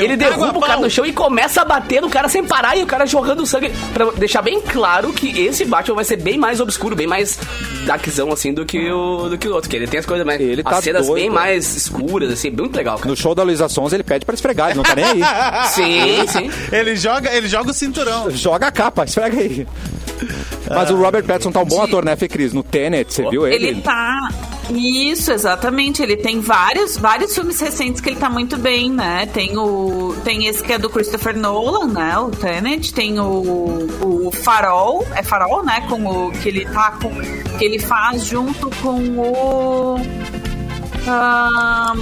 ele 0.00 0.16
derruba 0.16 0.58
o 0.58 0.60
cara 0.60 0.80
no 0.80 0.88
chão 0.90 1.04
e 1.04 1.12
começa 1.12 1.62
a 1.62 1.64
bater 1.64 2.00
no 2.00 2.08
cara 2.10 2.28
sem 2.28 2.44
parar 2.44 2.76
e 2.76 2.82
o 2.82 2.86
cara 2.86 3.04
jorrando 3.06 3.44
sangue. 3.46 3.70
Pra 3.92 4.06
deixar 4.12 4.42
bem 4.42 4.60
claro 4.60 5.12
que 5.12 5.38
esse 5.40 5.64
Batman 5.64 5.96
vai 5.96 6.04
ser 6.04 6.16
bem 6.16 6.38
mais 6.38 6.60
obscuro, 6.60 6.96
bem 6.96 7.06
mais 7.06 7.38
darkzão, 7.86 8.32
assim, 8.32 8.52
do 8.52 8.64
que 8.64 8.90
o, 8.90 9.28
do 9.28 9.38
que 9.38 9.48
o 9.48 9.54
outro. 9.54 9.68
Que 9.68 9.76
ele 9.76 9.86
tem 9.86 10.00
as 10.02 10.06
coisas 10.06 10.26
mais. 10.26 10.40
Ele 10.40 10.62
tá 10.62 10.78
as 10.78 10.84
cenas 10.84 11.06
doido. 11.06 11.20
bem 11.20 11.30
mais 11.30 11.74
escuras, 11.74 12.30
assim, 12.30 12.50
muito 12.50 12.76
legal, 12.76 12.98
cara. 12.98 13.08
No 13.08 13.16
show 13.16 13.34
da 13.34 13.42
Luísa 13.42 13.68
Sons, 13.68 13.92
ele 13.92 14.02
pede 14.02 14.24
pra 14.24 14.34
esfregar, 14.34 14.68
ele 14.68 14.76
não 14.76 14.84
tá 14.84 14.94
nem 14.94 15.04
aí. 15.04 15.22
Sim, 15.72 16.26
sim. 16.28 16.50
Ele 16.70 16.94
joga, 16.96 17.34
ele 17.34 17.48
joga 17.48 17.70
o 17.70 17.74
cinturão. 17.74 18.30
Joga 18.30 18.66
a 18.66 18.72
capa, 18.72 19.04
esfrega 19.04 19.38
aí. 19.38 19.66
Mas 20.68 20.90
o 20.90 20.96
Robert 20.96 21.24
Pattinson 21.24 21.50
tá 21.52 21.60
um 21.60 21.64
bom 21.64 21.82
ator, 21.82 22.04
né, 22.04 22.14
Fê 22.16 22.28
Cris? 22.28 22.52
No 22.52 22.62
Tenet, 22.62 23.12
você 23.12 23.28
viu 23.28 23.46
ele? 23.46 23.66
Ele 23.66 23.80
tá. 23.82 24.28
Isso, 24.76 25.32
exatamente. 25.32 26.02
Ele 26.02 26.16
tem 26.16 26.40
vários, 26.40 26.96
vários 26.96 27.34
filmes 27.34 27.60
recentes 27.60 28.00
que 28.00 28.10
ele 28.10 28.18
tá 28.18 28.28
muito 28.30 28.56
bem, 28.56 28.90
né? 28.90 29.26
Tem 29.26 29.56
o. 29.56 30.14
Tem 30.24 30.46
esse 30.46 30.62
que 30.62 30.72
é 30.72 30.78
do 30.78 30.88
Christopher 30.88 31.36
Nolan, 31.36 31.88
né? 31.88 32.18
O 32.18 32.30
Tenet. 32.30 32.92
Tem 32.92 33.18
o, 33.18 33.88
o 34.00 34.30
Farol. 34.32 35.06
É 35.14 35.22
Farol, 35.22 35.64
né? 35.64 35.86
Com 35.88 36.04
o. 36.06 36.32
Que 36.32 36.48
ele 36.48 36.64
tá 36.66 36.92
com. 36.92 37.10
Que 37.58 37.64
ele 37.64 37.78
faz 37.78 38.24
junto 38.26 38.70
com 38.82 38.98
o. 39.18 39.96
ahn, 41.06 41.98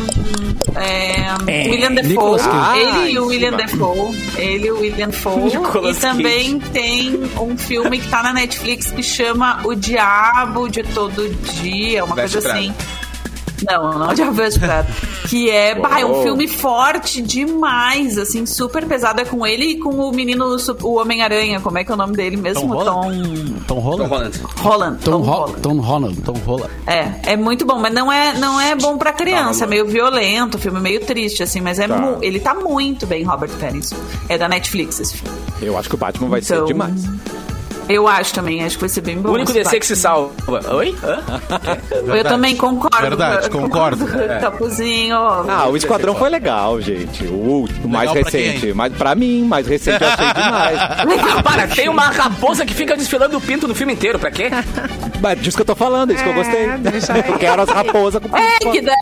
é, 0.76 1.68
William 1.68 1.92
Defoe. 1.94 2.38
Cage. 2.38 2.78
Ele 2.80 3.12
e 3.12 3.18
o 3.18 3.22
Ah, 3.22 3.26
William. 3.26 3.52
Defoe. 3.56 4.16
Ele 4.36 4.66
e 4.66 4.70
o 4.70 4.80
William 4.80 5.08
Defoe. 5.08 5.42
Nicolas 5.44 5.96
e 5.96 6.00
também 6.00 6.58
tem 6.60 7.20
um 7.40 7.56
filme 7.56 7.98
que 7.98 8.08
tá 8.08 8.22
na 8.22 8.32
Netflix 8.32 8.90
que 8.90 9.02
chama 9.02 9.60
O 9.64 9.74
Diabo 9.74 10.68
de 10.68 10.82
Todo 10.82 11.28
Dia, 11.60 12.04
uma 12.04 12.14
Veste 12.14 12.34
coisa 12.38 12.52
assim. 12.52 12.74
Não, 13.68 13.98
não 13.98 14.08
é 14.08 14.12
o 14.12 14.14
Diabo 14.14 14.32
Veste 14.32 14.58
Prada. 14.60 14.88
Que 15.28 15.50
é, 15.50 15.74
bah, 15.80 16.00
é 16.00 16.04
um 16.06 16.22
filme 16.22 16.46
forte 16.48 17.20
demais, 17.22 18.18
assim, 18.18 18.46
super 18.46 18.86
pesado. 18.86 19.20
É 19.20 19.24
com 19.24 19.46
ele 19.46 19.64
e 19.64 19.78
com 19.78 19.90
o 19.90 20.12
menino, 20.12 20.56
o 20.82 20.94
Homem-Aranha. 21.00 21.60
Como 21.60 21.78
é 21.78 21.84
que 21.84 21.90
é 21.90 21.94
o 21.94 21.96
nome 21.96 22.16
dele 22.16 22.36
mesmo? 22.36 22.74
Tom 22.74 22.84
Tom 22.84 23.10
Tom 23.12 23.64
Tom 23.66 23.80
Holland? 23.80 24.08
Holland. 24.10 24.40
Holland. 24.56 24.98
Tom, 25.04 25.10
Tom 25.10 25.18
Ho 25.18 25.22
Holland. 25.24 25.60
Tom 25.60 25.78
Holland. 25.80 26.20
Tom 26.22 26.34
Holland. 26.46 26.70
É, 26.86 27.32
é 27.32 27.36
muito 27.36 27.64
bom, 27.66 27.78
mas 27.78 27.92
não 27.92 28.10
é, 28.10 28.32
não 28.34 28.60
é 28.60 28.74
bom 28.74 28.96
pra 28.96 29.12
criança, 29.12 29.64
é 29.64 29.66
meio 29.66 29.86
violento, 29.86 30.56
o 30.56 30.60
filme 30.60 30.78
é 30.78 30.82
meio 30.82 31.00
triste, 31.04 31.42
assim, 31.42 31.60
mas 31.60 31.78
é 31.78 31.86
Tá. 31.90 32.18
ele 32.22 32.38
tá 32.38 32.54
muito 32.54 33.06
bem, 33.06 33.24
Robert 33.24 33.50
Pattinson. 33.58 33.96
É 34.28 34.38
da 34.38 34.48
Netflix 34.48 35.00
esse 35.00 35.16
filme. 35.16 35.36
Eu 35.60 35.76
acho 35.76 35.88
que 35.88 35.94
o 35.94 35.98
Batman 35.98 36.28
vai 36.28 36.40
ser 36.40 36.54
Então, 36.54 36.66
demais. 36.66 37.02
Eu 37.92 38.06
acho 38.06 38.32
também, 38.34 38.62
acho 38.64 38.76
que 38.76 38.80
vai 38.82 38.88
ser 38.88 39.00
bem 39.00 39.18
bom. 39.18 39.30
O 39.30 39.32
único 39.32 39.52
DC 39.52 39.80
que 39.80 39.86
se 39.86 39.96
salva. 39.96 40.32
Oi? 40.74 40.94
Hã? 41.02 41.18
Eu 42.16 42.24
também 42.24 42.56
concordo. 42.56 43.00
Verdade, 43.00 43.50
concordo. 43.50 44.06
Capuzinho. 44.40 45.16
Ah, 45.16 45.68
o 45.68 45.76
Esquadrão 45.76 46.14
foi 46.14 46.28
legal, 46.28 46.80
gente. 46.80 47.24
O, 47.24 47.66
o 47.84 47.88
mais 47.88 48.08
Legal 48.10 48.24
pra 48.30 48.38
recente. 48.38 48.60
quem? 48.66 48.74
Mas 48.74 48.92
pra 48.92 49.14
mim, 49.14 49.42
mais 49.44 49.66
recente 49.66 50.02
eu 50.02 50.08
achei 50.08 50.32
demais. 50.32 50.80
Para, 51.42 51.66
tem 51.66 51.88
uma 51.88 52.04
raposa 52.06 52.64
que 52.64 52.74
fica 52.74 52.96
desfilando 52.96 53.36
o 53.36 53.40
pinto 53.40 53.66
no 53.66 53.74
filme 53.74 53.92
inteiro, 53.92 54.18
pra 54.18 54.30
quê? 54.30 54.50
Mas 55.20 55.40
disso 55.40 55.56
que 55.56 55.62
eu 55.62 55.66
tô 55.66 55.74
falando, 55.74 56.12
isso 56.12 56.22
que 56.22 56.28
eu 56.30 56.34
gostei. 56.34 56.64
É, 56.64 56.72
aí. 56.72 57.24
Eu 57.30 57.38
quero 57.38 57.60
as 57.62 57.68
raposas 57.68 58.22
com 58.22 58.36
É, 58.36 58.58
que 58.58 58.80
daí, 58.80 58.96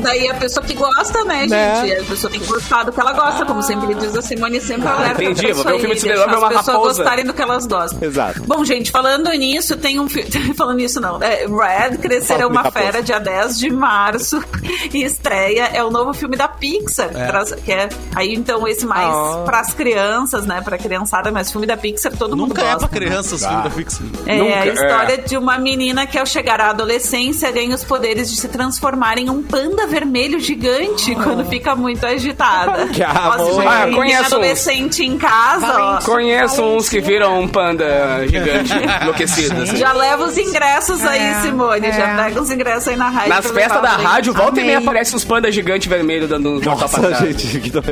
daí 0.00 0.28
a 0.28 0.34
pessoa 0.34 0.64
que 0.64 0.74
gosta, 0.74 1.24
né, 1.24 1.46
Né? 1.46 1.86
gente? 1.86 2.00
A 2.00 2.04
pessoa 2.04 2.30
tem 2.30 2.40
que 2.40 2.46
gostar 2.46 2.82
do 2.84 2.92
que 2.92 3.00
ela 3.00 3.12
gosta, 3.14 3.46
como 3.46 3.62
sempre 3.62 3.94
diz 3.94 4.14
a 4.14 4.20
Simone, 4.22 4.60
sempre 4.60 4.86
alerta 4.88 5.22
entendi, 5.24 5.46
pra 5.46 5.54
vou 5.54 5.64
ver 5.64 5.72
o 5.74 5.78
filme 5.78 5.94
de 5.94 6.00
super-herói, 6.02 6.34
é 6.34 6.36
uma 6.36 6.46
as 6.48 6.54
pessoas 6.56 6.66
raposa. 6.76 7.02
gostarem 7.02 7.24
do 7.24 7.32
que 7.32 7.42
elas 7.42 7.66
gostam. 7.66 7.98
Exato. 8.02 8.31
Bom, 8.46 8.64
gente, 8.64 8.90
falando 8.90 9.30
nisso, 9.30 9.76
tem 9.76 9.98
um 10.00 10.08
filme... 10.08 10.30
falando 10.56 10.76
nisso 10.76 11.00
não, 11.00 11.20
é, 11.22 11.46
Red, 11.46 11.98
Crescer 11.98 12.40
é 12.40 12.46
uma 12.46 12.70
fera, 12.70 13.02
dia 13.02 13.18
10 13.18 13.58
de 13.58 13.70
março, 13.70 14.42
e 14.92 15.02
estreia, 15.02 15.70
é 15.72 15.82
o 15.82 15.90
novo 15.90 16.12
filme 16.12 16.36
da 16.36 16.48
Pixar, 16.48 17.08
traz- 17.10 17.52
que 17.52 17.72
é 17.72 17.88
aí 18.14 18.34
então 18.34 18.66
esse 18.66 18.86
mais 18.86 19.06
Ah. 19.12 19.42
pras 19.44 19.72
crianças, 19.74 20.46
né, 20.46 20.60
pra 20.62 20.78
criançada, 20.78 21.30
mas 21.30 21.50
filme 21.50 21.66
da 21.66 21.76
Pixar 21.76 22.12
todo 22.16 22.36
mundo 22.36 22.48
Nunca 22.50 22.62
é 22.62 22.72
gosta. 22.72 22.88
pra 22.88 22.88
crianças, 22.88 23.40
filme 23.44 23.62
da 23.62 23.70
Pixar. 23.70 24.02
É 24.26 24.36
Nunca, 24.36 24.54
a 24.54 24.66
é. 24.66 24.72
história 24.72 25.18
de 25.18 25.36
uma 25.36 25.58
menina 25.58 26.06
que, 26.06 26.18
ao 26.18 26.26
chegar 26.26 26.60
à 26.60 26.70
adolescência, 26.70 27.50
ganha 27.50 27.74
os 27.74 27.84
poderes 27.84 28.30
de 28.30 28.36
se 28.40 28.48
transformar 28.48 29.18
em 29.18 29.28
um 29.30 29.42
panda 29.42 29.86
vermelho 29.86 30.38
gigante 30.40 31.14
quando 31.14 31.44
fica 31.46 31.74
muito 31.74 32.04
agitada. 32.06 32.86
Que 32.92 33.02
amor. 33.02 33.38
Nossa, 33.38 33.52
gente, 33.54 33.66
Ah, 33.66 33.88
conheço 33.94 34.20
uns. 34.22 34.26
adolescente 34.32 35.04
em 35.04 35.16
casa, 35.18 35.82
ó. 35.82 35.98
Conheço 36.02 36.62
uns 36.62 36.88
que 36.88 37.00
viram 37.00 37.40
um 37.40 37.48
panda 37.48 38.11
gigante 38.26 38.72
enlouquecido. 39.02 39.62
assim. 39.62 39.76
Já 39.76 39.92
leva 39.92 40.24
os 40.24 40.36
ingressos 40.38 41.04
aí, 41.04 41.20
É, 41.20 41.34
Simone. 41.42 41.86
é. 41.86 41.92
Já 41.92 42.16
pega 42.24 42.40
os 42.40 42.50
ingressos 42.50 42.88
aí 42.88 42.96
na 42.96 43.08
rádio. 43.08 43.28
Nas 43.30 43.50
festas 43.50 43.82
da 43.82 43.90
rádio, 43.96 44.32
volta 44.32 44.60
e 44.60 44.64
meia 44.64 44.78
aparece 44.78 45.14
uns 45.16 45.24
pandas 45.24 45.54
gigantes 45.54 45.88
vermelhos 45.88 46.28
dando 46.28 46.50
um 46.56 46.60
Nossa, 46.60 47.14
gente. 47.24 47.60
que 47.60 47.70
do- 47.72 47.82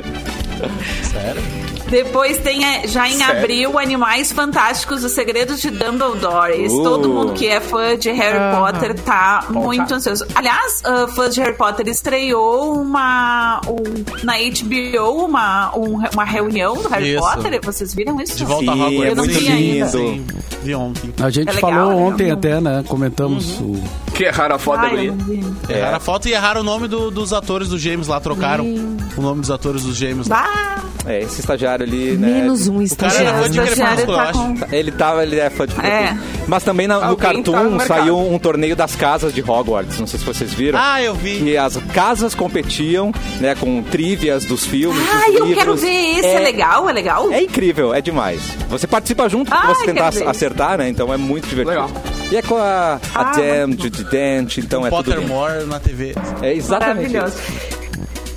Depois 1.90 2.38
tem 2.38 2.64
é, 2.64 2.86
já 2.86 3.08
em 3.08 3.18
Sério? 3.18 3.36
abril 3.38 3.78
Animais 3.78 4.30
Fantásticos, 4.32 5.02
Os 5.04 5.12
Segredos 5.12 5.60
de 5.60 5.70
Dumbledore. 5.70 6.66
Uh. 6.68 6.82
Todo 6.84 7.08
mundo 7.08 7.32
que 7.32 7.46
é 7.46 7.60
fã 7.60 7.96
de 7.98 8.10
Harry 8.12 8.56
Potter 8.56 8.94
tá 9.00 9.44
muito 9.50 9.92
ansioso. 9.92 10.24
Aliás, 10.34 10.82
uh, 10.86 11.08
fãs 11.08 11.34
de 11.34 11.40
Harry 11.40 11.56
Potter 11.56 11.88
estreou 11.88 12.80
uma 12.80 13.60
um- 13.68 14.24
na 14.24 14.34
HBO 14.38 15.24
uma, 15.24 15.76
um- 15.76 16.00
uma 16.14 16.24
reunião 16.24 16.74
do 16.76 16.88
Harry 16.88 17.14
Isso. 17.14 17.20
Potter. 17.22 17.60
Vocês 17.62 17.94
viram 17.94 18.20
isso? 18.20 18.36
De 18.36 18.44
volta 18.44 18.70
a 18.70 18.74
Sim, 18.74 18.80
Hogwarts. 18.82 19.02
é 19.04 19.10
Eu 19.10 19.16
não 19.16 19.24
muito 19.24 19.38
vi 19.40 19.48
ainda. 19.48 19.64
lindo. 19.86 19.88
Sim, 19.90 20.26
vi 20.62 20.74
ontem. 20.74 21.14
A 21.20 21.30
gente 21.30 21.48
É 21.48 21.52
legal, 21.52 21.70
falou 21.70 21.88
né? 21.90 21.96
ontem 21.96 22.30
até, 22.30 22.60
né? 22.60 22.84
Comentamos 22.86 23.60
o. 23.60 23.74
Que 24.14 24.24
erraram 24.24 24.56
a 24.56 24.58
foto 24.58 24.80
Ai, 24.84 25.06
não 25.08 25.16
vi. 25.16 25.44
Erraram 25.68 25.96
a 25.96 26.00
foto 26.00 26.28
e 26.28 26.32
erraram 26.32 26.60
o 26.60 26.64
nome 26.64 26.86
do- 26.86 27.10
dos 27.10 27.32
atores 27.32 27.68
dos 27.68 27.80
gêmeos 27.80 28.06
lá, 28.06 28.20
trocaram 28.20 28.64
o 28.64 29.20
nome 29.22 29.40
dos 29.40 29.50
atores 29.50 29.82
dos 29.82 29.96
gêmeos 29.96 30.28
lá. 30.28 30.42
Bah, 30.42 30.84
É, 31.06 31.20
esse 31.20 31.40
estagiário 31.40 31.84
ali, 31.84 32.12
né? 32.16 32.26
Menos 32.28 32.68
um 32.68 32.84
cara 32.94 33.12
era 33.14 33.32
fã 33.34 33.46
estagiário. 33.46 33.50
de 33.52 33.60
o 33.60 33.62
estagiário 33.64 33.96
Crepúsculo, 34.06 34.58
tá 34.58 34.66
com... 34.66 34.74
Ele 34.76 34.92
tava, 34.92 35.22
ele 35.22 35.40
é 35.40 35.48
fã 35.50 35.66
de 35.66 35.80
É. 35.80 36.16
Mas 36.46 36.62
também 36.62 36.86
na- 36.86 36.98
no 36.98 37.04
Alguém 37.04 37.16
tá 37.16 37.32
Cartoon 37.34 37.70
no 37.70 37.80
saiu 37.80 38.18
um 38.18 38.38
torneio 38.38 38.76
das 38.76 38.94
casas 38.96 39.32
de 39.32 39.40
Hogwarts. 39.40 39.98
Não 39.98 40.06
sei 40.06 40.18
se 40.18 40.24
vocês 40.26 40.52
viram. 40.52 40.78
Ah, 40.80 41.02
eu 41.02 41.14
vi. 41.14 41.42
E 41.42 41.56
as 41.56 41.76
casas 41.94 42.34
competiam, 42.34 43.12
né, 43.40 43.54
com 43.54 43.82
trivias 43.82 44.44
dos 44.44 44.66
filmes. 44.66 45.02
Ai, 45.10 45.30
dos 45.32 45.40
eu 45.40 45.46
quero 45.46 45.58
livros. 45.72 45.80
ver 45.80 46.18
esse. 46.18 46.26
É, 46.26 46.38
legal? 46.40 46.88
É 46.88 46.92
legal? 46.92 47.32
É 47.32 47.42
incrível, 47.42 47.94
é 47.94 48.00
demais. 48.02 48.40
Você 48.68 48.86
participa 48.86 49.28
junto 49.28 49.48
pra 49.50 49.58
Ai, 49.60 49.74
você 49.74 49.86
tentar 49.86 50.12
quero 50.12 50.28
acertar, 50.28 50.76
né? 50.78 50.88
Então 50.88 51.12
é 51.12 51.16
muito 51.16 51.48
divertido. 51.48 51.80
Legal. 51.80 51.90
E 52.30 52.36
é 52.36 52.42
com 52.42 52.56
a, 52.56 53.00
a 53.14 53.30
Ah, 53.30 53.32
Jam, 53.34 53.72
Judy 53.72 54.04
Dent, 54.04 54.58
então 54.58 54.86
é 54.86 54.90
tudo 54.90 55.02
bem. 55.10 55.14
Pottermore 55.14 55.64
na 55.66 55.80
TV. 55.80 56.14
É 56.42 56.54
exatamente 56.54 57.12
Maravilhoso. 57.14 57.36
isso. 57.38 57.69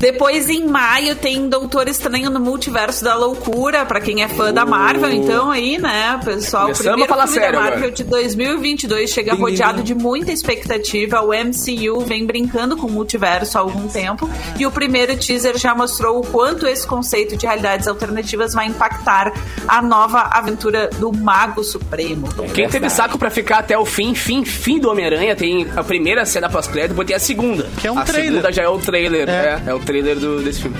Depois, 0.04 0.50
em 0.50 0.68
maio, 0.68 1.16
tem 1.16 1.48
Doutor 1.48 1.88
Estranho 1.88 2.30
no 2.30 2.38
Multiverso 2.38 3.06
da 3.06 3.16
Loucura, 3.16 3.86
pra 3.86 4.02
quem 4.02 4.22
é 4.22 4.28
fã 4.28 4.54
da 4.54 4.66
Marvel, 4.66 5.10
então 5.14 5.50
aí, 5.50 5.78
né, 5.78 6.20
pessoal, 6.26 6.64
o 6.64 6.66
Começamos 6.66 6.90
primeiro 6.90 7.04
a 7.14 7.16
falar 7.16 7.28
filme 7.28 7.40
sério 7.42 7.58
da 7.58 7.64
Marvel 7.64 7.78
agora. 7.78 7.92
de 7.94 8.04
2022 8.04 9.10
chega 9.10 9.34
rodeado 9.34 9.82
de 9.82 9.96
muita 9.96 10.34
expectativa. 10.34 11.22
O 11.22 11.30
MCU 11.30 12.02
vem 12.02 12.26
brincando 12.26 12.76
com 12.76 12.88
o 12.88 12.92
multiverso 12.92 13.58
há 13.58 13.62
algum 13.62 13.88
tempo 13.88 14.30
e 14.60 14.66
o 14.66 14.72
primeiro 14.72 15.16
teaser 15.16 15.58
já 15.58 15.74
mostrou 15.74 16.20
o 16.20 16.28
quanto 16.28 16.68
esse 16.68 16.86
conceito 16.86 17.38
de 17.38 17.46
realidades 17.46 17.88
alternativas 17.88 18.54
vai 18.54 18.68
impactar 18.68 19.32
a 19.66 19.82
nova 19.82 20.20
aventura 20.34 20.90
do 21.00 21.14
Mago 21.14 21.64
Supremo. 21.64 22.28
Quem 22.54 22.68
teve 22.68 22.90
saco 22.90 23.18
pra 23.18 23.30
ficar 23.30 23.60
até 23.60 23.78
o 23.78 23.86
fim, 23.86 24.14
fim, 24.14 24.44
fim 24.44 24.80
do 24.80 24.90
Homem-Aranha, 24.92 25.34
tem 25.34 25.66
a 25.78 25.82
primeira 25.84 26.26
cena 26.26 26.50
pós-crédito, 26.50 26.90
depois 26.90 27.08
tem 27.08 27.16
a 27.16 27.20
segunda. 27.20 27.70
Que 27.80 27.88
é 27.88 27.92
um 27.92 27.98
a 27.98 28.04
trailer. 28.04 28.32
segunda 28.32 28.52
já 28.52 28.64
é 28.64 28.68
o 28.68 28.78
trailer, 28.80 29.30
É. 29.30 29.32
é, 29.32 29.62
é, 29.68 29.74
o 29.74 29.80
trailer 29.80 29.93
do, 30.02 30.42
desse 30.42 30.62
filme. 30.62 30.78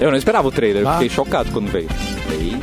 Eu 0.00 0.10
não 0.10 0.16
esperava 0.18 0.48
o 0.48 0.52
trailer, 0.52 0.82
eu 0.82 0.88
Ah. 0.88 0.92
fiquei 0.94 1.08
chocado 1.10 1.50
quando 1.52 1.70
veio. 1.70 1.88
Aí, 2.30 2.60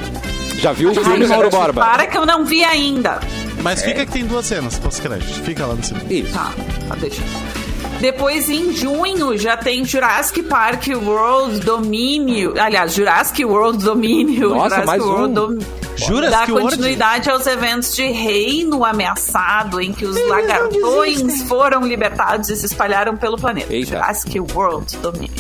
já 0.60 0.72
viu 0.74 0.90
o 0.92 0.98
Ai, 0.98 1.04
filme, 1.04 1.28
Mauro 1.28 1.50
Borba? 1.50 1.82
Para 1.82 2.08
que 2.08 2.18
eu 2.18 2.26
não 2.26 2.46
vi 2.46 2.64
ainda. 2.64 3.20
Mas 3.62 3.84
fica 3.84 4.06
que 4.06 4.12
tem 4.12 4.26
duas 4.26 4.46
cenas, 4.46 4.78
pós-crédito. 4.80 5.32
Fica 5.44 5.66
lá 5.66 5.76
no 5.76 5.84
cima. 5.84 6.00
Isso. 6.10 6.34
Tá, 6.34 6.52
tá, 6.88 6.96
deixa. 6.96 7.22
Depois, 8.00 8.50
em 8.50 8.74
junho, 8.74 9.38
já 9.38 9.56
tem 9.56 9.86
Jurassic 9.86 10.42
Park 10.44 10.88
World 10.88 11.60
Domínio. 11.60 12.54
Aliás, 12.60 12.94
Jurassic 12.96 13.46
World 13.46 13.84
Domínio. 13.84 14.50
Nossa, 14.50 14.64
Jurassic 14.82 14.88
mais 14.88 15.04
World 15.04 15.30
um. 15.30 15.34
Dom... 15.34 15.58
Jurassic 15.96 16.52
Dá 16.54 16.62
continuidade 16.62 17.30
aos 17.30 17.46
eventos 17.48 17.96
de 17.96 18.06
Reino 18.12 18.84
Ameaçado, 18.84 19.80
em 19.82 19.92
que 19.94 20.06
os 20.06 20.16
lagartões 20.28 21.44
foram 21.44 21.82
libertados 21.86 22.50
e 22.50 22.56
se 22.56 22.66
espalharam 22.66 23.16
pelo 23.18 23.38
planeta. 23.38 23.74
Eita. 23.74 23.92
Jurassic 23.92 24.40
World 24.40 24.98
Domínio. 24.98 25.32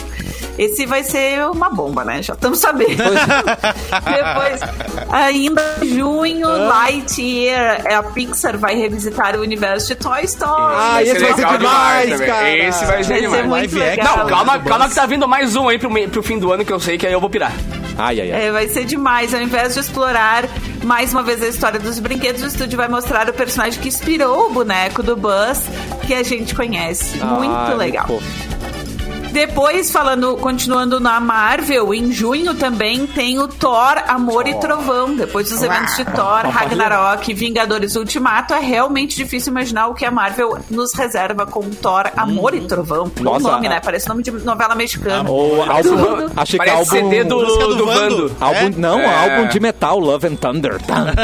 Esse 0.57 0.85
vai 0.85 1.03
ser 1.03 1.45
uma 1.49 1.69
bomba, 1.69 2.03
né? 2.03 2.21
Já 2.21 2.33
estamos 2.33 2.59
sabendo. 2.59 3.01
Depois, 3.01 4.61
ainda 5.09 5.61
em 5.81 5.87
junho, 5.95 6.47
Lightyear, 6.47 7.81
a 7.97 8.03
Pixar 8.03 8.57
vai 8.57 8.75
revisitar 8.75 9.35
o 9.37 9.41
universo 9.41 9.87
de 9.87 9.95
Toy 9.95 10.23
Story. 10.25 10.75
Ah, 10.77 11.01
esse 11.01 11.19
vai 11.19 11.33
ser 11.33 11.45
demais, 11.57 12.19
cara. 12.21 12.57
Esse 12.57 12.85
vai 12.85 13.03
ser 13.03 13.09
Vai 13.11 13.19
ser 13.19 13.21
demais. 13.21 13.45
muito 13.47 13.75
Live 13.75 13.81
action. 13.83 13.89
legal. 14.03 14.17
Não, 14.17 14.27
calma, 14.27 14.59
calma 14.59 14.89
que 14.89 14.95
tá 14.95 15.05
vindo 15.05 15.27
mais 15.27 15.55
um 15.55 15.67
aí 15.67 15.79
pro, 15.79 15.89
pro 16.09 16.21
fim 16.21 16.37
do 16.37 16.51
ano 16.51 16.63
que 16.65 16.73
eu 16.73 16.79
sei 16.79 16.97
que 16.97 17.07
aí 17.07 17.13
eu 17.13 17.21
vou 17.21 17.29
pirar. 17.29 17.53
Ai, 17.97 18.21
ai, 18.21 18.31
ai. 18.31 18.47
É, 18.47 18.51
vai 18.51 18.67
ser 18.67 18.85
demais. 18.85 19.33
Ao 19.33 19.41
invés 19.41 19.73
de 19.73 19.79
explorar 19.79 20.45
mais 20.83 21.13
uma 21.13 21.23
vez 21.23 21.41
a 21.41 21.47
história 21.47 21.79
dos 21.79 21.99
brinquedos, 21.99 22.41
o 22.43 22.47
estúdio 22.47 22.77
vai 22.77 22.87
mostrar 22.87 23.29
o 23.29 23.33
personagem 23.33 23.79
que 23.79 23.87
inspirou 23.87 24.47
o 24.47 24.53
boneco 24.53 25.03
do 25.03 25.15
Buzz, 25.15 25.63
que 26.07 26.13
a 26.13 26.23
gente 26.23 26.55
conhece. 26.55 27.17
Muito 27.17 27.51
Ai, 27.51 27.75
legal. 27.75 28.05
pô. 28.07 28.19
Depois, 29.32 29.91
falando, 29.91 30.36
continuando 30.38 30.99
na 30.99 31.19
Marvel, 31.19 31.93
em 31.93 32.11
junho 32.11 32.53
também 32.53 33.07
tem 33.07 33.39
o 33.39 33.47
Thor, 33.47 34.03
Amor 34.07 34.47
e 34.47 34.53
Trovão. 34.55 35.15
Depois 35.15 35.49
dos 35.49 35.61
eventos 35.63 35.95
de 35.95 36.05
Thor, 36.05 36.41
Ragnarok 36.49 37.34
Vingadores 37.34 37.95
Ultimato, 37.95 38.53
é 38.53 38.59
realmente 38.59 39.15
difícil 39.15 39.51
imaginar 39.51 39.88
o 39.88 39.93
que 39.93 40.05
a 40.05 40.11
Marvel 40.11 40.57
nos 40.69 40.93
reserva 40.93 41.45
com 41.45 41.61
Thor, 41.69 42.11
Amor 42.17 42.53
e 42.53 42.61
Trovão. 42.61 43.11
O 43.19 43.23
Nossa, 43.23 43.51
nome, 43.51 43.67
a- 43.67 43.69
né? 43.71 43.79
Parece 43.84 44.07
nome 44.09 44.21
de 44.23 44.32
novela 44.32 44.75
mexicana. 44.75 45.29
Ou 45.29 45.61
álbum, 45.61 46.27
achei 46.36 46.59
que 46.59 46.65
Parece 46.65 46.97
álbum... 46.97 47.09
CD 47.09 47.23
do, 47.23 47.39
do 47.45 47.75
do 47.75 47.86
Vando. 47.86 48.36
Álbum, 48.39 48.57
É? 48.57 48.69
Não, 48.77 48.99
É. 48.99 49.36
álbum 49.38 49.47
de 49.49 49.59
metal, 49.59 49.97
Love 49.99 50.27
and 50.27 50.36
Thunder. 50.36 50.77
Thunder. 50.84 51.15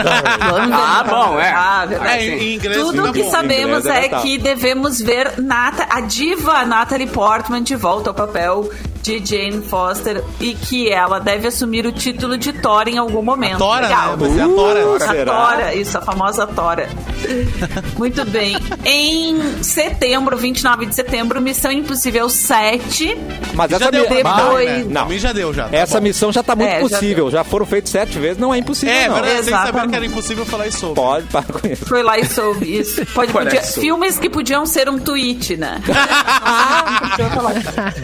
Ah, 0.73 1.03
bom, 1.07 1.39
é. 1.39 1.51
Ah, 1.51 1.85
verdade. 1.85 2.29
É, 2.29 2.37
em, 2.37 2.55
inglês 2.55 2.77
Tudo 2.81 3.11
que 3.11 3.23
bom. 3.23 3.29
sabemos 3.31 3.79
inglês 3.85 4.03
é 4.03 4.05
é 4.05 4.19
que 4.21 4.37
devemos 4.37 5.01
ver 5.01 5.33
Nata, 5.41 5.85
a 5.89 5.99
diva 6.01 6.65
Natalie 6.65 7.07
Portman 7.07 7.61
de 7.61 7.75
volta 7.75 7.96
ao 8.05 8.13
papel 8.13 8.69
de 9.07 9.25
Jane 9.25 9.61
Foster 9.61 10.21
e 10.41 10.53
que 10.53 10.89
ela 10.89 11.17
deve 11.19 11.47
assumir 11.47 11.85
o 11.85 11.91
título 11.93 12.37
de 12.37 12.51
Thor 12.51 12.87
em 12.89 12.97
algum 12.97 13.21
momento. 13.23 13.59
Tora, 13.59 13.87
Legal. 13.87 14.11
né? 14.11 14.17
Vai 14.17 14.29
ser 14.31 14.41
a 14.41 14.47
Tora. 14.49 14.85
Uh, 14.87 14.95
A 14.95 14.99
Será? 14.99 15.33
Tora, 15.33 15.75
isso, 15.75 15.97
a 15.97 16.01
famosa 16.01 16.45
Tora. 16.47 16.89
Muito 17.97 18.25
bem. 18.25 18.57
Em 18.83 19.63
setembro, 19.63 20.35
29 20.35 20.87
de 20.87 20.95
setembro, 20.95 21.39
Missão 21.41 21.71
Impossível 21.71 22.27
7. 22.29 23.17
Mas 23.53 23.71
Já 23.71 23.77
essa 23.77 23.91
deu 23.91 24.01
mi- 24.03 24.07
trabalho, 24.09 24.43
depois- 24.45 24.69
né? 24.69 24.77
Não. 24.89 25.01
Pra 25.01 25.05
mim 25.05 25.19
já 25.19 25.31
deu, 25.33 25.53
já. 25.53 25.69
Tá 25.69 25.77
Essa 25.77 25.99
bom. 25.99 26.03
missão 26.03 26.31
já 26.33 26.43
tá 26.43 26.53
muito 26.55 26.69
É, 26.69 26.75
já 26.75 26.81
possível. 26.89 27.31
Já, 27.31 27.43
foram 27.45 27.65
feitas 27.65 27.91
sete 27.91 28.19
vezes, 28.19 28.37
não 28.37 28.53
é 28.53 28.57
impossível, 28.57 28.93
É, 28.93 29.07
não. 29.07 29.15
verdade, 29.15 29.43
sem 29.43 29.53
saber 29.53 29.63
Exatamente. 29.69 29.89
que 29.89 29.95
era 29.95 30.05
impossível 30.05 30.45
falar 30.45 30.67
isso. 30.67 30.93
Pode, 30.93 31.27
para 31.27 31.43
com 31.43 31.65
isso. 31.67 31.85
Foi 31.85 32.03
lá 32.03 32.17
e 32.19 32.25
soube 32.25 32.77
isso. 32.79 33.05
Pode, 33.15 33.31
podia- 33.31 33.61
filmes 33.63 34.19
que 34.19 34.29
podiam 34.29 34.65
ser 34.65 34.89
um 34.89 34.99
tweet, 34.99 35.55
né? 35.55 35.81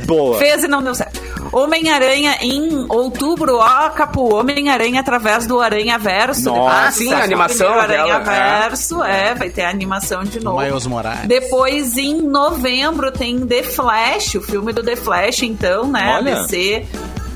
Boa. 0.05 0.37
Fez 0.37 0.63
e 0.63 0.67
não 0.67 0.83
deu 0.83 0.92
certo. 0.93 1.21
Homem-Aranha 1.51 2.37
em 2.41 2.85
outubro, 2.89 3.57
ó, 3.57 3.89
Capu, 3.89 4.33
Homem-Aranha 4.33 4.99
através 4.99 5.45
do 5.45 5.59
Aranha 5.59 5.97
Verso. 5.99 6.49
Nossa. 6.49 6.87
Ah, 6.87 6.91
sim, 6.91 7.13
a 7.13 7.23
animação 7.23 7.71
Aranha 7.73 8.19
dela, 8.19 8.35
é. 8.35 8.59
Verso, 8.61 9.03
é. 9.03 9.35
vai 9.35 9.49
ter 9.49 9.63
a 9.63 9.69
animação 9.69 10.23
de 10.23 10.39
novo. 10.39 10.59
Miles 10.59 10.87
Morales. 10.87 11.27
Depois, 11.27 11.95
em 11.97 12.21
novembro, 12.21 13.11
tem 13.11 13.45
The 13.45 13.63
Flash, 13.63 14.35
o 14.35 14.41
filme 14.41 14.73
do 14.73 14.81
The 14.81 14.95
Flash, 14.95 15.43
então, 15.43 15.87
né? 15.87 16.15
Olha. 16.17 16.39
A 16.39 16.41
DC 16.43 16.85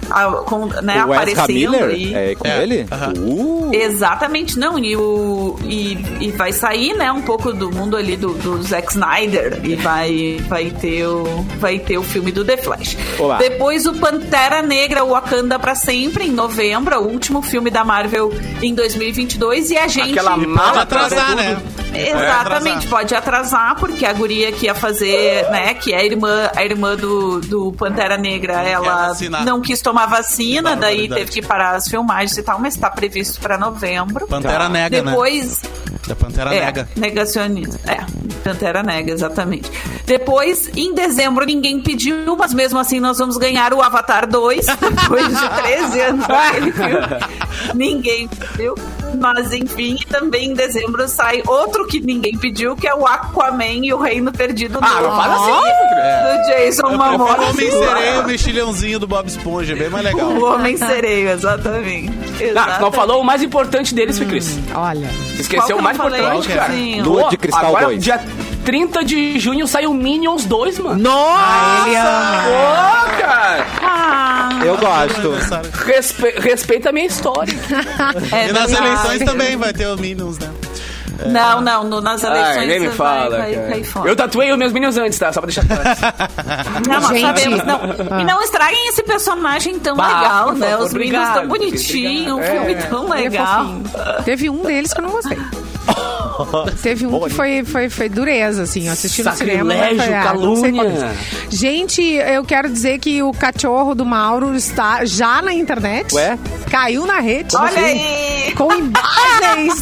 a- 0.10 0.32
com, 0.46 0.66
né, 0.68 1.04
o 1.06 1.14
Ezra 1.14 1.16
aparecendo 1.16 1.48
Miller 1.54 1.84
aí. 1.90 2.14
é 2.14 2.36
com 2.36 2.48
É, 2.48 2.64
ele? 2.64 2.86
aham. 2.92 3.14
Uh, 3.18 3.72
Exatamente, 3.74 4.58
não, 4.58 4.78
e, 4.80 4.96
o, 4.96 5.58
e, 5.64 5.98
e 6.22 6.32
vai 6.32 6.52
sair, 6.52 6.94
né, 6.96 7.12
um 7.12 7.22
pouco 7.22 7.52
do 7.54 7.72
mundo 7.72 7.96
ali 7.98 8.16
do, 8.16 8.30
do 8.34 8.62
Zack 8.64 8.92
Snyder 8.92 9.60
e 9.64 9.76
vai, 9.76 10.38
vai, 10.48 10.70
ter 10.70 11.06
o, 11.06 11.24
vai 11.60 11.80
ter 11.80 11.98
o 11.98 12.04
filme 12.04 12.32
do 12.32 12.44
The 12.46 12.58
Flash. 12.58 12.98
Olá. 13.20 13.38
Depois 13.38 13.86
o 13.86 13.94
Pantera 13.94 14.62
Negra, 14.62 15.04
Wakanda 15.06 15.58
pra 15.60 15.76
sempre, 15.76 16.26
em 16.26 16.32
novembro, 16.32 17.00
o 17.00 17.08
último 17.08 17.42
filme 17.42 17.70
da 17.70 17.84
Marvel 17.84 18.32
em 18.62 18.74
2022 18.74 19.72
e 19.72 19.78
a 19.78 19.88
gente... 19.88 20.12
Aquela 20.12 20.32
Pode 20.36 20.48
mala 20.48 20.82
atrasar, 20.82 21.36
né? 21.36 21.58
Exatamente, 21.94 22.88
pode 22.88 23.16
atrasar, 23.16 23.76
porque 23.80 24.06
a 24.06 24.14
guria 24.14 24.52
que 24.52 24.66
ia 24.66 24.76
fazer, 24.76 25.50
né, 25.50 25.74
que 25.74 25.94
é 25.94 25.98
a 25.98 26.06
irmã, 26.06 26.50
a 26.56 26.64
irmã 26.64 26.96
do, 26.96 27.40
do 27.42 27.72
Pantera 27.72 28.18
Negra, 28.18 28.54
quer 28.62 28.70
ela 28.72 29.14
não 29.44 29.62
quis 29.62 29.82
tomar 29.82 29.97
vacina, 30.06 30.76
daí 30.76 31.10
teve 31.10 31.32
que 31.32 31.42
parar 31.42 31.76
as 31.76 31.88
filmagens 31.88 32.38
e 32.38 32.44
tal, 32.44 32.60
mas 32.60 32.76
tá 32.76 32.90
previsto 32.90 33.40
pra 33.40 33.58
novembro. 33.58 34.28
Pantera 34.28 34.70
nega, 34.70 35.02
né? 35.02 35.14
Da 36.08 36.16
Pantera 36.16 36.56
é, 36.56 36.66
nega. 36.66 36.90
negacionista. 36.96 37.80
É, 37.92 37.98
Pantera 38.44 38.82
Nega, 38.82 39.12
exatamente. 39.12 39.70
Depois, 40.06 40.70
em 40.76 40.94
dezembro, 40.94 41.46
ninguém 41.46 41.82
pediu, 41.82 42.36
mas 42.38 42.54
mesmo 42.54 42.80
assim 42.80 43.00
nós 43.00 43.18
vamos 43.18 43.36
ganhar 43.38 43.74
o 43.74 43.82
Avatar 43.82 44.26
2, 44.28 44.66
depois 45.02 45.28
de 45.28 45.50
13 45.50 46.00
anos 46.02 46.28
daquele 46.28 46.72
filme. 46.72 47.08
Ninguém 47.76 48.28
pediu. 48.28 48.76
Mas, 49.20 49.52
enfim, 49.54 49.98
também 50.10 50.52
em 50.52 50.54
dezembro 50.54 51.08
sai 51.08 51.42
outro 51.48 51.88
que 51.88 52.00
ninguém 52.00 52.38
pediu, 52.38 52.76
que 52.76 52.88
é 52.88 52.94
o 52.94 53.06
Aquaman 53.08 53.84
e 53.86 53.94
o 53.94 53.98
Reino 53.98 54.32
Perdido 54.32 54.80
Ah, 54.82 55.02
não 55.02 55.16
fala 55.16 55.36
assim, 55.36 56.42
do 56.42 56.48
Jason 56.48 56.88
Eu 56.88 56.94
o 56.94 56.98
Momoa. 56.98 57.50
Homem-Sereia 57.50 58.16
e 58.16 58.20
o 58.20 58.28
mexilhãozinho 58.28 59.00
do 59.00 59.08
Bob 59.08 59.28
Esponja, 59.28 59.74
é 59.74 59.76
bem 59.78 59.90
mais 59.90 60.04
legal. 60.06 60.28
O 60.30 60.44
Homem 60.54 60.76
Sereio, 60.78 61.30
exatamente. 61.30 62.10
Não, 62.10 62.18
não 62.38 62.50
Exatamente. 62.50 62.96
falou 62.96 63.22
o 63.22 63.24
mais 63.24 63.42
importante 63.42 63.96
deles, 63.96 64.18
foi 64.18 64.28
Cris. 64.28 64.60
Olha. 64.76 65.10
Esqueceu 65.40 65.78
eu 65.78 65.80
o 65.80 65.82
mais 65.82 65.97
não 65.97 65.97
falei? 65.98 66.20
importante, 66.22 66.48
cara. 66.50 66.74
Lua 67.04 67.30
de 67.30 67.38
Cristal 67.38 67.66
Agora, 67.68 67.86
2. 67.88 68.04
dia 68.04 68.22
30 68.66 69.04
de 69.06 69.40
junho 69.40 69.68
sai 69.68 69.86
o 69.86 69.94
Minions 69.94 70.46
2, 70.46 70.80
mano. 70.80 71.02
Nossa! 71.02 72.00
Ama. 72.00 72.44
Pô, 72.44 73.22
cara! 73.22 73.66
Ah, 73.82 74.50
eu 74.66 74.78
gosto. 74.78 75.32
Respe- 75.86 76.36
respeita 76.40 76.90
a 76.90 76.92
minha 76.92 77.06
história. 77.08 77.54
é 78.32 78.50
E 78.50 78.54
nas 78.54 78.70
verdade. 78.72 78.88
eleições 78.88 79.24
também 79.24 79.56
vai 79.58 79.74
ter 79.74 79.88
o 79.88 79.96
Minions, 79.98 80.38
né? 80.40 80.50
Não, 81.26 81.62
não, 81.62 81.84
no- 81.84 82.00
nas 82.00 82.24
eleições 82.24 82.58
Ai, 82.58 82.68
nem 82.68 82.80
me 82.80 82.90
fala, 82.90 83.38
vai, 83.40 83.56
vai 83.56 83.84
fora. 83.84 84.08
Eu 84.08 84.16
tatuei 84.16 84.52
os 84.52 84.58
meus 84.58 84.72
Minions 84.72 84.98
antes, 84.98 85.18
tá? 85.18 85.34
Só 85.34 85.42
pra 85.42 85.48
deixar 85.50 85.66
claro. 85.66 85.84
Não, 86.88 87.08
Gente. 87.10 87.22
sabemos, 87.22 87.64
não. 87.66 88.20
E 88.20 88.24
não 88.24 88.42
estraguem 88.44 88.88
esse 88.90 89.02
personagem 89.02 89.80
tão 89.80 89.96
Bah, 89.96 90.06
legal, 90.20 90.54
né? 90.54 90.70
favor, 90.72 90.86
Os 90.86 90.94
meninos 90.94 91.30
tão 91.34 91.48
bonitinhos, 91.48 92.32
um 92.34 92.36
obrigado. 92.36 92.52
filme 92.60 92.74
É. 92.74 92.82
tão 92.84 93.14
é 93.14 93.18
legal. 93.22 93.66
Teve 94.26 94.48
um 94.50 94.62
deles 94.62 94.94
que 94.94 95.00
eu 95.00 95.04
não 95.06 95.12
gostei. 95.12 95.38
Teve 96.84 97.08
um 97.08 97.20
que 97.22 97.30
foi, 97.32 97.64
foi, 97.64 97.90
foi 97.90 98.10
dureza, 98.10 98.64
assim. 98.64 98.86
Eu 98.88 98.94
assisti 98.94 99.24
no 99.24 99.32
cinema. 99.34 99.74
Sacrilégio, 99.74 100.16
ah, 100.16 100.24
calúnia. 100.24 101.12
Gente, 101.50 102.02
eu 102.04 102.44
quero 102.44 102.70
dizer 102.70 103.00
que 103.00 103.24
o 103.24 103.32
cachorro 103.32 103.96
do 103.96 104.06
Mauro 104.06 104.54
está 104.56 105.04
já 105.06 105.42
na 105.42 105.52
internet. 105.54 106.14
Ué? 106.14 106.38
Caiu 106.70 107.06
na 107.08 107.20
rede. 107.20 107.56
Olha 107.56 107.80
aí! 107.80 108.54
Com 108.56 108.72
imagens 108.72 109.82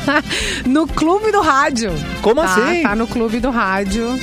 no 0.64 0.86
clube 0.86 1.30
do 1.32 1.40
rádio. 1.42 1.92
Como 2.22 2.40
Tá, 2.40 2.46
assim? 2.46 2.82
Tá 2.82 2.94
no 2.96 3.06
clube 3.06 3.38
do 3.40 3.50
rádio, 3.50 4.18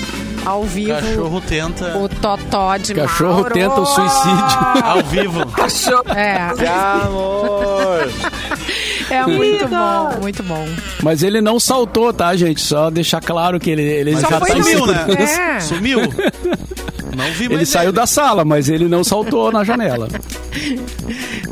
ao 0.45 0.63
vivo. 0.63 0.93
Cachorro 0.93 1.41
tenta. 1.41 1.97
O 1.97 2.09
Totó 2.09 2.77
de 2.77 2.93
Cachorro 2.95 3.33
Mauro. 3.41 3.53
tenta 3.53 3.79
o 3.81 3.85
suicídio. 3.85 4.57
Ao 4.83 5.03
vivo. 5.03 5.45
Cachorro. 5.51 6.03
É, 6.15 6.37
Amor! 7.03 8.09
É 9.09 9.25
muito 9.25 9.67
bom, 9.67 10.21
muito 10.21 10.43
bom. 10.43 10.67
Mas 11.03 11.23
ele 11.23 11.41
não 11.41 11.59
saltou, 11.59 12.13
tá, 12.13 12.35
gente? 12.35 12.61
Só 12.61 12.89
deixar 12.89 13.21
claro 13.21 13.59
que 13.59 13.69
ele, 13.69 13.83
ele 13.83 14.11
Mas 14.11 14.21
já 14.21 14.39
tá 14.39 14.45
sumiu, 14.45 14.85
né? 14.85 15.05
É. 15.57 15.59
Sumiu? 15.59 15.99
Não 17.15 17.25
vi 17.31 17.47
mais 17.49 17.51
Ele 17.51 17.65
saiu 17.65 17.91
da 17.91 18.05
sala, 18.05 18.45
mas 18.45 18.69
ele 18.69 18.87
não 18.87 19.03
saltou 19.03 19.51
na 19.51 19.63
janela. 19.63 20.07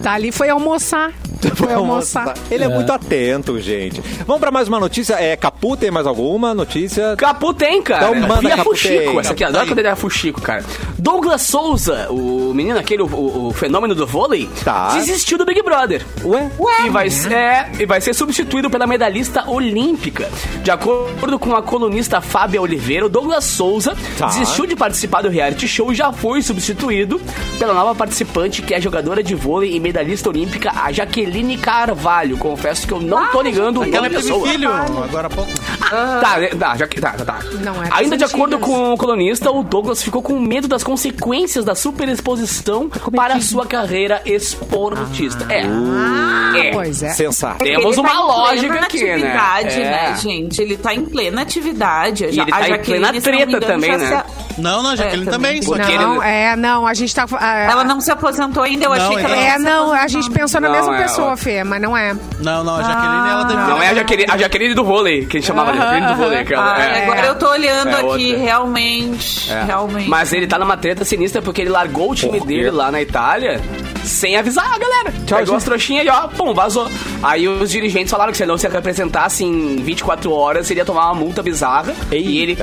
Tá 0.03 0.13
ali, 0.13 0.31
foi 0.31 0.49
almoçar. 0.49 1.11
Foi 1.55 1.73
almoçar. 1.73 2.33
Ele 2.49 2.63
é, 2.63 2.67
muito 2.67 2.91
atento, 2.91 3.59
gente. 3.59 4.01
Vamos 4.25 4.39
pra 4.39 4.51
mais 4.51 4.67
uma 4.67 4.79
notícia. 4.79 5.13
É, 5.15 5.35
Capu, 5.35 5.75
tem 5.77 5.91
mais 5.91 6.07
alguma 6.07 6.53
notícia? 6.53 7.15
Capu 7.17 7.53
tem, 7.53 7.81
cara. 7.81 8.09
Então 8.17 8.27
manda, 8.27 8.47
a 8.53 8.57
Capu 8.57 8.69
Fuxico, 8.71 8.95
tem. 8.95 9.19
essa 9.19 9.33
aqui, 9.33 9.43
adoro 9.43 9.67
quando 9.67 9.79
ele 9.79 9.87
é 9.87 9.95
Fuxico, 9.95 10.41
cara. 10.41 10.63
Douglas 10.97 11.41
Souza, 11.43 12.07
o 12.09 12.51
menino 12.53 12.79
aquele, 12.79 13.03
o, 13.03 13.47
o- 13.47 13.53
fenômeno 13.53 13.93
do 13.93 14.07
vôlei, 14.07 14.49
Tá. 14.63 14.89
desistiu 14.95 15.37
do 15.37 15.45
Big 15.45 15.61
Brother. 15.61 16.03
Ué? 16.23 16.49
E 16.85 16.89
vai, 16.89 17.07
é, 17.31 17.71
e 17.79 17.85
vai 17.85 18.01
ser 18.01 18.13
substituído 18.13 18.69
pela 18.69 18.87
medalhista 18.87 19.49
olímpica. 19.49 20.29
De 20.63 20.71
acordo 20.71 21.37
com 21.37 21.55
a 21.55 21.61
colunista 21.61 22.21
Fábia 22.21 22.61
Oliveira, 22.61 23.05
o 23.05 23.09
Douglas 23.09 23.43
Souza 23.45 23.95
Tá. 24.17 24.27
desistiu 24.27 24.65
de 24.65 24.75
participar 24.75 25.21
do 25.21 25.29
reality 25.29 25.67
show 25.67 25.91
e 25.91 25.95
já 25.95 26.11
foi 26.11 26.41
substituído 26.41 27.21
pela 27.59 27.73
nova 27.73 27.93
participante, 27.93 28.61
que 28.61 28.73
é 28.73 28.77
a 28.77 28.79
jogadora 28.79 29.21
de 29.21 29.35
vôlei 29.35 29.75
e 29.75 29.79
medalhista 29.79 30.29
olímpica, 30.29 30.71
a 30.71 30.91
Jaqueline 30.91 31.34
Carvalho. 31.61 32.37
Confesso 32.37 32.87
que 32.87 32.93
eu 32.93 33.01
não 33.01 33.27
tô 33.31 33.41
ligando 33.41 33.77
o 33.81 33.85
nome 33.85 33.91
da 33.91 34.09
pessoa. 34.09 34.47
filho 34.47 34.69
agora 34.71 35.27
há 35.27 35.29
pouco. 35.29 35.51
Tá, 35.89 36.41
é, 36.41 36.47
tá, 36.47 36.75
já 36.77 36.87
que- 36.87 36.99
tá, 37.01 37.11
tá, 37.11 37.25
tá. 37.25 37.39
Não 37.61 37.83
é 37.83 37.89
Ainda 37.91 38.17
de 38.17 38.23
acordo 38.23 38.55
antigas. 38.55 38.73
com 38.75 38.93
o 38.93 38.97
colunista, 38.97 39.51
o 39.51 39.63
Douglas 39.63 40.01
ficou 40.01 40.21
com 40.21 40.39
medo 40.39 40.67
das 40.67 40.83
consequências 40.83 41.63
da 41.65 41.75
superexposição 41.75 42.89
para 43.15 43.35
a 43.35 43.41
sua 43.41 43.65
carreira 43.65 44.21
esportista. 44.25 45.45
é. 45.49 45.63
Ah, 45.65 46.53
É. 46.57 46.71
pois 46.71 47.03
é. 47.03 47.09
Sensato. 47.09 47.63
Temos 47.63 47.97
Ele 47.97 47.99
uma 47.99 48.09
tá 48.09 48.15
em 48.15 48.19
lógica 48.19 48.67
plena 48.67 48.85
aqui, 48.87 49.03
né? 49.03 49.11
atividade, 49.13 49.81
É. 49.81 49.83
né, 49.91 50.15
gente? 50.17 50.61
Ele 50.61 50.77
tá 50.77 50.93
em 50.93 51.05
plena 51.05 51.41
atividade. 51.41 52.23
E 52.25 52.39
ele 52.39 52.51
tá 52.51 52.69
em 52.69 52.79
plena 52.81 53.13
treta 53.21 53.59
também, 53.61 53.97
né? 53.97 54.23
Não, 54.57 54.81
não, 54.81 54.95
Jaqueline 54.95 55.27
É, 55.27 55.31
também. 55.31 55.59
também. 55.59 55.97
Não, 55.97 56.23
ele- 56.23 56.31
é, 56.31 56.55
não, 56.55 56.87
a 56.87 56.93
gente 56.93 57.13
tá. 57.13 57.25
é, 57.41 57.65
Ela 57.69 57.83
não 57.83 57.99
se 57.99 58.09
aposentou 58.09 58.63
ainda, 58.63 58.85
eu 58.85 58.89
Não, 58.89 58.95
achei 58.95 59.17
que 59.17 59.23
ela. 59.25 59.35
É, 59.35 59.57
não, 59.59 59.91
a 59.91 60.07
gente 60.07 60.29
pensou 60.31 60.61
na 60.61 60.69
Não, 60.69 60.75
mesma 60.75 60.95
é, 60.97 61.01
pessoa, 61.03 61.14
ó. 61.23 61.37
Fê, 61.37 61.63
mas 61.63 61.81
não 61.81 61.95
é. 61.95 62.13
Não, 62.39 62.63
não, 62.63 62.75
a 62.75 62.83
Jaqueline, 62.83 63.29
ela 63.29 63.43
deve... 63.43 63.59
Não 63.61 63.81
é 63.81 63.89
a 63.89 63.93
Jaqueline, 63.95 64.31
a 64.31 64.37
Jaqueline 64.37 64.73
do 64.73 64.83
vôlei, 64.83 65.25
que 65.25 65.37
a 65.37 65.39
gente 65.39 65.47
chamava 65.47 65.71
de 65.71 65.77
Jaqueline 65.77 66.07
do 66.07 66.15
vôlei. 66.15 66.43
Cara. 66.45 66.75
Ah, 66.75 66.81
É. 66.83 67.03
agora 67.03 67.25
eu 67.27 67.35
tô 67.35 67.49
olhando 67.49 67.89
É 67.89 67.93
aqui, 67.93 68.03
outra. 68.33 68.37
realmente, 68.43 69.51
É. 69.51 69.63
realmente. 69.63 70.09
Mas 70.09 70.33
ele 70.33 70.47
tá 70.47 70.57
numa 70.59 70.77
treta 70.77 71.03
sinistra 71.05 71.41
porque 71.41 71.61
ele 71.61 71.69
largou 71.69 72.11
o 72.11 72.15
time 72.15 72.37
Por 72.39 72.47
quê? 72.47 72.55
dele 72.55 72.71
lá 72.71 72.91
na 72.91 73.01
Itália 73.01 73.61
sem 74.03 74.35
avisar 74.37 74.65
a 74.73 74.77
galera. 74.77 75.13
Pegou 75.27 75.55
as 75.55 75.63
trouxinhas 75.63 76.05
e 76.05 76.09
ó, 76.09 76.27
pum, 76.27 76.53
vazou. 76.53 76.89
Aí 77.23 77.47
os 77.47 77.69
dirigentes 77.71 78.11
falaram 78.11 78.31
que 78.31 78.37
se 78.37 78.43
ele 78.43 78.51
não 78.51 78.57
se 78.57 78.67
representasse 78.67 79.43
em 79.43 79.77
24 79.77 80.31
horas, 80.31 80.69
ele 80.69 80.79
ia 80.79 80.85
tomar 80.85 81.05
uma 81.07 81.15
multa 81.15 81.41
bizarra. 81.41 81.93
E 82.11 82.39
ele. 82.39 82.55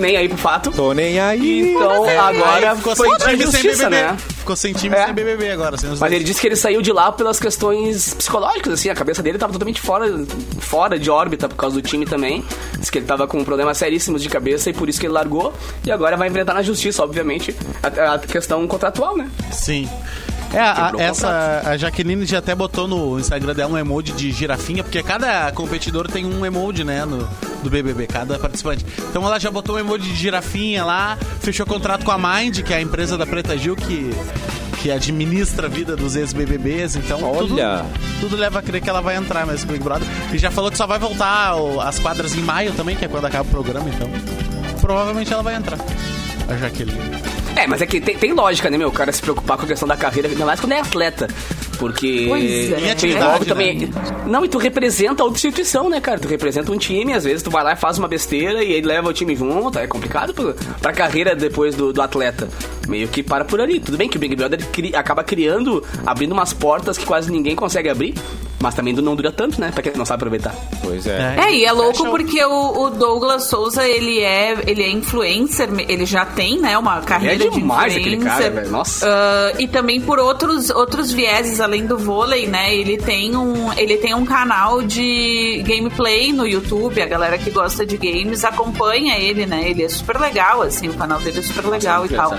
Nem 0.00 0.16
aí 0.16 0.28
pro 0.28 0.38
fato. 0.38 0.70
Tô 0.72 0.92
nem 0.92 1.18
aí. 1.20 1.72
Então 1.72 2.04
agora 2.18 2.70
Aí 2.72 2.76
ficou 2.76 2.96
foi 2.96 3.36
de 3.36 3.42
justiça, 3.42 3.88
né? 3.90 4.16
Ficou 4.38 4.56
sem 4.56 4.72
time 4.72 4.96
É. 4.96 5.04
sem 5.06 5.14
BBB 5.14 5.50
agora. 5.50 5.76
Sem 5.76 5.90
Mas 5.90 6.00
dois. 6.00 6.12
ele 6.12 6.24
disse 6.24 6.40
que 6.40 6.46
ele 6.46 6.56
saiu 6.56 6.82
de 6.82 6.92
lá 6.92 7.12
pelas 7.12 7.38
questões 7.38 8.14
psicológicas, 8.14 8.72
assim, 8.74 8.88
a 8.88 8.94
cabeça 8.94 9.22
dele 9.22 9.38
tava 9.38 9.52
totalmente 9.52 9.80
fora, 9.80 10.06
fora 10.58 10.98
de 10.98 11.10
órbita 11.10 11.48
por 11.48 11.56
causa 11.56 11.76
do 11.76 11.82
time 11.82 12.06
também. 12.06 12.44
Diz 12.78 12.90
que 12.90 12.98
ele 12.98 13.06
tava 13.06 13.26
com 13.26 13.44
problemas 13.44 13.76
seríssimos 13.78 14.22
de 14.22 14.28
cabeça 14.28 14.70
e 14.70 14.72
por 14.72 14.88
isso 14.88 14.98
que 14.98 15.06
ele 15.06 15.12
largou. 15.12 15.52
E 15.84 15.90
agora 15.92 16.16
vai 16.16 16.28
enfrentar 16.28 16.54
na 16.54 16.62
justiça, 16.62 17.02
obviamente, 17.02 17.54
a, 17.82 18.14
a 18.14 18.18
questão 18.18 18.66
contratual, 18.66 19.16
né? 19.16 19.30
Sim. 19.52 19.88
É, 20.52 20.58
a, 20.58 20.92
essa 20.98 21.62
a 21.64 21.76
Jaqueline 21.76 22.26
já 22.26 22.38
até 22.38 22.54
botou 22.54 22.88
no 22.88 23.18
Instagram 23.18 23.54
dela 23.54 23.72
um 23.72 23.78
emoji 23.78 24.12
de 24.12 24.32
girafinha, 24.32 24.82
porque 24.82 25.02
cada 25.02 25.50
competidor 25.52 26.08
tem 26.08 26.24
um 26.24 26.44
emoji, 26.44 26.82
né, 26.82 27.04
no, 27.04 27.28
do 27.62 27.70
BBB, 27.70 28.06
cada 28.06 28.38
participante. 28.38 28.84
Então 29.10 29.24
ela 29.24 29.38
já 29.38 29.50
botou 29.50 29.76
um 29.76 29.78
emoji 29.78 30.08
de 30.10 30.16
girafinha 30.16 30.84
lá, 30.84 31.16
fechou 31.40 31.64
contrato 31.64 32.04
com 32.04 32.10
a 32.10 32.18
Mind, 32.18 32.62
que 32.62 32.72
é 32.72 32.78
a 32.78 32.80
empresa 32.80 33.16
da 33.16 33.26
Preta 33.26 33.56
Gil 33.56 33.76
que 33.76 34.10
que 34.80 34.90
administra 34.90 35.66
a 35.66 35.70
vida 35.70 35.94
dos 35.94 36.16
ex-BBBs, 36.16 36.96
então 36.96 37.18
tudo, 37.36 37.54
Olha. 37.54 37.84
tudo 38.18 38.34
leva 38.34 38.60
a 38.60 38.62
crer 38.62 38.80
que 38.80 38.88
ela 38.88 39.02
vai 39.02 39.14
entrar 39.16 39.46
no 39.46 39.52
Big 39.52 39.78
Brother. 39.78 40.08
E 40.32 40.38
já 40.38 40.50
falou 40.50 40.70
que 40.70 40.76
só 40.78 40.86
vai 40.86 40.98
voltar 40.98 41.54
às 41.82 41.98
quadras 41.98 42.34
em 42.34 42.40
maio 42.40 42.72
também, 42.72 42.96
que 42.96 43.04
é 43.04 43.08
quando 43.08 43.26
acaba 43.26 43.46
o 43.46 43.50
programa, 43.50 43.88
então 43.90 44.08
provavelmente 44.80 45.30
ela 45.32 45.42
vai 45.42 45.54
entrar. 45.54 45.78
A 46.48 46.56
Jaqueline. 46.56 47.39
É, 47.56 47.66
mas 47.66 47.82
é 47.82 47.86
que 47.86 48.00
tem, 48.00 48.16
tem 48.16 48.32
lógica, 48.32 48.70
né, 48.70 48.78
meu? 48.78 48.88
O 48.88 48.92
cara 48.92 49.12
se 49.12 49.20
preocupar 49.20 49.58
com 49.58 49.64
a 49.64 49.66
questão 49.66 49.86
da 49.86 49.96
carreira, 49.96 50.28
ainda 50.28 50.46
mais 50.46 50.58
quando 50.60 50.72
é 50.72 50.80
atleta. 50.80 51.28
Porque 51.78 52.26
Pois 52.28 52.72
é. 52.72 52.76
Tu 52.76 52.90
atividade, 52.90 53.24
envolve 53.24 53.40
né? 53.40 53.46
também. 53.46 53.90
Não, 54.26 54.44
e 54.44 54.48
tu 54.48 54.58
representa 54.58 55.22
outra 55.22 55.36
instituição, 55.36 55.88
né, 55.88 56.00
cara? 56.00 56.18
Tu 56.18 56.28
representa 56.28 56.70
um 56.72 56.76
time, 56.78 57.12
às 57.12 57.24
vezes 57.24 57.42
tu 57.42 57.50
vai 57.50 57.62
lá 57.64 57.72
e 57.72 57.76
faz 57.76 57.98
uma 57.98 58.06
besteira 58.08 58.62
e 58.62 58.74
aí 58.74 58.80
leva 58.82 59.08
o 59.08 59.12
time 59.12 59.34
junto. 59.34 59.78
É 59.78 59.86
complicado 59.86 60.32
pro, 60.34 60.54
pra 60.80 60.92
carreira 60.92 61.34
depois 61.34 61.74
do, 61.74 61.92
do 61.92 62.00
atleta. 62.02 62.48
Meio 62.86 63.08
que 63.08 63.22
para 63.22 63.44
por 63.44 63.60
ali. 63.60 63.80
Tudo 63.80 63.96
bem 63.96 64.08
que 64.08 64.16
o 64.16 64.20
Big 64.20 64.36
Brother 64.36 64.64
cri- 64.68 64.94
acaba 64.94 65.24
criando, 65.24 65.82
abrindo 66.06 66.32
umas 66.32 66.52
portas 66.52 66.96
que 66.98 67.04
quase 67.06 67.30
ninguém 67.30 67.56
consegue 67.56 67.88
abrir. 67.88 68.14
Mas 68.60 68.74
também 68.74 68.92
não 68.92 69.16
dura 69.16 69.32
tanto, 69.32 69.58
né? 69.60 69.70
Pra 69.72 69.82
quem 69.82 69.92
não 69.96 70.04
sabe 70.04 70.20
aproveitar. 70.20 70.54
Pois 70.82 71.06
é. 71.06 71.36
É, 71.38 71.54
e 71.54 71.64
é 71.64 71.72
louco 71.72 72.04
porque 72.10 72.44
o, 72.44 72.82
o 72.84 72.90
Douglas 72.90 73.44
Souza, 73.44 73.88
ele 73.88 74.20
é, 74.20 74.54
ele 74.66 74.82
é 74.82 74.90
influencer, 74.90 75.68
ele 75.88 76.04
já 76.04 76.26
tem, 76.26 76.60
né, 76.60 76.76
uma 76.76 77.00
carreira 77.00 77.46
É 77.46 77.48
demais 77.48 77.92
de 77.94 78.00
aquele 78.00 78.16
influencer. 78.16 78.38
cara, 78.42 78.54
velho, 78.54 78.70
nossa. 78.70 79.06
Ah, 79.08 79.52
e 79.58 79.66
também 79.66 80.00
por 80.00 80.18
outros, 80.18 80.68
outros 80.70 81.10
vieses, 81.10 81.58
além 81.60 81.86
do 81.86 81.96
vôlei, 81.96 82.46
né, 82.46 82.74
ele 82.74 82.98
tem, 82.98 83.34
um, 83.34 83.72
ele 83.72 83.96
tem 83.96 84.14
um 84.14 84.26
canal 84.26 84.82
de 84.82 85.62
gameplay 85.66 86.32
no 86.32 86.46
YouTube, 86.46 87.00
a 87.00 87.06
galera 87.06 87.38
que 87.38 87.50
gosta 87.50 87.86
de 87.86 87.96
games 87.96 88.44
acompanha 88.44 89.16
ele, 89.18 89.46
né, 89.46 89.70
ele 89.70 89.84
é 89.84 89.88
super 89.88 90.18
legal, 90.20 90.60
assim, 90.62 90.88
o 90.88 90.94
canal 90.94 91.18
dele 91.20 91.38
é 91.38 91.42
super 91.42 91.66
legal 91.66 92.04
e 92.04 92.08
tal. 92.10 92.32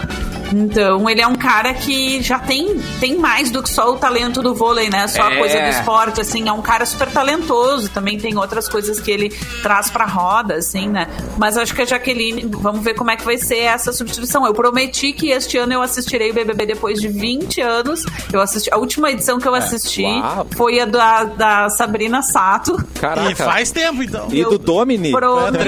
Então, 0.53 1.09
ele 1.09 1.21
é 1.21 1.27
um 1.27 1.35
cara 1.35 1.73
que 1.73 2.21
já 2.21 2.39
tem, 2.39 2.77
tem 2.99 3.17
mais 3.17 3.49
do 3.51 3.61
que 3.63 3.69
só 3.69 3.91
o 3.91 3.97
talento 3.97 4.41
do 4.41 4.53
vôlei, 4.53 4.89
né? 4.89 5.07
Só 5.07 5.23
a 5.23 5.33
É. 5.33 5.37
coisa 5.37 5.59
do 5.61 5.67
esporte, 5.69 6.21
assim. 6.21 6.47
É 6.47 6.51
um 6.51 6.61
cara 6.61 6.85
super 6.85 7.09
talentoso. 7.09 7.89
Também 7.89 8.17
tem 8.17 8.37
outras 8.37 8.67
coisas 8.67 8.99
que 8.99 9.09
ele 9.11 9.29
traz 9.61 9.89
pra 9.89 10.05
roda, 10.05 10.55
assim, 10.55 10.87
né? 10.89 11.07
Mas 11.37 11.57
acho 11.57 11.73
que 11.73 11.81
a 11.81 11.85
Jaqueline... 11.85 12.45
Vamos 12.51 12.83
ver 12.83 12.93
como 12.95 13.11
é 13.11 13.15
que 13.15 13.23
vai 13.23 13.37
ser 13.37 13.59
essa 13.59 13.91
substituição. 13.93 14.45
Eu 14.45 14.53
prometi 14.53 15.13
que 15.13 15.29
este 15.29 15.57
ano 15.57 15.73
eu 15.73 15.81
assistirei 15.81 16.31
o 16.31 16.33
BBB 16.33 16.65
depois 16.65 16.99
de 16.99 17.07
20 17.07 17.61
anos. 17.61 18.03
Eu 18.31 18.41
assisti... 18.41 18.69
A 18.73 18.77
última 18.77 19.09
edição 19.11 19.39
que 19.39 19.47
eu 19.47 19.55
assisti 19.55 20.03
Uau. 20.03 20.47
foi 20.55 20.79
a 20.79 20.85
da, 20.85 21.23
da 21.23 21.69
Sabrina 21.69 22.21
Sato. 22.21 22.77
Caraca. 22.99 23.31
E 23.31 23.35
faz 23.35 23.71
tempo, 23.71 24.03
então. 24.03 24.27
E 24.31 24.43
do 24.43 24.57
Domini? 24.57 25.11
Pro... 25.11 25.47
É 25.47 25.51
né? 25.51 25.61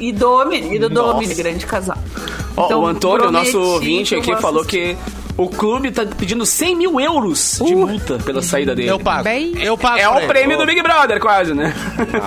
E 0.00 0.12
Domini, 0.12 0.76
e 0.76 0.78
do 0.78 0.88
Domini, 0.88 1.34
grande 1.34 1.66
casal. 1.66 1.98
Então, 2.64 2.80
o 2.82 2.86
Antônio, 2.86 3.30
nosso 3.30 3.58
ouvinte 3.60 4.14
aqui, 4.14 4.34
falou 4.36 4.64
que 4.64 4.96
o 5.36 5.48
clube 5.48 5.90
tá 5.92 6.04
pedindo 6.04 6.44
100 6.44 6.74
mil 6.76 7.00
euros 7.00 7.60
de 7.64 7.74
multa 7.74 8.18
pela 8.24 8.42
saída 8.42 8.74
dele. 8.74 8.90
Eu 8.90 8.98
pago. 8.98 9.22
Bem- 9.24 9.52
Eu 9.62 9.78
pago. 9.78 9.98
É 9.98 10.08
o 10.08 10.26
prêmio 10.26 10.58
do 10.58 10.66
Big 10.66 10.82
Brother, 10.82 11.20
quase, 11.20 11.54
né? 11.54 11.72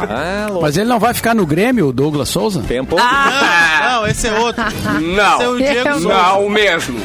Ah, 0.09 0.45
louco. 0.49 0.61
Mas 0.61 0.77
ele 0.77 0.87
não 0.87 0.99
vai 0.99 1.13
ficar 1.13 1.35
no 1.35 1.45
Grêmio, 1.45 1.87
o 1.89 1.93
Douglas 1.93 2.29
Souza? 2.29 2.61
Tempo. 2.67 2.95
Ah. 2.99 3.91
Não, 3.99 4.07
esse 4.07 4.27
é 4.27 4.33
outro. 4.39 4.63
Esse 4.67 4.87
é 4.87 5.47
o 5.47 5.51
Não. 5.51 5.57
Diego 5.57 5.89
Souza. 5.93 6.07
Não 6.07 6.49
mesmo. 6.49 6.99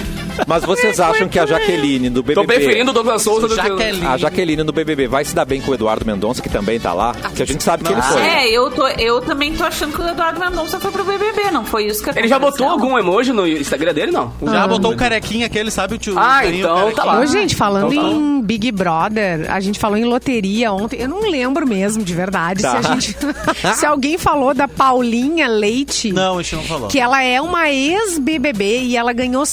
Mas 0.46 0.64
vocês 0.64 0.98
acham 1.00 1.28
que 1.28 1.38
a 1.38 1.46
Jaqueline 1.46 2.10
do 2.10 2.22
BBB... 2.22 2.40
Tô 2.40 2.46
preferindo 2.46 2.90
o 2.90 2.94
Douglas 2.94 3.22
Souza 3.22 3.48
do 3.48 3.54
que... 3.56 3.62
Jaqueline. 3.62 4.06
A 4.06 4.16
Jaqueline 4.16 4.62
do 4.64 4.72
BBB 4.72 5.06
vai 5.08 5.24
se 5.24 5.34
dar 5.34 5.44
bem 5.44 5.60
com 5.60 5.70
o 5.70 5.74
Eduardo 5.74 6.04
Mendonça, 6.04 6.42
que 6.42 6.48
também 6.48 6.78
tá 6.80 6.92
lá, 6.92 7.14
que 7.34 7.42
a 7.42 7.46
gente 7.46 7.62
sabe 7.62 7.84
que 7.84 7.92
ele 7.92 8.02
foi. 8.02 8.20
É, 8.22 8.50
eu, 8.50 8.70
tô, 8.70 8.86
eu 8.88 9.20
também 9.20 9.54
tô 9.54 9.64
achando 9.64 9.92
que 9.94 10.00
o 10.00 10.08
Eduardo 10.08 10.38
Mendonça 10.40 10.78
foi 10.80 10.90
pro 10.90 11.04
BBB, 11.04 11.50
não 11.52 11.64
foi 11.64 11.86
isso 11.86 12.02
que 12.02 12.10
Ele 12.18 12.28
já 12.28 12.38
botou 12.38 12.66
aconteceu? 12.66 12.86
algum 12.88 12.98
emoji 12.98 13.32
no 13.32 13.46
Instagram 13.46 13.94
dele, 13.94 14.12
não? 14.12 14.32
Já 14.42 14.66
botou 14.66 14.92
o 14.92 14.96
carequinha 14.96 15.46
aquele, 15.46 15.70
sabe 15.70 15.94
o 15.94 15.98
tio? 15.98 16.14
Ah, 16.18 16.40
carinho, 16.42 16.58
então 16.66 16.92
tá 16.92 17.04
lá. 17.04 17.20
Ô, 17.20 17.26
gente, 17.26 17.54
falando 17.54 17.92
Então 17.92 18.04
tá 18.10 18.16
em 18.16 18.42
Big 18.42 18.70
Brother, 18.72 19.46
a 19.50 19.60
gente 19.60 19.78
falou 19.78 19.96
em 19.96 20.04
loteria 20.04 20.72
ontem. 20.72 21.00
Eu 21.00 21.08
não 21.08 21.20
lembro 21.30 21.66
mesmo, 21.66 22.02
de 22.04 22.14
verdade, 22.14 22.62
Tá. 22.62 22.70
se 22.82 22.88
a 22.88 22.94
gente. 22.94 23.16
se 23.76 23.86
alguém 23.86 24.16
falou 24.18 24.54
da 24.54 24.66
Paulinha 24.68 25.46
Leite. 25.48 26.12
Não, 26.12 26.38
a 26.38 26.42
gente 26.42 26.56
não 26.56 26.62
falou. 26.64 26.88
Que 26.88 26.98
ela 26.98 27.22
é 27.22 27.40
uma 27.40 27.68
ex-BBB 27.70 28.80
e 28.82 28.96
ela 28.96 29.12
ganhou 29.12 29.44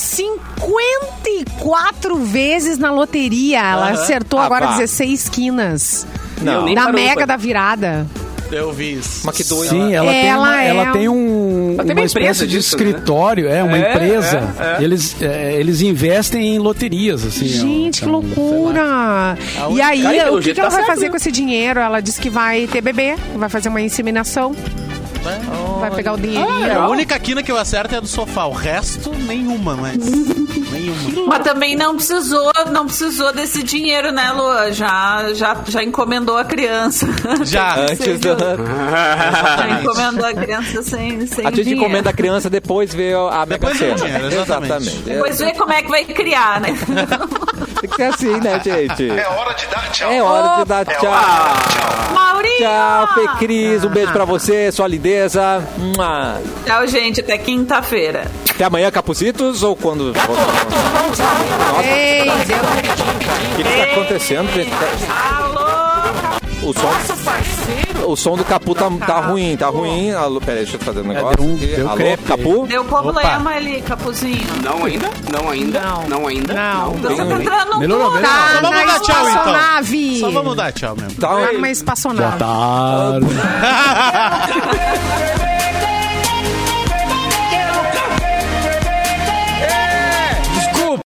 54 0.74 2.18
vezes 2.18 2.78
na 2.78 2.92
loteria. 2.92 3.60
Ela 3.60 3.92
Aham. 3.92 3.94
acertou 4.02 4.40
Ah, 4.40 4.46
agora 4.46 4.68
vá. 4.68 4.78
16 4.78 5.30
quinas. 5.30 6.06
Não. 6.42 6.66
nem 6.66 6.76
Da 6.76 6.86
parou, 6.86 7.00
Mega 7.00 7.16
pai. 7.16 7.26
da 7.28 7.38
Virada. 7.38 8.08
Eu 8.52 8.72
vi 8.72 8.94
isso. 8.94 9.22
Mas 9.26 9.36
que 9.36 9.44
doido. 9.46 9.70
Sim, 9.72 9.94
ela, 9.96 10.12
tem, 10.12 10.28
Ela 10.28 10.44
uma, 10.48 10.62
é 10.64 10.68
ela 10.68 10.84
um- 10.84 10.92
tem 10.92 11.10
um, 11.10 11.74
Ela 11.74 11.84
tem 11.86 11.94
uma 11.96 12.02
uma 12.02 12.06
espécie 12.06 12.20
empresa 12.20 12.48
de 12.48 12.56
disso, 12.58 12.78
né? 12.78 12.84
escritório, 12.84 13.48
é 13.50 13.64
uma 13.64 13.78
É, 13.78 13.90
empresa. 13.92 14.54
é, 14.60 14.64
é. 14.80 14.84
Eles, 14.84 15.16
é, 15.24 15.54
eles 15.60 15.82
investem 15.82 16.56
em 16.56 16.60
loterias, 16.60 17.26
assim. 17.26 17.48
Gente, 17.48 18.02
que 18.02 18.08
então, 18.08 18.20
loucura! 18.20 19.36
E 19.72 19.82
aí, 19.82 20.04
Cara, 20.04 20.32
o 20.32 20.36
que, 20.38 20.44
jeito 20.44 20.56
que 20.56 20.62
ela 20.62 20.70
tá 20.70 20.76
vai 20.76 20.86
certo, 20.86 20.96
fazer 20.96 21.06
né? 21.06 21.10
com 21.10 21.18
esse 21.18 21.32
dinheiro? 21.32 21.80
Ela 21.80 22.00
disse 22.00 22.22
que 22.22 22.30
vai 22.30 22.68
ter 22.68 22.82
bebê, 22.82 23.16
vai 23.36 23.50
fazer 23.50 23.70
uma 23.70 23.82
inseminação, 23.82 24.56
vai 25.80 25.90
pegar 25.90 26.14
o 26.14 26.18
dinheirinho. 26.18 26.66
É, 26.68 26.76
a 26.76 26.88
única 26.90 27.18
quina 27.18 27.42
que 27.42 27.52
eu 27.52 27.58
acerto 27.58 27.96
é 27.96 27.98
a 27.98 28.02
do 28.02 28.08
sofá. 28.08 28.46
O 28.46 28.52
resto, 28.52 29.10
nenhuma, 29.16 29.76
mas. 29.76 29.98
Nenhuma. 30.74 31.28
Mas 31.28 31.44
também 31.44 31.76
não 31.76 31.96
precisou, 31.96 32.52
não 32.72 32.86
precisou 32.86 33.32
desse 33.34 33.64
dinheiro, 33.64 34.12
né, 34.12 34.32
Lua? 34.32 34.72
Já, 34.72 35.34
já, 35.34 35.58
já 35.68 35.84
encomendou 35.84 36.38
a 36.38 36.44
criança. 36.46 37.08
Já. 37.44 37.76
Antes 37.84 38.20
do... 38.20 38.36
Já 38.38 39.80
encomendou 39.82 40.26
a 40.28 40.34
criança 40.34 40.82
sem, 40.84 41.26
sem 41.28 41.46
A 41.46 41.50
gente 41.50 41.64
dinheiro. 41.64 41.82
encomenda 41.82 42.10
a 42.10 42.14
criança, 42.14 42.50
depois 42.50 42.94
vê 42.94 43.14
a 43.14 43.46
Mega 43.46 43.60
Depois 43.60 43.78
Sena. 43.78 43.96
dinheiro, 43.96 44.28
exatamente. 44.28 44.98
Depois 45.00 45.40
vê 45.40 45.52
como 45.54 45.72
é 45.74 45.82
que 45.82 45.90
vai 45.90 46.06
criar, 46.06 46.60
né? 46.62 46.76
Tem 47.82 47.90
que 47.90 47.96
ser 47.96 48.04
assim, 48.04 48.40
né, 48.40 48.60
gente? 48.64 49.10
É 49.10 49.28
hora 49.28 49.54
de 49.54 49.66
dar 49.68 49.92
tchau. 49.92 50.12
É 50.12 50.22
hora 50.24 50.58
de 50.64 50.66
dar 50.70 50.86
tchau. 50.86 52.14
Maurinho! 52.14 52.58
Tchau, 52.60 53.08
Fê 53.14 53.28
Cris. 53.40 53.84
Um 53.84 53.90
beijo 53.90 54.12
pra 54.12 54.26
você, 54.26 54.72
sua 54.72 54.88
lindeza. 54.88 55.64
Tchau, 56.66 56.88
gente. 56.88 57.20
Até 57.22 57.38
quinta-feira. 57.38 58.26
Até 58.50 58.64
amanhã, 58.66 58.92
Capucitos, 58.92 59.64
ou 59.64 59.76
quando... 59.76 60.14
Ei, 61.84 62.24
deu 62.46 62.58
O 62.58 63.56
que 63.56 63.64
que 63.64 63.78
tá 63.78 63.84
acontecendo, 63.92 64.52
gente? 64.54 64.72
Alô! 65.10 65.64
O 66.64 66.74
som, 66.74 68.08
o 68.08 68.16
som 68.16 68.38
do 68.38 68.46
Capu 68.46 68.74
tá, 68.74 68.90
tá 69.06 69.20
ruim, 69.20 69.58
tá 69.58 69.68
ruim. 69.68 70.14
Alô, 70.14 70.40
peraí, 70.40 70.64
deixa 70.64 70.78
eu 70.78 70.80
fazer 70.80 71.02
um 71.02 71.08
negócio. 71.10 71.36
deu 71.36 71.46
um- 71.46 71.56
deu 71.58 71.88
Alô, 71.90 71.98
crepe. 71.98 72.24
Capu? 72.24 72.66
Deu 72.68 72.86
problema 72.86 73.52
ali, 73.52 73.82
Capuzinho. 73.82 74.48
Não 74.64 74.86
ainda? 74.86 75.10
Não 75.30 75.50
ainda? 75.50 75.82
Não. 75.82 76.08
Não 76.08 76.26
ainda? 76.28 76.54
Não. 76.54 76.92
Você 76.94 77.16
tá 77.18 77.24
entrando 77.34 77.70
no 77.74 77.80
Melhorou, 77.80 78.12
melhorou. 78.12 78.22
Tá 78.22 78.50
Só 78.54 78.62
vamos 78.62 78.86
dar 78.86 79.00
tchau, 79.02 79.16
então. 79.20 79.28
espaçonave. 79.28 80.20
Só 80.22 80.32
vamos 80.32 80.56
dar 80.56 80.72
tchau 80.72 80.96
mesmo. 80.96 81.16
Tá, 81.20 81.28
Tá 81.28 81.52
numa 81.52 81.70
espaçonave. 81.70 82.38
Boa 82.38 83.20
tarde. 83.20 83.28